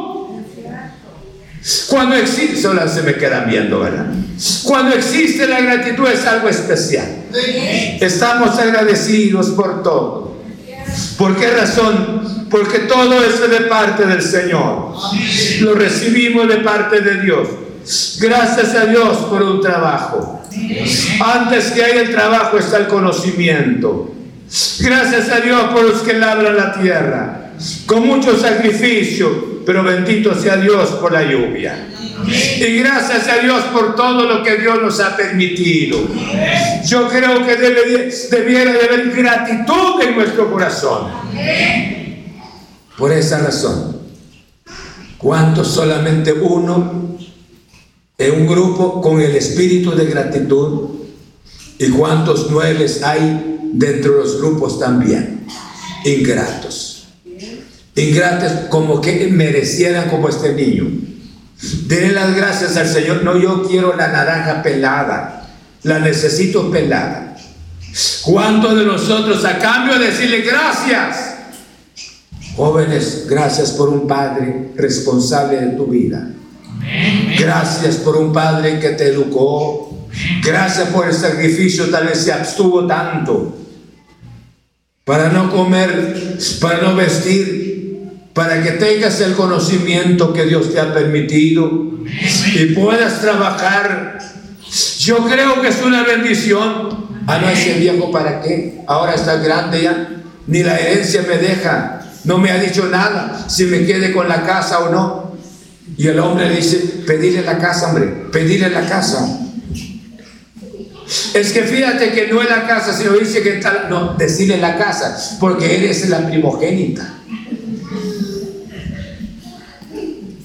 Cuando 1.89 2.15
existe, 2.17 2.61
solo 2.61 2.87
se 2.89 3.03
me 3.03 3.15
quedan 3.15 3.49
viendo, 3.49 3.81
¿verdad? 3.81 4.07
Cuando 4.65 4.95
existe 4.95 5.47
la 5.47 5.61
gratitud 5.61 6.07
es 6.09 6.27
algo 6.27 6.49
especial. 6.49 7.07
Estamos 8.01 8.59
agradecidos 8.59 9.51
por 9.51 9.83
todo. 9.83 10.37
¿Por 11.17 11.37
qué 11.37 11.51
razón? 11.51 12.47
Porque 12.51 12.81
todo 12.81 13.25
es 13.25 13.41
de 13.51 13.63
parte 13.63 14.05
del 14.05 14.21
Señor. 14.21 14.95
Lo 15.61 15.75
recibimos 15.75 16.49
de 16.49 16.59
parte 16.59 17.01
de 17.01 17.23
Dios. 17.23 17.49
Gracias 18.21 18.75
a 18.75 18.87
Dios 18.87 19.17
por 19.31 19.43
un 19.43 19.61
trabajo. 19.61 20.43
Antes 21.25 21.73
que 21.73 21.83
haya 21.83 22.03
el 22.03 22.11
trabajo 22.11 22.59
está 22.59 22.77
el 22.79 22.89
conocimiento. 22.89 24.15
Gracias 24.81 25.31
a 25.31 25.41
Dios 25.41 25.63
por 25.73 25.83
los 25.83 26.03
que 26.03 26.13
labran 26.13 26.57
la 26.57 26.75
tierra. 26.75 27.53
Con 27.87 28.07
mucho 28.07 28.39
sacrificio, 28.39 29.54
pero 29.65 29.83
bendito 29.83 30.35
sea 30.35 30.57
Dios 30.57 30.91
por 31.01 31.13
la 31.13 31.23
lluvia. 31.23 31.89
Y 32.27 32.79
gracias 32.79 33.29
a 33.29 33.39
Dios 33.39 33.65
por 33.73 33.95
todo 33.97 34.25
lo 34.25 34.43
que 34.43 34.57
Dios 34.57 34.81
nos 34.81 35.01
ha 35.01 35.17
permitido. 35.17 35.99
Yo 36.87 37.09
creo 37.09 37.45
que 37.45 37.57
debe, 37.57 38.15
debiera 38.31 38.73
de 38.73 38.85
haber 38.85 39.11
gratitud 39.11 40.01
en 40.01 40.17
nuestro 40.17 40.51
corazón. 40.51 41.09
Por 42.97 43.13
esa 43.13 43.39
razón, 43.39 43.99
¿cuántos 45.19 45.69
solamente 45.69 46.33
uno 46.33 47.19
en 48.17 48.41
un 48.41 48.47
grupo 48.47 49.01
con 49.01 49.21
el 49.21 49.35
espíritu 49.35 49.91
de 49.93 50.07
gratitud? 50.07 50.91
¿Y 51.79 51.91
cuántos 51.91 52.49
nueve 52.51 52.87
hay 53.03 53.59
dentro 53.73 54.13
de 54.13 54.19
los 54.19 54.41
grupos 54.41 54.79
también? 54.79 55.45
Ingratos. 56.05 56.94
Ingratos 57.97 58.53
como 58.69 59.01
que 59.01 59.29
merecieran 59.29 60.11
como 60.11 60.29
este 60.29 60.53
niño 60.53 60.87
Denle 61.87 62.13
las 62.13 62.35
gracias 62.35 62.77
al 62.77 62.89
Señor. 62.89 63.23
No, 63.23 63.39
yo 63.39 63.67
quiero 63.67 63.97
la 63.97 64.09
naranja 64.09 64.63
pelada. 64.63 65.49
La 65.83 65.99
necesito 65.99 66.71
pelada. 66.71 67.37
¿Cuántos 68.23 68.77
de 68.77 68.85
nosotros 68.85 69.45
a 69.45 69.59
cambio 69.59 69.99
de 69.99 70.07
decirle 70.07 70.41
gracias? 70.41 71.37
Jóvenes, 72.57 73.27
gracias 73.29 73.73
por 73.73 73.89
un 73.89 74.07
padre 74.07 74.71
responsable 74.77 75.61
de 75.61 75.77
tu 75.77 75.87
vida. 75.87 76.29
Gracias 77.39 77.97
por 77.97 78.17
un 78.17 78.33
padre 78.33 78.79
que 78.79 78.91
te 78.91 79.09
educó. 79.09 80.09
Gracias 80.43 80.89
por 80.89 81.09
el 81.09 81.15
sacrificio, 81.15 81.91
tal 81.91 82.07
vez 82.07 82.19
se 82.19 82.33
abstuvo 82.33 82.87
tanto 82.87 83.57
para 85.05 85.29
no 85.29 85.51
comer, 85.51 86.39
para 86.61 86.81
no 86.81 86.97
vestir, 86.97 87.64
para 88.35 88.63
que 88.63 88.73
tengas 88.73 89.21
el 89.21 89.35
conocimiento 89.35 90.33
que 90.33 90.45
Dios 90.45 90.75
te 90.75 90.81
ha 90.81 90.93
permitido 90.93 91.71
y 92.55 92.67
puedas 92.75 93.21
trabajar. 93.21 94.19
Yo 94.99 95.19
creo 95.27 95.63
que 95.63 95.69
es 95.69 95.81
una 95.83 96.03
bendición. 96.03 97.05
Ah, 97.27 97.39
no, 97.39 97.49
ese 97.49 97.75
viejo, 97.75 98.11
¿para 98.11 98.43
qué? 98.43 98.83
Ahora 98.89 99.15
está 99.15 99.37
grande 99.37 99.83
ya. 99.85 100.23
Ni 100.49 100.63
la 100.65 100.77
herencia 100.77 101.25
me 101.27 101.39
deja. 101.39 102.01
No 102.25 102.39
me 102.39 102.51
ha 102.51 102.59
dicho 102.59 102.87
nada 102.87 103.47
si 103.49 103.67
me 103.67 103.87
quede 103.87 104.13
con 104.13 104.29
la 104.29 104.43
casa 104.43 104.81
o 104.81 104.91
no. 104.91 105.37
Y 105.97 106.09
el 106.09 106.19
hombre 106.19 106.51
dice, 106.51 106.79
pedirle 107.07 107.43
la 107.43 107.59
casa, 107.59 107.89
hombre, 107.89 108.07
pedirle 108.33 108.69
la 108.69 108.85
casa. 108.87 109.41
Es 111.35 111.53
que 111.53 111.63
fíjate 111.63 112.11
que 112.13 112.29
no 112.29 112.43
es 112.43 112.49
la 112.49 112.67
casa, 112.67 112.93
sino 112.93 113.13
dice 113.13 113.43
que 113.43 113.53
tal, 113.53 113.87
no, 113.89 114.15
decirle 114.15 114.57
la 114.57 114.77
casa, 114.77 115.37
porque 115.39 115.77
eres 115.77 116.09
la 116.09 116.27
primogénita. 116.27 117.24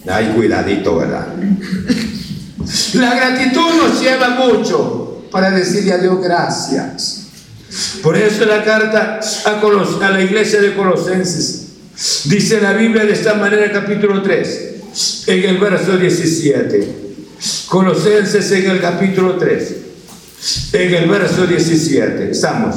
Ay, 0.10 0.34
cuidadito, 0.36 0.98
¿verdad? 0.98 1.28
La 2.94 3.16
gratitud 3.16 3.70
nos 3.82 4.02
lleva 4.02 4.30
mucho 4.30 5.24
para 5.32 5.52
decirle 5.52 5.94
a 5.94 5.98
Dios 5.98 6.22
gracias. 6.22 7.16
Por 8.02 8.18
eso 8.18 8.46
la 8.46 8.64
carta 8.64 9.20
a, 9.46 10.06
a 10.06 10.10
la 10.10 10.22
iglesia 10.22 10.60
de 10.60 10.76
Colosenses 10.76 11.68
dice 12.26 12.60
la 12.62 12.74
Biblia 12.74 13.06
de 13.06 13.14
esta 13.14 13.36
manera, 13.36 13.72
capítulo 13.72 14.24
3, 14.24 14.76
en 15.28 15.44
el 15.44 15.58
verso 15.58 15.98
17. 15.98 16.96
Colosenses 17.68 18.52
en 18.52 18.72
el 18.72 18.82
capítulo 18.82 19.36
3, 19.36 19.76
en 20.74 20.94
el 20.96 21.10
verso 21.10 21.46
17. 21.46 22.32
Estamos. 22.32 22.76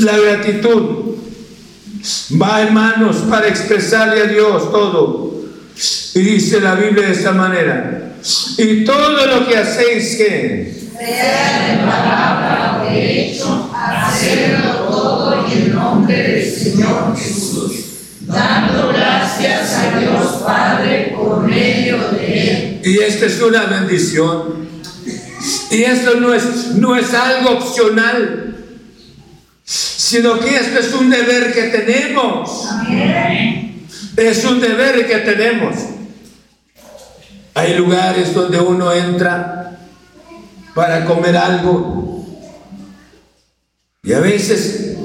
La 0.00 0.18
gratitud 0.18 1.16
va, 2.40 2.62
hermanos, 2.62 3.16
para 3.28 3.48
expresarle 3.48 4.20
a 4.20 4.26
Dios 4.26 4.70
todo 4.70 5.33
y 6.14 6.20
dice 6.20 6.60
la 6.60 6.76
Biblia 6.76 7.08
de 7.08 7.12
esta 7.12 7.32
manera, 7.32 8.14
y 8.56 8.84
todo 8.84 9.26
lo 9.26 9.48
que 9.48 9.58
hacéis 9.58 10.16
que 10.16 10.74
sea 10.98 11.68
de 11.68 11.78
palabra 11.78 12.82
o 12.82 12.90
de 12.90 13.30
hecho, 13.30 13.70
todo 14.88 15.46
en 15.46 15.52
el 15.52 15.74
nombre 15.74 16.16
del 16.16 16.44
Señor 16.44 17.16
Jesús, 17.16 17.72
dando 18.20 18.88
gracias 18.88 19.74
a 19.74 19.98
Dios 19.98 20.26
Padre 20.46 21.14
por 21.16 21.42
medio 21.42 21.98
de 22.10 22.50
Él. 22.50 22.80
Y 22.84 22.98
esta 22.98 23.26
es 23.26 23.40
una 23.40 23.64
bendición. 23.64 24.64
Y 25.70 25.82
esto 25.82 26.20
no 26.20 26.32
es, 26.32 26.44
no 26.76 26.96
es 26.96 27.12
algo 27.12 27.58
opcional, 27.58 28.56
sino 29.64 30.38
que 30.38 30.56
esto 30.56 30.78
es 30.78 30.92
un 30.94 31.10
deber 31.10 31.52
que 31.52 31.62
tenemos. 31.64 32.68
Es 34.16 34.44
un 34.44 34.60
deber 34.60 35.06
que 35.06 35.16
tenemos. 35.18 35.74
Hay 37.54 37.74
lugares 37.74 38.34
donde 38.34 38.58
uno 38.58 38.92
entra 38.92 39.78
para 40.74 41.04
comer 41.04 41.36
algo 41.36 42.26
y 44.02 44.12
a 44.12 44.20
veces 44.20 44.96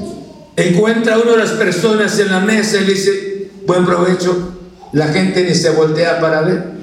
encuentra 0.56 1.20
uno 1.20 1.32
de 1.34 1.38
las 1.38 1.52
personas 1.52 2.18
en 2.20 2.32
la 2.32 2.40
mesa 2.40 2.78
y 2.78 2.86
le 2.86 2.94
dice, 2.94 3.52
buen 3.68 3.86
provecho, 3.86 4.58
la 4.92 5.08
gente 5.10 5.44
ni 5.44 5.54
se 5.54 5.70
voltea 5.70 6.20
para 6.20 6.42
ver. 6.42 6.80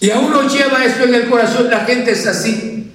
Y 0.00 0.10
a 0.10 0.18
uno 0.18 0.46
lleva 0.48 0.84
esto 0.84 1.04
en 1.04 1.14
el 1.14 1.28
corazón, 1.28 1.70
la 1.70 1.80
gente 1.80 2.12
es 2.12 2.26
así. 2.26 2.92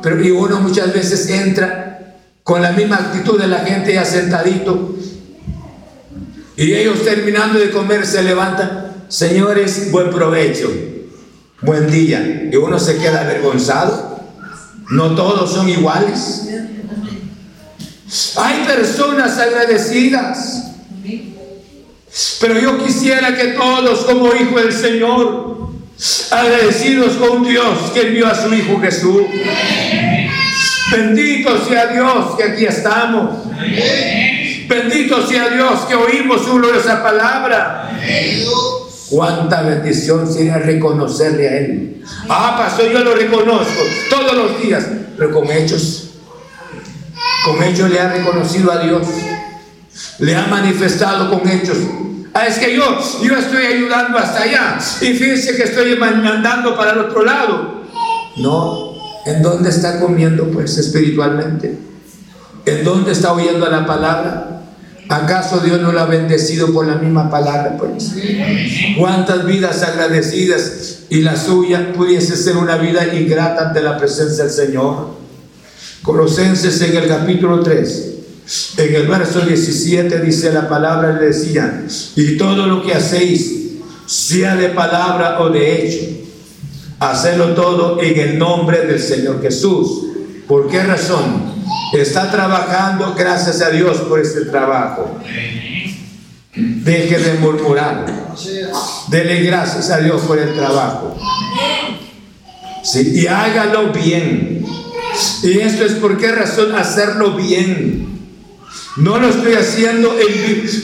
Pero 0.00 0.24
y 0.24 0.30
uno 0.30 0.60
muchas 0.60 0.92
veces 0.94 1.28
entra 1.28 2.16
con 2.44 2.62
la 2.62 2.72
misma 2.72 2.96
actitud 2.96 3.38
de 3.38 3.48
la 3.48 3.58
gente 3.58 3.94
ya 3.94 4.04
sentadito. 4.04 4.96
Y 6.56 6.72
ellos 6.72 7.02
terminando 7.04 7.58
de 7.58 7.70
comer 7.70 8.06
se 8.06 8.22
levantan 8.22 8.91
Señores, 9.12 9.90
buen 9.90 10.08
provecho, 10.08 10.72
buen 11.60 11.90
día. 11.90 12.48
Y 12.50 12.56
uno 12.56 12.78
se 12.78 12.96
queda 12.96 13.20
avergonzado. 13.20 14.18
No 14.88 15.14
todos 15.14 15.52
son 15.52 15.68
iguales. 15.68 16.48
Hay 18.36 18.64
personas 18.64 19.38
agradecidas. 19.38 20.62
Pero 22.40 22.58
yo 22.58 22.82
quisiera 22.82 23.36
que 23.36 23.48
todos 23.48 24.06
como 24.06 24.34
hijo 24.34 24.58
del 24.58 24.72
Señor, 24.72 25.68
agradecidos 26.30 27.12
con 27.16 27.44
Dios 27.44 27.90
que 27.92 28.08
envió 28.08 28.28
a 28.28 28.34
su 28.34 28.54
Hijo 28.54 28.80
Jesús. 28.80 29.24
Bendito 30.90 31.66
sea 31.66 31.88
Dios 31.88 32.34
que 32.38 32.44
aquí 32.44 32.64
estamos. 32.64 33.44
Bendito 34.66 35.26
sea 35.26 35.50
Dios 35.50 35.80
que 35.80 35.96
oímos 35.96 36.46
su 36.46 36.58
esa 36.72 37.02
palabra. 37.02 37.90
Cuánta 39.12 39.60
bendición 39.60 40.26
sería 40.32 40.56
reconocerle 40.56 41.46
a 41.46 41.58
Él. 41.58 42.02
Ah, 42.30 42.54
pastor, 42.56 42.90
yo 42.90 43.00
lo 43.00 43.14
reconozco 43.14 43.82
todos 44.08 44.34
los 44.34 44.62
días, 44.62 44.86
pero 45.18 45.32
con 45.32 45.50
hechos. 45.50 46.14
Con 47.44 47.62
hechos 47.62 47.90
le 47.90 48.00
ha 48.00 48.10
reconocido 48.10 48.72
a 48.72 48.78
Dios. 48.78 49.06
Le 50.18 50.34
ha 50.34 50.46
manifestado 50.46 51.28
con 51.30 51.46
hechos. 51.46 51.76
Ah, 52.32 52.46
es 52.46 52.58
que 52.58 52.74
yo, 52.74 52.98
yo 53.22 53.36
estoy 53.36 53.66
ayudando 53.66 54.16
hasta 54.16 54.44
allá. 54.44 54.78
Y 55.02 55.12
fíjense 55.12 55.56
que 55.56 55.64
estoy 55.64 55.94
mandando 55.96 56.74
para 56.74 56.92
el 56.92 57.00
otro 57.00 57.22
lado. 57.22 57.82
No, 58.38 58.94
¿en 59.26 59.42
dónde 59.42 59.68
está 59.68 60.00
comiendo 60.00 60.46
pues 60.46 60.78
espiritualmente? 60.78 61.78
¿En 62.64 62.82
dónde 62.82 63.12
está 63.12 63.34
oyendo 63.34 63.68
la 63.68 63.84
palabra? 63.84 64.51
¿Acaso 65.12 65.60
Dios 65.60 65.78
no 65.82 65.92
lo 65.92 66.00
ha 66.00 66.06
bendecido 66.06 66.72
por 66.72 66.86
la 66.86 66.94
misma 66.94 67.28
palabra? 67.28 67.76
Pues? 67.76 68.12
¿Cuántas 68.98 69.44
vidas 69.44 69.82
agradecidas 69.82 71.00
y 71.10 71.20
la 71.20 71.36
suya 71.36 71.92
pudiese 71.92 72.34
ser 72.34 72.56
una 72.56 72.78
vida 72.78 73.14
ingrata 73.14 73.68
ante 73.68 73.82
la 73.82 73.98
presencia 73.98 74.44
del 74.44 74.52
Señor? 74.52 75.10
Colosenses 76.02 76.80
en 76.80 76.96
el 76.96 77.08
capítulo 77.08 77.60
3, 77.60 78.12
en 78.78 78.94
el 78.94 79.06
verso 79.06 79.40
17 79.40 80.18
dice 80.20 80.50
la 80.50 80.66
palabra, 80.66 81.12
le 81.12 81.26
decía, 81.26 81.84
y 82.16 82.38
todo 82.38 82.66
lo 82.66 82.82
que 82.82 82.94
hacéis, 82.94 83.72
sea 84.06 84.56
de 84.56 84.70
palabra 84.70 85.42
o 85.42 85.50
de 85.50 85.86
hecho, 85.86 86.06
hacedlo 87.00 87.54
todo 87.54 88.00
en 88.00 88.18
el 88.18 88.38
nombre 88.38 88.86
del 88.86 88.98
Señor 88.98 89.42
Jesús. 89.42 90.04
¿Por 90.46 90.68
qué 90.68 90.82
razón? 90.82 91.52
Está 91.92 92.30
trabajando, 92.30 93.14
gracias 93.16 93.60
a 93.62 93.70
Dios 93.70 93.98
por 93.98 94.20
este 94.20 94.46
trabajo. 94.46 95.18
Deje 96.54 97.18
de 97.18 97.34
murmurar. 97.38 98.06
Dele 99.08 99.42
gracias 99.42 99.90
a 99.90 99.98
Dios 99.98 100.22
por 100.22 100.38
el 100.38 100.54
trabajo. 100.54 101.16
Sí, 102.82 103.20
y 103.20 103.26
hágalo 103.26 103.92
bien. 103.92 104.64
Y 105.42 105.58
esto 105.58 105.84
es 105.84 105.92
por 105.92 106.18
qué 106.18 106.32
razón 106.32 106.74
hacerlo 106.74 107.36
bien. 107.36 108.12
No 108.96 109.18
lo 109.18 109.28
estoy 109.28 109.54
haciendo 109.54 110.14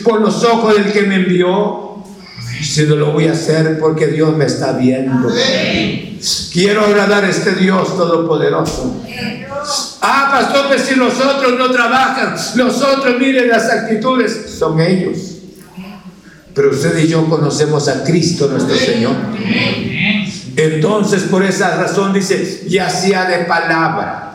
por 0.05 0.20
los 0.20 0.43
ojos 0.44 0.74
del 0.74 0.93
que 0.93 1.02
me 1.02 1.16
envió, 1.16 1.88
sino 2.62 2.97
lo 2.97 3.12
voy 3.12 3.28
a 3.28 3.32
hacer 3.32 3.78
porque 3.78 4.09
Dios 4.09 4.36
me 4.36 4.44
está 4.44 4.72
viendo. 4.72 5.28
Quiero 6.52 6.85
agradar 6.85 7.24
a 7.24 7.28
este 7.28 7.52
Dios 7.52 7.97
todopoderoso. 7.97 9.02
Ah, 10.01 10.28
pastor, 10.32 10.68
pues 10.68 10.82
si 10.82 10.94
los 10.94 11.20
otros 11.20 11.59
no 11.59 11.70
trabajan, 11.70 12.35
los 12.56 12.82
otros 12.82 13.18
miren 13.18 13.48
las 13.48 13.70
actitudes, 13.70 14.55
son 14.59 14.80
ellos. 14.80 15.18
Pero 16.55 16.70
usted 16.70 16.98
y 16.98 17.09
yo 17.09 17.24
conocemos 17.28 17.89
a 17.89 18.02
Cristo 18.02 18.48
nuestro 18.48 18.74
Señor. 18.74 19.14
Entonces, 20.56 21.22
por 21.24 21.44
esa 21.44 21.76
razón 21.76 22.12
dice, 22.12 22.64
ya 22.68 22.90
sea 22.90 23.26
de 23.26 23.44
palabra 23.44 24.28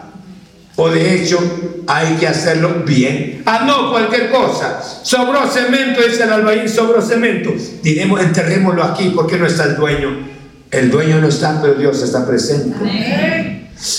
o 0.75 0.89
de 0.89 1.15
hecho, 1.15 1.39
hay 1.87 2.15
que 2.15 2.27
hacerlo 2.27 2.83
bien. 2.85 3.43
Ah, 3.45 3.63
no, 3.65 3.91
cualquier 3.91 4.31
cosa. 4.31 4.81
Sobró 5.03 5.47
cemento, 5.47 6.01
dice 6.01 6.23
el 6.23 6.33
albañil, 6.33 6.67
sobró 6.67 7.01
cemento. 7.01 7.51
Diremos, 7.83 8.21
enterrémoslo 8.21 8.83
aquí 8.83 9.11
porque 9.15 9.37
no 9.37 9.45
está 9.45 9.65
el 9.65 9.75
dueño. 9.75 10.27
El 10.71 10.89
dueño 10.89 11.21
no 11.21 11.27
está, 11.27 11.61
pero 11.61 11.75
Dios 11.75 12.01
está 12.01 12.25
presente. 12.25 12.75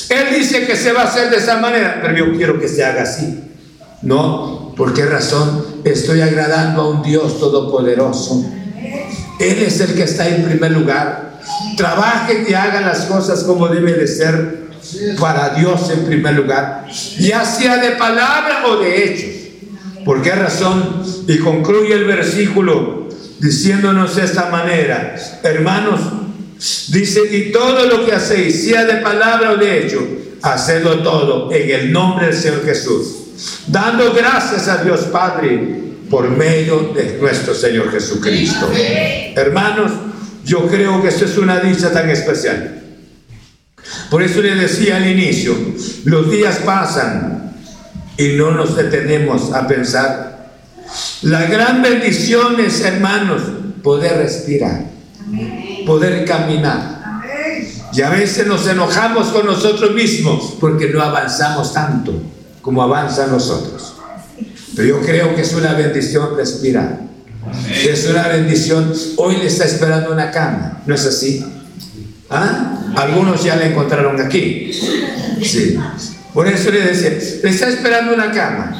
Él 0.08 0.26
dice 0.36 0.66
que 0.66 0.74
se 0.74 0.92
va 0.92 1.02
a 1.02 1.04
hacer 1.04 1.30
de 1.30 1.36
esa 1.36 1.58
manera, 1.58 2.00
pero 2.02 2.16
yo 2.16 2.36
quiero 2.36 2.58
que 2.58 2.66
se 2.66 2.84
haga 2.84 3.02
así. 3.02 3.44
No, 4.02 4.74
¿por 4.76 4.92
qué 4.92 5.06
razón? 5.06 5.64
Estoy 5.84 6.22
agradando 6.22 6.82
a 6.82 6.90
un 6.90 7.02
Dios 7.02 7.38
todopoderoso. 7.38 8.44
Él 9.38 9.62
es 9.62 9.80
el 9.80 9.94
que 9.94 10.02
está 10.02 10.28
en 10.28 10.44
primer 10.44 10.72
lugar. 10.72 11.38
Trabajen 11.76 12.46
y 12.48 12.54
hagan 12.54 12.84
las 12.84 13.02
cosas 13.02 13.44
como 13.44 13.68
debe 13.68 13.92
de 13.92 14.08
ser 14.08 14.63
para 15.18 15.50
Dios 15.50 15.90
en 15.90 16.04
primer 16.04 16.34
lugar, 16.34 16.86
ya 17.18 17.44
sea 17.44 17.78
de 17.78 17.90
palabra 17.92 18.66
o 18.66 18.76
de 18.76 19.04
hechos. 19.04 19.34
¿Por 20.04 20.22
qué 20.22 20.32
razón? 20.32 21.02
Y 21.26 21.38
concluye 21.38 21.94
el 21.94 22.04
versículo 22.04 23.08
diciéndonos 23.38 24.16
de 24.16 24.24
esta 24.24 24.48
manera, 24.50 25.16
hermanos, 25.42 26.00
dice, 26.88 27.20
y 27.30 27.52
todo 27.52 27.86
lo 27.86 28.04
que 28.04 28.12
hacéis, 28.12 28.64
sea 28.64 28.84
de 28.84 28.96
palabra 28.96 29.52
o 29.52 29.56
de 29.56 29.80
hecho, 29.84 30.06
hacedlo 30.42 31.00
todo 31.02 31.52
en 31.52 31.70
el 31.70 31.92
nombre 31.92 32.26
del 32.26 32.36
Señor 32.36 32.64
Jesús, 32.64 33.06
dando 33.66 34.12
gracias 34.12 34.68
a 34.68 34.82
Dios 34.84 35.00
Padre 35.04 35.82
por 36.10 36.28
medio 36.30 36.92
de 36.94 37.18
nuestro 37.20 37.54
Señor 37.54 37.90
Jesucristo. 37.90 38.70
Hermanos, 39.34 39.92
yo 40.44 40.66
creo 40.66 41.02
que 41.02 41.08
esto 41.08 41.24
es 41.24 41.36
una 41.38 41.60
dicha 41.60 41.92
tan 41.92 42.08
especial. 42.10 42.83
Por 44.10 44.22
eso 44.22 44.40
le 44.40 44.54
decía 44.54 44.96
al 44.96 45.06
inicio, 45.06 45.56
los 46.04 46.30
días 46.30 46.60
pasan 46.64 47.54
y 48.16 48.28
no 48.36 48.52
nos 48.52 48.76
detenemos 48.76 49.52
a 49.52 49.66
pensar. 49.66 50.50
La 51.22 51.46
gran 51.46 51.82
bendición 51.82 52.60
es, 52.60 52.80
hermanos, 52.80 53.42
poder 53.82 54.18
respirar, 54.18 54.84
poder 55.86 56.24
caminar. 56.24 56.94
Y 57.92 58.02
a 58.02 58.10
veces 58.10 58.46
nos 58.46 58.66
enojamos 58.66 59.28
con 59.28 59.46
nosotros 59.46 59.92
mismos 59.92 60.54
porque 60.58 60.88
no 60.88 61.00
avanzamos 61.00 61.72
tanto 61.72 62.12
como 62.60 62.82
avanzan 62.82 63.30
nosotros. 63.30 63.94
Pero 64.74 64.88
yo 64.88 65.00
creo 65.06 65.34
que 65.36 65.42
es 65.42 65.52
una 65.54 65.74
bendición 65.74 66.36
respirar. 66.36 67.00
Es 67.70 68.08
una 68.08 68.26
bendición. 68.28 68.92
Hoy 69.16 69.36
le 69.36 69.46
está 69.46 69.64
esperando 69.64 70.12
una 70.12 70.30
cama, 70.30 70.82
¿no 70.86 70.94
es 70.94 71.06
así? 71.06 71.44
¿Ah? 72.30 72.92
Algunos 72.96 73.42
ya 73.44 73.56
la 73.56 73.66
encontraron 73.66 74.20
aquí. 74.20 74.72
Sí. 75.42 75.78
Por 76.32 76.48
eso 76.48 76.70
le 76.70 76.80
decía, 76.80 77.10
le 77.42 77.50
está 77.50 77.68
esperando 77.68 78.14
una 78.14 78.32
cama. 78.32 78.76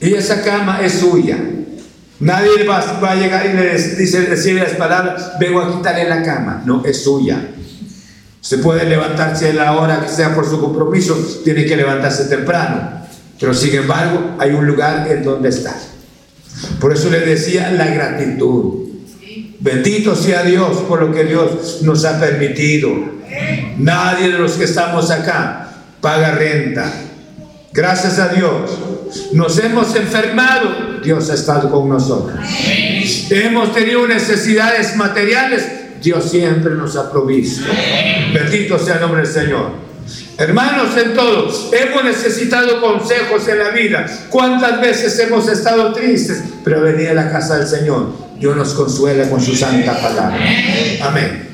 Y 0.00 0.14
esa 0.14 0.42
cama 0.42 0.80
es 0.82 0.94
suya. 0.94 1.38
Nadie 2.18 2.64
va, 2.68 2.78
a 2.78 3.14
llegar 3.14 3.46
y 3.46 3.52
le 3.52 3.78
dice, 3.96 4.22
decirle 4.22 4.62
las 4.62 4.72
palabras, 4.72 5.32
vengo 5.38 5.60
a 5.60 5.76
quitarle 5.76 6.08
la 6.08 6.22
cama. 6.22 6.62
No, 6.64 6.84
es 6.84 7.02
suya. 7.02 7.48
Se 8.40 8.58
puede 8.58 8.84
levantarse 8.84 9.50
a 9.50 9.54
la 9.54 9.72
hora 9.72 10.00
que 10.00 10.08
sea 10.08 10.34
por 10.34 10.48
su 10.48 10.60
compromiso, 10.60 11.14
tiene 11.44 11.64
que 11.64 11.76
levantarse 11.76 12.24
temprano. 12.24 13.02
Pero 13.38 13.54
sin 13.54 13.74
embargo, 13.74 14.36
hay 14.38 14.50
un 14.50 14.66
lugar 14.66 15.08
en 15.10 15.22
donde 15.22 15.48
está. 15.48 15.74
Por 16.80 16.92
eso 16.92 17.10
le 17.10 17.20
decía 17.20 17.70
la 17.72 17.86
gratitud. 17.86 18.91
Bendito 19.62 20.16
sea 20.16 20.42
Dios 20.42 20.78
por 20.88 21.00
lo 21.00 21.12
que 21.12 21.22
Dios 21.22 21.82
nos 21.82 22.04
ha 22.04 22.18
permitido. 22.18 22.90
Nadie 23.78 24.32
de 24.32 24.38
los 24.38 24.54
que 24.54 24.64
estamos 24.64 25.08
acá 25.12 25.68
paga 26.00 26.32
renta. 26.32 26.92
Gracias 27.72 28.18
a 28.18 28.28
Dios. 28.28 28.72
Nos 29.32 29.56
hemos 29.58 29.94
enfermado. 29.94 31.00
Dios 31.02 31.30
ha 31.30 31.34
estado 31.34 31.70
con 31.70 31.88
nosotros. 31.88 32.36
Hemos 33.30 33.72
tenido 33.72 34.06
necesidades 34.08 34.96
materiales. 34.96 35.64
Dios 36.02 36.28
siempre 36.28 36.74
nos 36.74 36.96
ha 36.96 37.12
provisto. 37.12 37.64
Bendito 38.34 38.80
sea 38.80 38.96
el 38.96 39.00
nombre 39.02 39.22
del 39.22 39.30
Señor. 39.30 39.91
Hermanos 40.38 40.96
en 40.96 41.14
todos, 41.14 41.70
hemos 41.72 42.04
necesitado 42.04 42.80
consejos 42.80 43.46
en 43.48 43.58
la 43.58 43.70
vida. 43.70 44.06
¿Cuántas 44.30 44.80
veces 44.80 45.18
hemos 45.18 45.46
estado 45.48 45.92
tristes? 45.92 46.42
Pero 46.64 46.80
venir 46.80 47.10
a 47.10 47.14
la 47.14 47.30
casa 47.30 47.58
del 47.58 47.68
Señor, 47.68 48.12
Dios 48.38 48.56
nos 48.56 48.72
consuela 48.72 49.28
con 49.28 49.40
su 49.40 49.54
santa 49.54 50.00
palabra. 50.00 50.38
Amén. 51.02 51.48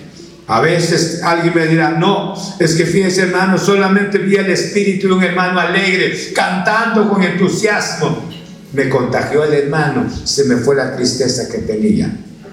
A 0.47 0.61
veces 0.61 1.23
alguien 1.23 1.55
me 1.55 1.67
dirá, 1.67 1.91
no, 1.91 2.35
es 2.59 2.75
que 2.75 2.87
fíjense 2.87 3.23
hermano, 3.23 3.59
solamente 3.59 4.17
vi 4.17 4.37
el 4.37 4.49
espíritu 4.49 5.09
de 5.09 5.15
un 5.15 5.23
hermano 5.23 5.61
alegre, 5.61 6.17
cantando 6.35 7.09
con 7.09 7.23
entusiasmo. 7.23 8.31
Me 8.73 8.89
contagió 8.89 9.45
el 9.45 9.53
hermano, 9.53 10.09
se 10.25 10.45
me 10.45 10.57
fue 10.57 10.77
la 10.77 10.97
tristeza 10.97 11.49
que 11.51 11.59
tenía. 11.59 12.11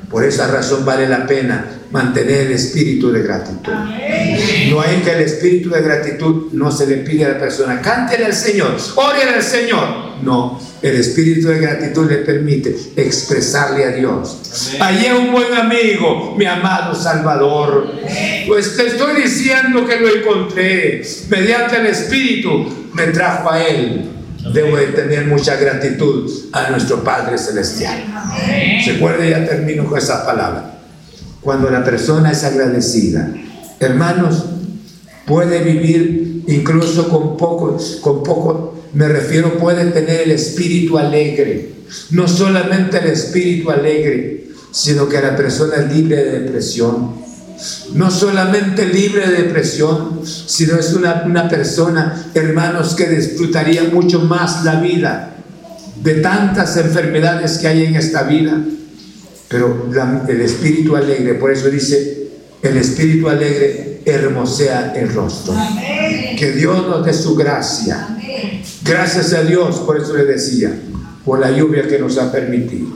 Por 0.09 0.25
esa 0.25 0.47
razón 0.47 0.83
vale 0.83 1.07
la 1.07 1.25
pena 1.25 1.74
mantener 1.95 2.47
el 2.47 2.51
espíritu 2.51 3.09
de 3.09 3.23
gratitud. 3.23 3.71
No 4.69 4.81
hay 4.81 4.97
que 4.97 5.11
el 5.11 5.21
espíritu 5.21 5.69
de 5.69 5.81
gratitud 5.81 6.51
no 6.51 6.69
se 6.69 6.87
le 6.87 6.97
pide 6.97 7.23
a 7.23 7.29
la 7.29 7.39
persona, 7.39 7.79
cántele 7.81 8.25
al 8.25 8.33
Señor, 8.33 8.75
ore 8.95 9.23
al 9.23 9.41
Señor. 9.41 10.15
No, 10.21 10.59
el 10.81 10.95
espíritu 10.97 11.47
de 11.47 11.59
gratitud 11.59 12.09
le 12.09 12.17
permite 12.17 12.75
expresarle 12.97 13.85
a 13.85 13.91
Dios. 13.91 14.75
Allí 14.79 15.07
un 15.07 15.31
buen 15.31 15.53
amigo, 15.53 16.35
mi 16.37 16.45
amado 16.45 16.93
Salvador. 16.93 17.93
Pues 18.45 18.75
te 18.75 18.87
estoy 18.87 19.21
diciendo 19.21 19.87
que 19.87 19.97
lo 19.97 20.09
encontré. 20.09 21.01
Mediante 21.29 21.77
el 21.77 21.85
espíritu 21.85 22.89
me 22.93 23.07
trajo 23.07 23.51
a 23.51 23.63
Él 23.63 24.11
debo 24.53 24.77
de 24.77 24.87
tener 24.87 25.25
mucha 25.25 25.55
gratitud 25.55 26.31
a 26.51 26.69
nuestro 26.69 27.03
Padre 27.03 27.37
Celestial. 27.37 28.03
Se 28.83 28.91
acuerde, 28.91 29.31
ya 29.31 29.43
termino 29.43 29.85
con 29.85 29.97
esa 29.97 30.23
palabra. 30.23 30.74
Cuando 31.45 31.69
la 31.69 31.85
persona 31.85 32.31
es 32.31 32.43
agradecida, 32.43 33.33
hermanos, 33.79 34.43
puede 35.25 35.63
vivir 35.63 36.43
incluso 36.47 37.07
con 37.07 37.37
poco, 37.37 37.77
con 38.01 38.23
poco 38.23 38.75
me 38.95 39.09
refiero, 39.09 39.57
puede 39.59 39.91
tener 39.91 40.21
el 40.21 40.31
espíritu 40.31 40.97
alegre. 40.97 41.69
No 42.11 42.29
solamente 42.29 42.97
el 42.97 43.07
espíritu 43.07 43.69
alegre, 43.69 44.47
sino 44.71 45.09
que 45.09 45.21
la 45.21 45.35
persona 45.35 45.75
es 45.75 45.93
libre 45.93 46.15
de 46.15 46.39
depresión. 46.39 47.11
No 47.93 48.09
solamente 48.09 48.85
libre 48.85 49.29
de 49.29 49.43
depresión, 49.43 50.21
sino 50.23 50.79
es 50.79 50.93
una, 50.93 51.23
una 51.25 51.49
persona, 51.49 52.31
hermanos, 52.33 52.95
que 52.95 53.07
disfrutaría 53.07 53.83
mucho 53.83 54.21
más 54.21 54.63
la 54.63 54.79
vida 54.79 55.35
de 56.01 56.15
tantas 56.15 56.77
enfermedades 56.77 57.57
que 57.57 57.67
hay 57.67 57.85
en 57.85 57.95
esta 57.95 58.23
vida. 58.23 58.61
Pero 59.47 59.89
el 60.27 60.41
espíritu 60.41 60.95
alegre, 60.95 61.35
por 61.35 61.51
eso 61.51 61.69
dice, 61.69 62.27
el 62.61 62.77
espíritu 62.77 63.29
alegre 63.29 64.01
hermosea 64.05 64.93
el 64.95 65.13
rostro. 65.13 65.53
Que 66.37 66.51
Dios 66.51 66.87
nos 66.87 67.05
dé 67.05 67.13
su 67.13 67.35
gracia. 67.35 68.07
Gracias 68.83 69.33
a 69.33 69.43
Dios, 69.43 69.77
por 69.79 69.99
eso 69.99 70.15
le 70.15 70.25
decía, 70.25 70.73
por 71.23 71.39
la 71.39 71.51
lluvia 71.51 71.87
que 71.87 71.99
nos 71.99 72.17
ha 72.17 72.31
permitido. 72.31 72.87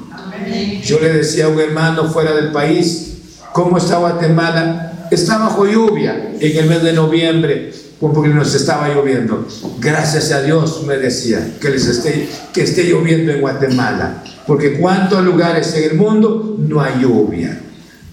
Yo 0.83 0.99
le 0.99 1.13
decía 1.13 1.45
a 1.45 1.49
un 1.49 1.59
hermano 1.59 2.11
fuera 2.11 2.33
del 2.33 2.51
país, 2.51 3.13
¿cómo 3.53 3.77
está 3.77 3.97
Guatemala? 3.97 5.07
Está 5.11 5.37
bajo 5.37 5.65
lluvia 5.65 6.33
en 6.39 6.57
el 6.57 6.69
mes 6.69 6.83
de 6.83 6.93
noviembre, 6.93 7.71
porque 7.99 8.29
nos 8.29 8.55
estaba 8.55 8.89
lloviendo. 8.89 9.45
Gracias 9.79 10.31
a 10.31 10.41
Dios, 10.41 10.83
me 10.85 10.97
decía, 10.97 11.55
que 11.59 11.69
les 11.69 11.85
esté, 11.85 12.29
que 12.53 12.63
esté 12.63 12.85
lloviendo 12.85 13.31
en 13.31 13.41
Guatemala, 13.41 14.23
porque 14.47 14.79
cuántos 14.79 15.23
lugares 15.23 15.73
en 15.75 15.91
el 15.91 15.97
mundo 15.97 16.55
no 16.59 16.81
hay 16.81 17.01
lluvia. 17.01 17.61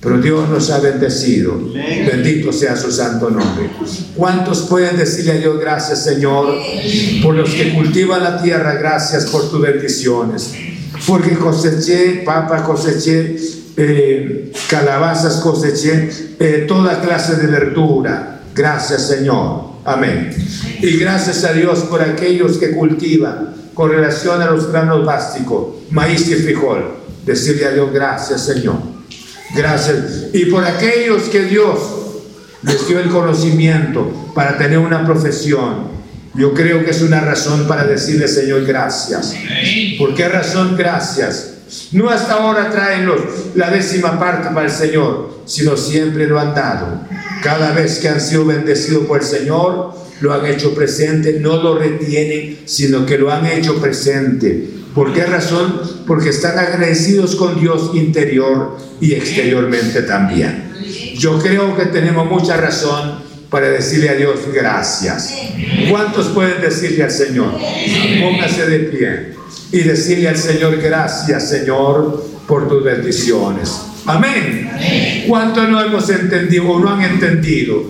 Pero 0.00 0.18
Dios 0.18 0.48
nos 0.48 0.70
ha 0.70 0.78
bendecido. 0.78 1.58
Bendito 1.72 2.52
sea 2.52 2.76
su 2.76 2.92
santo 2.92 3.28
nombre. 3.28 3.70
¿Cuántos 4.14 4.62
pueden 4.62 4.96
decirle 4.96 5.32
a 5.32 5.36
Dios 5.36 5.58
gracias, 5.58 6.04
Señor? 6.04 6.54
Por 7.22 7.34
los 7.34 7.50
que 7.50 7.74
cultivan 7.74 8.22
la 8.22 8.40
tierra, 8.40 8.74
gracias 8.74 9.26
por 9.26 9.50
tus 9.50 9.60
bendiciones. 9.60 10.52
Porque 11.08 11.34
coseché, 11.34 12.22
papa 12.24 12.62
coseché, 12.62 13.36
eh, 13.76 14.52
calabazas 14.70 15.40
coseché, 15.40 16.08
eh, 16.38 16.66
toda 16.68 17.00
clase 17.00 17.36
de 17.36 17.46
verdura. 17.48 18.42
Gracias, 18.54 19.08
Señor. 19.08 19.75
Amén. 19.86 20.30
Y 20.82 20.98
gracias 20.98 21.44
a 21.44 21.52
Dios 21.52 21.80
por 21.80 22.02
aquellos 22.02 22.58
que 22.58 22.72
cultivan 22.72 23.54
con 23.72 23.90
relación 23.90 24.42
a 24.42 24.46
los 24.46 24.72
granos 24.72 25.06
básicos, 25.06 25.76
maíz 25.90 26.28
y 26.28 26.34
frijol. 26.34 26.96
Decirle 27.24 27.66
a 27.66 27.70
Dios 27.70 27.92
gracias, 27.92 28.44
Señor. 28.44 28.76
Gracias. 29.54 30.26
Y 30.32 30.46
por 30.46 30.64
aquellos 30.64 31.24
que 31.24 31.44
Dios 31.44 31.78
les 32.62 32.88
dio 32.88 32.98
el 32.98 33.10
conocimiento 33.10 34.30
para 34.34 34.58
tener 34.58 34.78
una 34.78 35.04
profesión, 35.04 35.96
yo 36.34 36.52
creo 36.52 36.84
que 36.84 36.90
es 36.90 37.00
una 37.02 37.20
razón 37.20 37.66
para 37.68 37.84
decirle, 37.84 38.28
Señor, 38.28 38.64
gracias. 38.64 39.34
¿Por 39.98 40.14
qué 40.14 40.28
razón 40.28 40.76
gracias? 40.76 41.54
No 41.92 42.10
hasta 42.10 42.34
ahora 42.34 42.70
traen 42.70 43.06
los, 43.06 43.20
la 43.54 43.70
décima 43.70 44.18
parte 44.18 44.48
para 44.54 44.66
el 44.66 44.72
Señor, 44.72 45.42
sino 45.46 45.76
siempre 45.76 46.26
lo 46.26 46.38
han 46.38 46.54
dado. 46.54 47.00
Cada 47.46 47.70
vez 47.70 48.00
que 48.00 48.08
han 48.08 48.20
sido 48.20 48.44
bendecidos 48.44 49.06
por 49.06 49.20
el 49.20 49.24
Señor, 49.24 49.94
lo 50.20 50.34
han 50.34 50.46
hecho 50.46 50.74
presente, 50.74 51.38
no 51.38 51.62
lo 51.62 51.78
retienen, 51.78 52.58
sino 52.64 53.06
que 53.06 53.18
lo 53.18 53.30
han 53.30 53.46
hecho 53.46 53.80
presente. 53.80 54.68
¿Por 54.92 55.12
qué 55.12 55.24
razón? 55.26 55.80
Porque 56.08 56.30
están 56.30 56.58
agradecidos 56.58 57.36
con 57.36 57.60
Dios 57.60 57.92
interior 57.94 58.76
y 59.00 59.12
exteriormente 59.12 60.02
también. 60.02 60.72
Yo 61.18 61.38
creo 61.38 61.76
que 61.76 61.86
tenemos 61.86 62.28
mucha 62.28 62.56
razón 62.56 63.20
para 63.48 63.68
decirle 63.68 64.08
a 64.08 64.14
Dios 64.14 64.40
gracias. 64.52 65.32
¿Cuántos 65.88 66.26
pueden 66.30 66.60
decirle 66.60 67.04
al 67.04 67.12
Señor? 67.12 67.52
Póngase 68.22 68.66
de 68.66 68.78
pie 68.80 69.34
y 69.70 69.84
decirle 69.84 70.30
al 70.30 70.36
Señor 70.36 70.78
gracias, 70.78 71.48
Señor, 71.48 72.26
por 72.48 72.68
tus 72.68 72.82
bendiciones. 72.82 73.70
Amén. 74.06 75.24
¿Cuántos 75.26 75.68
no 75.68 75.80
hemos 75.80 76.08
entendido 76.08 76.68
o 76.68 76.78
no 76.78 76.90
han 76.90 77.02
entendido? 77.02 77.84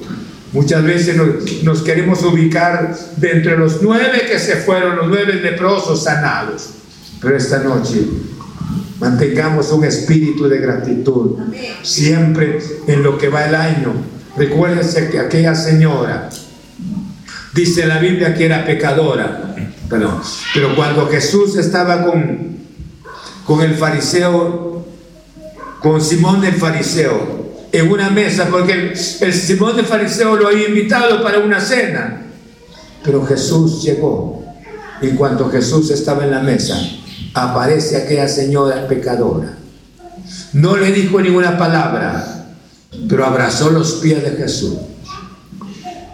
Muchas 0.52 0.82
veces 0.84 1.16
nos, 1.62 1.82
queremos 1.82 2.22
ubicar 2.22 2.96
de 3.16 3.32
entre 3.32 3.58
los 3.58 3.82
nueve 3.82 4.26
que 4.30 4.38
se 4.38 4.56
fueron, 4.56 4.96
los 4.96 5.08
nueve 5.08 5.34
leprosos 5.34 6.04
sanados. 6.04 6.70
Pero 7.20 7.36
esta 7.36 7.58
noche 7.58 8.06
mantengamos 8.98 9.70
un 9.72 9.84
espíritu 9.84 10.48
de 10.48 10.58
gratitud 10.58 11.38
siempre 11.82 12.60
en 12.86 13.02
lo 13.02 13.18
que 13.18 13.28
va 13.28 13.46
el 13.46 13.54
año. 13.54 13.92
Recuérdense 14.36 15.10
que 15.10 15.18
aquella 15.18 15.54
señora, 15.54 16.30
dice 17.54 17.86
la 17.86 17.98
Biblia 17.98 18.34
que 18.34 18.46
era 18.46 18.64
pecadora, 18.64 19.54
pero 19.88 20.74
cuando 20.74 21.06
Jesús 21.08 21.56
estaba 21.56 22.04
con, 22.04 22.56
con 23.44 23.60
el 23.60 23.74
fariseo, 23.74 24.75
con 25.80 26.00
Simón 26.00 26.40
del 26.40 26.54
fariseo, 26.54 27.46
en 27.72 27.90
una 27.90 28.10
mesa, 28.10 28.48
porque 28.50 28.72
el, 28.72 28.92
el 29.20 29.34
Simón 29.34 29.76
fariseo 29.84 30.36
lo 30.36 30.48
había 30.48 30.68
invitado 30.68 31.22
para 31.22 31.40
una 31.40 31.60
cena, 31.60 32.22
pero 33.04 33.24
Jesús 33.26 33.82
llegó. 33.82 34.44
Y 35.02 35.10
cuando 35.10 35.50
Jesús 35.50 35.90
estaba 35.90 36.24
en 36.24 36.30
la 36.30 36.40
mesa, 36.40 36.76
aparece 37.34 37.96
aquella 37.96 38.28
señora 38.28 38.88
pecadora. 38.88 39.56
No 40.54 40.76
le 40.76 40.90
dijo 40.90 41.20
ninguna 41.20 41.58
palabra, 41.58 42.46
pero 43.08 43.26
abrazó 43.26 43.70
los 43.70 43.94
pies 43.94 44.22
de 44.22 44.30
Jesús, 44.30 44.74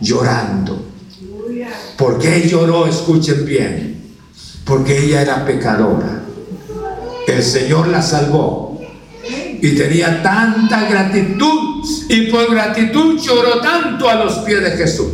llorando. 0.00 0.92
¿Por 1.96 2.18
qué 2.18 2.48
lloró? 2.48 2.86
Escuchen 2.86 3.44
bien. 3.44 4.02
Porque 4.64 5.04
ella 5.04 5.22
era 5.22 5.44
pecadora. 5.44 6.22
El 7.26 7.42
Señor 7.42 7.88
la 7.88 8.02
salvó. 8.02 8.71
Y 9.62 9.70
tenía 9.74 10.22
tanta 10.22 10.86
gratitud. 10.88 11.82
Y 12.10 12.30
por 12.30 12.50
gratitud 12.50 13.18
lloró 13.18 13.60
tanto 13.60 14.08
a 14.10 14.16
los 14.16 14.40
pies 14.40 14.62
de 14.62 14.72
Jesús. 14.72 15.12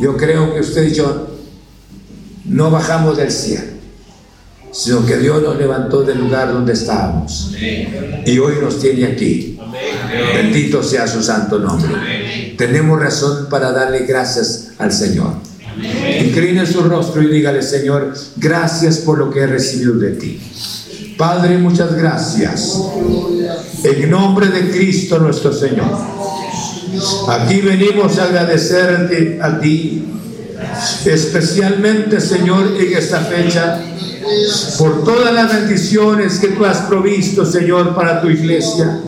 Yo 0.00 0.16
creo 0.16 0.54
que 0.54 0.60
usted 0.60 0.88
y 0.88 0.94
yo 0.94 1.28
no 2.44 2.70
bajamos 2.70 3.16
del 3.16 3.30
cielo 3.30 3.72
sino 4.72 5.04
que 5.04 5.18
Dios 5.18 5.42
nos 5.42 5.58
levantó 5.58 6.02
del 6.02 6.18
lugar 6.18 6.52
donde 6.52 6.72
estábamos 6.72 7.54
y 8.24 8.38
hoy 8.38 8.54
nos 8.60 8.80
tiene 8.80 9.04
aquí. 9.04 9.58
Bendito 10.34 10.82
sea 10.82 11.06
su 11.06 11.22
santo 11.22 11.58
nombre. 11.58 12.54
Tenemos 12.56 12.98
razón 12.98 13.48
para 13.50 13.70
darle 13.70 14.06
gracias 14.06 14.70
al 14.78 14.90
Señor. 14.90 15.34
Incline 16.20 16.66
su 16.66 16.82
rostro 16.82 17.22
y 17.22 17.28
dígale, 17.28 17.62
Señor, 17.62 18.14
gracias 18.36 18.98
por 18.98 19.18
lo 19.18 19.30
que 19.30 19.40
he 19.40 19.46
recibido 19.46 19.94
de 19.94 20.12
ti. 20.12 20.40
Padre, 21.16 21.58
muchas 21.58 21.94
gracias. 21.94 22.80
En 23.84 24.10
nombre 24.10 24.48
de 24.48 24.70
Cristo 24.70 25.18
nuestro 25.18 25.52
Señor. 25.52 25.86
Aquí 27.28 27.60
venimos 27.60 28.18
a 28.18 28.24
agradecerte 28.24 29.38
a 29.42 29.58
ti, 29.58 30.04
especialmente, 31.04 32.20
Señor, 32.20 32.76
en 32.78 32.96
esta 32.96 33.20
fecha 33.20 33.80
por 34.78 35.04
todas 35.04 35.32
las 35.34 35.52
bendiciones 35.52 36.38
que 36.38 36.48
tú 36.48 36.64
has 36.64 36.78
provisto, 36.82 37.44
Señor, 37.44 37.94
para 37.94 38.20
tu 38.20 38.28
iglesia. 38.28 39.00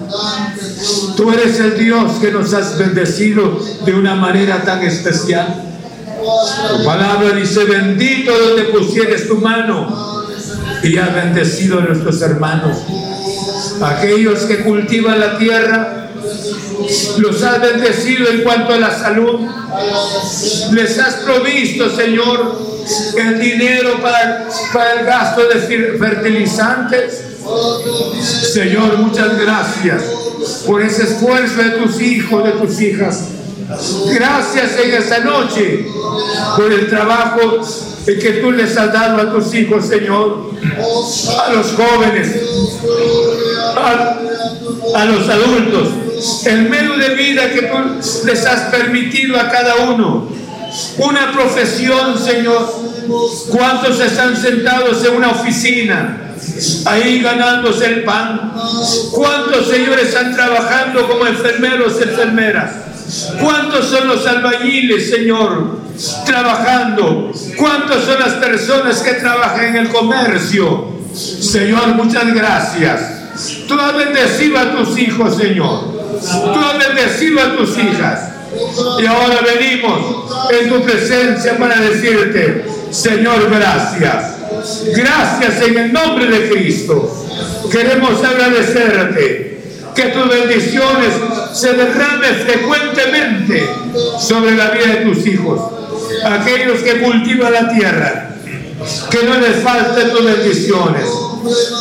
Tú 1.16 1.31
eres 1.31 1.59
el 1.60 1.78
Dios 1.78 2.12
que 2.20 2.32
nos 2.32 2.52
has 2.52 2.76
bendecido 2.78 3.60
de 3.85 3.94
una 3.94 4.14
manera 4.14 4.64
tan 4.64 4.82
especial. 4.82 5.62
Tu 6.78 6.85
palabra 6.85 7.36
dice, 7.36 7.64
bendito 7.64 8.32
donde 8.36 8.64
pusieres 8.64 9.28
tu 9.28 9.36
mano 9.36 10.14
y 10.85 10.98
has 10.98 11.15
bendecido 11.15 11.78
a 11.78 11.82
nuestros 11.82 12.20
hermanos. 12.23 12.77
Aquellos 13.82 14.40
que 14.40 14.59
cultivan 14.62 15.19
la 15.19 15.39
tierra, 15.39 16.11
los 17.19 17.43
has 17.43 17.61
bendecido 17.61 18.28
en 18.28 18.43
cuanto 18.43 18.74
a 18.74 18.78
la 18.78 18.97
salud. 18.97 19.40
Les 20.73 20.98
has 20.98 21.15
provisto, 21.16 21.90
Señor, 21.94 22.59
el 23.16 23.40
dinero 23.40 24.01
para, 24.02 24.47
para 24.73 25.01
el 25.01 25.06
gasto 25.06 25.43
de 25.48 25.98
fertilizantes. 25.98 27.24
Señor, 28.52 28.98
muchas 28.98 29.39
gracias 29.39 30.02
por 30.66 30.82
ese 30.82 31.05
esfuerzo 31.05 31.62
de 31.62 31.70
tus 31.70 32.01
hijos, 32.01 32.44
de 32.44 32.51
tus 32.52 32.81
hijas. 32.81 33.24
Gracias 34.15 34.78
en 34.78 34.94
esta 34.94 35.20
noche 35.20 35.86
por 36.56 36.70
el 36.70 36.89
trabajo 36.89 37.62
que 38.05 38.40
tú 38.43 38.52
les 38.52 38.76
has 38.76 38.93
dado 38.93 39.20
a 39.20 39.32
tus 39.32 39.55
hijos, 39.55 39.86
Señor, 39.86 40.51
a 41.47 41.52
los 41.52 41.72
jóvenes, 41.72 42.36
a, 43.76 44.18
a 44.94 45.05
los 45.06 45.28
adultos, 45.28 45.89
el 46.47 46.68
medio 46.68 46.97
de 46.97 47.14
vida 47.14 47.51
que 47.51 47.62
tú 47.62 47.76
les 48.26 48.47
has 48.47 48.74
permitido 48.74 49.39
a 49.39 49.51
cada 49.51 49.76
uno. 49.76 50.28
Una 50.98 51.32
profesión, 51.32 52.18
Señor. 52.18 52.85
¿Cuántos 53.51 54.01
están 54.01 54.36
sentados 54.36 55.05
en 55.05 55.16
una 55.16 55.31
oficina? 55.31 56.35
Ahí 56.86 57.20
ganándose 57.20 57.86
el 57.86 58.05
pan. 58.05 58.52
¿Cuántos 59.12 59.68
señores 59.68 60.09
están 60.09 60.35
trabajando 60.35 61.09
como 61.09 61.26
enfermeros 61.26 62.01
enfermeras? 62.01 62.72
¿Cuántos 63.41 63.86
son 63.86 64.09
los 64.09 64.27
albañiles, 64.27 65.11
Señor, 65.11 65.78
trabajando? 66.27 67.32
¿Cuántos 67.57 68.05
son 68.05 68.19
las 68.19 68.35
personas 68.35 69.01
que 69.03 69.15
trabajan 69.15 69.66
en 69.66 69.77
el 69.77 69.89
comercio? 69.89 70.89
Señor, 71.15 71.89
muchas 71.95 72.35
gracias. 72.35 73.01
Tú 73.69 73.74
has 73.78 73.97
bendecido 73.97 74.59
a 74.59 74.73
tus 74.73 74.99
hijos, 74.99 75.36
Señor. 75.36 75.93
Tú 76.20 76.61
has 76.61 76.78
bendecido 76.78 77.41
a 77.41 77.57
tus 77.57 77.77
hijas. 77.78 78.31
Y 79.01 79.07
ahora 79.07 79.41
venimos 79.43 80.31
en 80.51 80.69
tu 80.69 80.82
presencia 80.82 81.57
para 81.59 81.81
decirte, 81.81 82.65
Señor, 82.91 83.51
gracias. 83.51 84.35
Gracias 84.95 85.62
en 85.69 85.78
el 85.78 85.93
nombre 85.93 86.27
de 86.27 86.49
Cristo. 86.49 87.12
Queremos 87.70 88.23
agradecerte 88.23 89.53
que 89.95 90.03
tus 90.07 90.29
bendiciones 90.29 91.15
se 91.53 91.73
derramen 91.73 92.35
frecuentemente 92.45 93.69
sobre 94.19 94.57
la 94.57 94.71
vida 94.71 94.87
de 94.87 94.97
tus 95.07 95.27
hijos, 95.27 95.61
aquellos 96.25 96.81
que 96.81 97.01
cultivan 97.01 97.53
la 97.53 97.69
tierra, 97.69 98.31
que 99.11 99.23
no 99.23 99.39
les 99.39 99.62
falten 99.62 100.11
tus 100.11 100.25
bendiciones, 100.25 101.07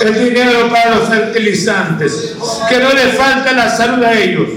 el 0.02 0.26
dinero 0.26 0.69
para 0.69 0.95
los 0.95 1.10
fertilizantes, 1.10 2.35
que 2.69 2.80
no 2.80 2.94
les 2.94 3.15
falte 3.15 3.53
la 3.53 3.76
salud 3.76 4.03
a 4.03 4.14
ellos 4.14 4.48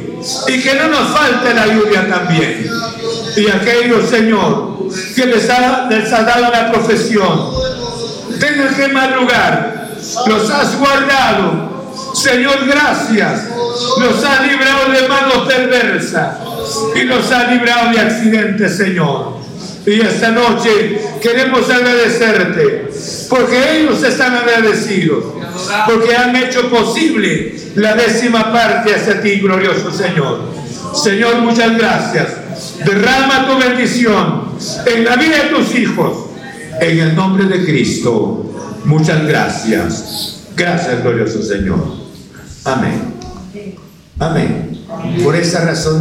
y 0.48 0.60
que 0.60 0.74
no 0.74 0.88
nos 0.88 1.16
falte 1.16 1.54
la 1.54 1.66
lluvia 1.66 2.08
también. 2.08 2.68
Y 3.36 3.48
aquellos, 3.48 4.08
Señor, 4.10 4.88
que 5.14 5.26
les 5.26 5.48
ha, 5.48 5.88
les 5.88 6.12
ha 6.12 6.22
dado 6.22 6.50
la 6.50 6.72
profesión, 6.72 7.50
tengan 8.38 8.74
que 8.74 8.88
madrugar, 8.88 9.90
los 10.26 10.50
has 10.50 10.78
guardado 10.78 11.75
Señor, 12.14 12.66
gracias. 12.66 13.48
Nos 13.98 14.24
ha 14.24 14.42
librado 14.42 14.90
de 14.90 15.08
manos 15.08 15.48
perversas 15.48 16.38
y 16.94 17.04
nos 17.04 17.30
ha 17.30 17.50
librado 17.50 17.90
de 17.92 18.00
accidentes, 18.00 18.76
Señor. 18.76 19.36
Y 19.86 20.00
esta 20.00 20.32
noche 20.32 21.00
queremos 21.22 21.70
agradecerte 21.70 22.90
porque 23.28 23.78
ellos 23.78 24.02
están 24.02 24.34
agradecidos, 24.34 25.24
porque 25.86 26.16
han 26.16 26.34
hecho 26.34 26.68
posible 26.68 27.54
la 27.76 27.94
décima 27.94 28.52
parte 28.52 28.94
hacia 28.94 29.20
ti, 29.22 29.36
glorioso 29.36 29.92
Señor. 29.92 30.40
Señor, 30.92 31.36
muchas 31.36 31.76
gracias. 31.76 32.28
Derrama 32.84 33.46
tu 33.46 33.58
bendición 33.58 34.50
en 34.86 35.04
la 35.04 35.16
vida 35.16 35.44
de 35.44 35.50
tus 35.50 35.74
hijos. 35.76 36.30
En 36.80 36.98
el 36.98 37.14
nombre 37.14 37.44
de 37.44 37.64
Cristo, 37.64 38.52
muchas 38.84 39.24
gracias. 39.26 40.35
Gracias, 40.56 41.02
glorioso 41.02 41.42
Señor. 41.42 41.78
Amén. 42.64 43.14
Amén. 44.18 44.80
Por 45.22 45.36
esa 45.36 45.64
razón 45.64 45.94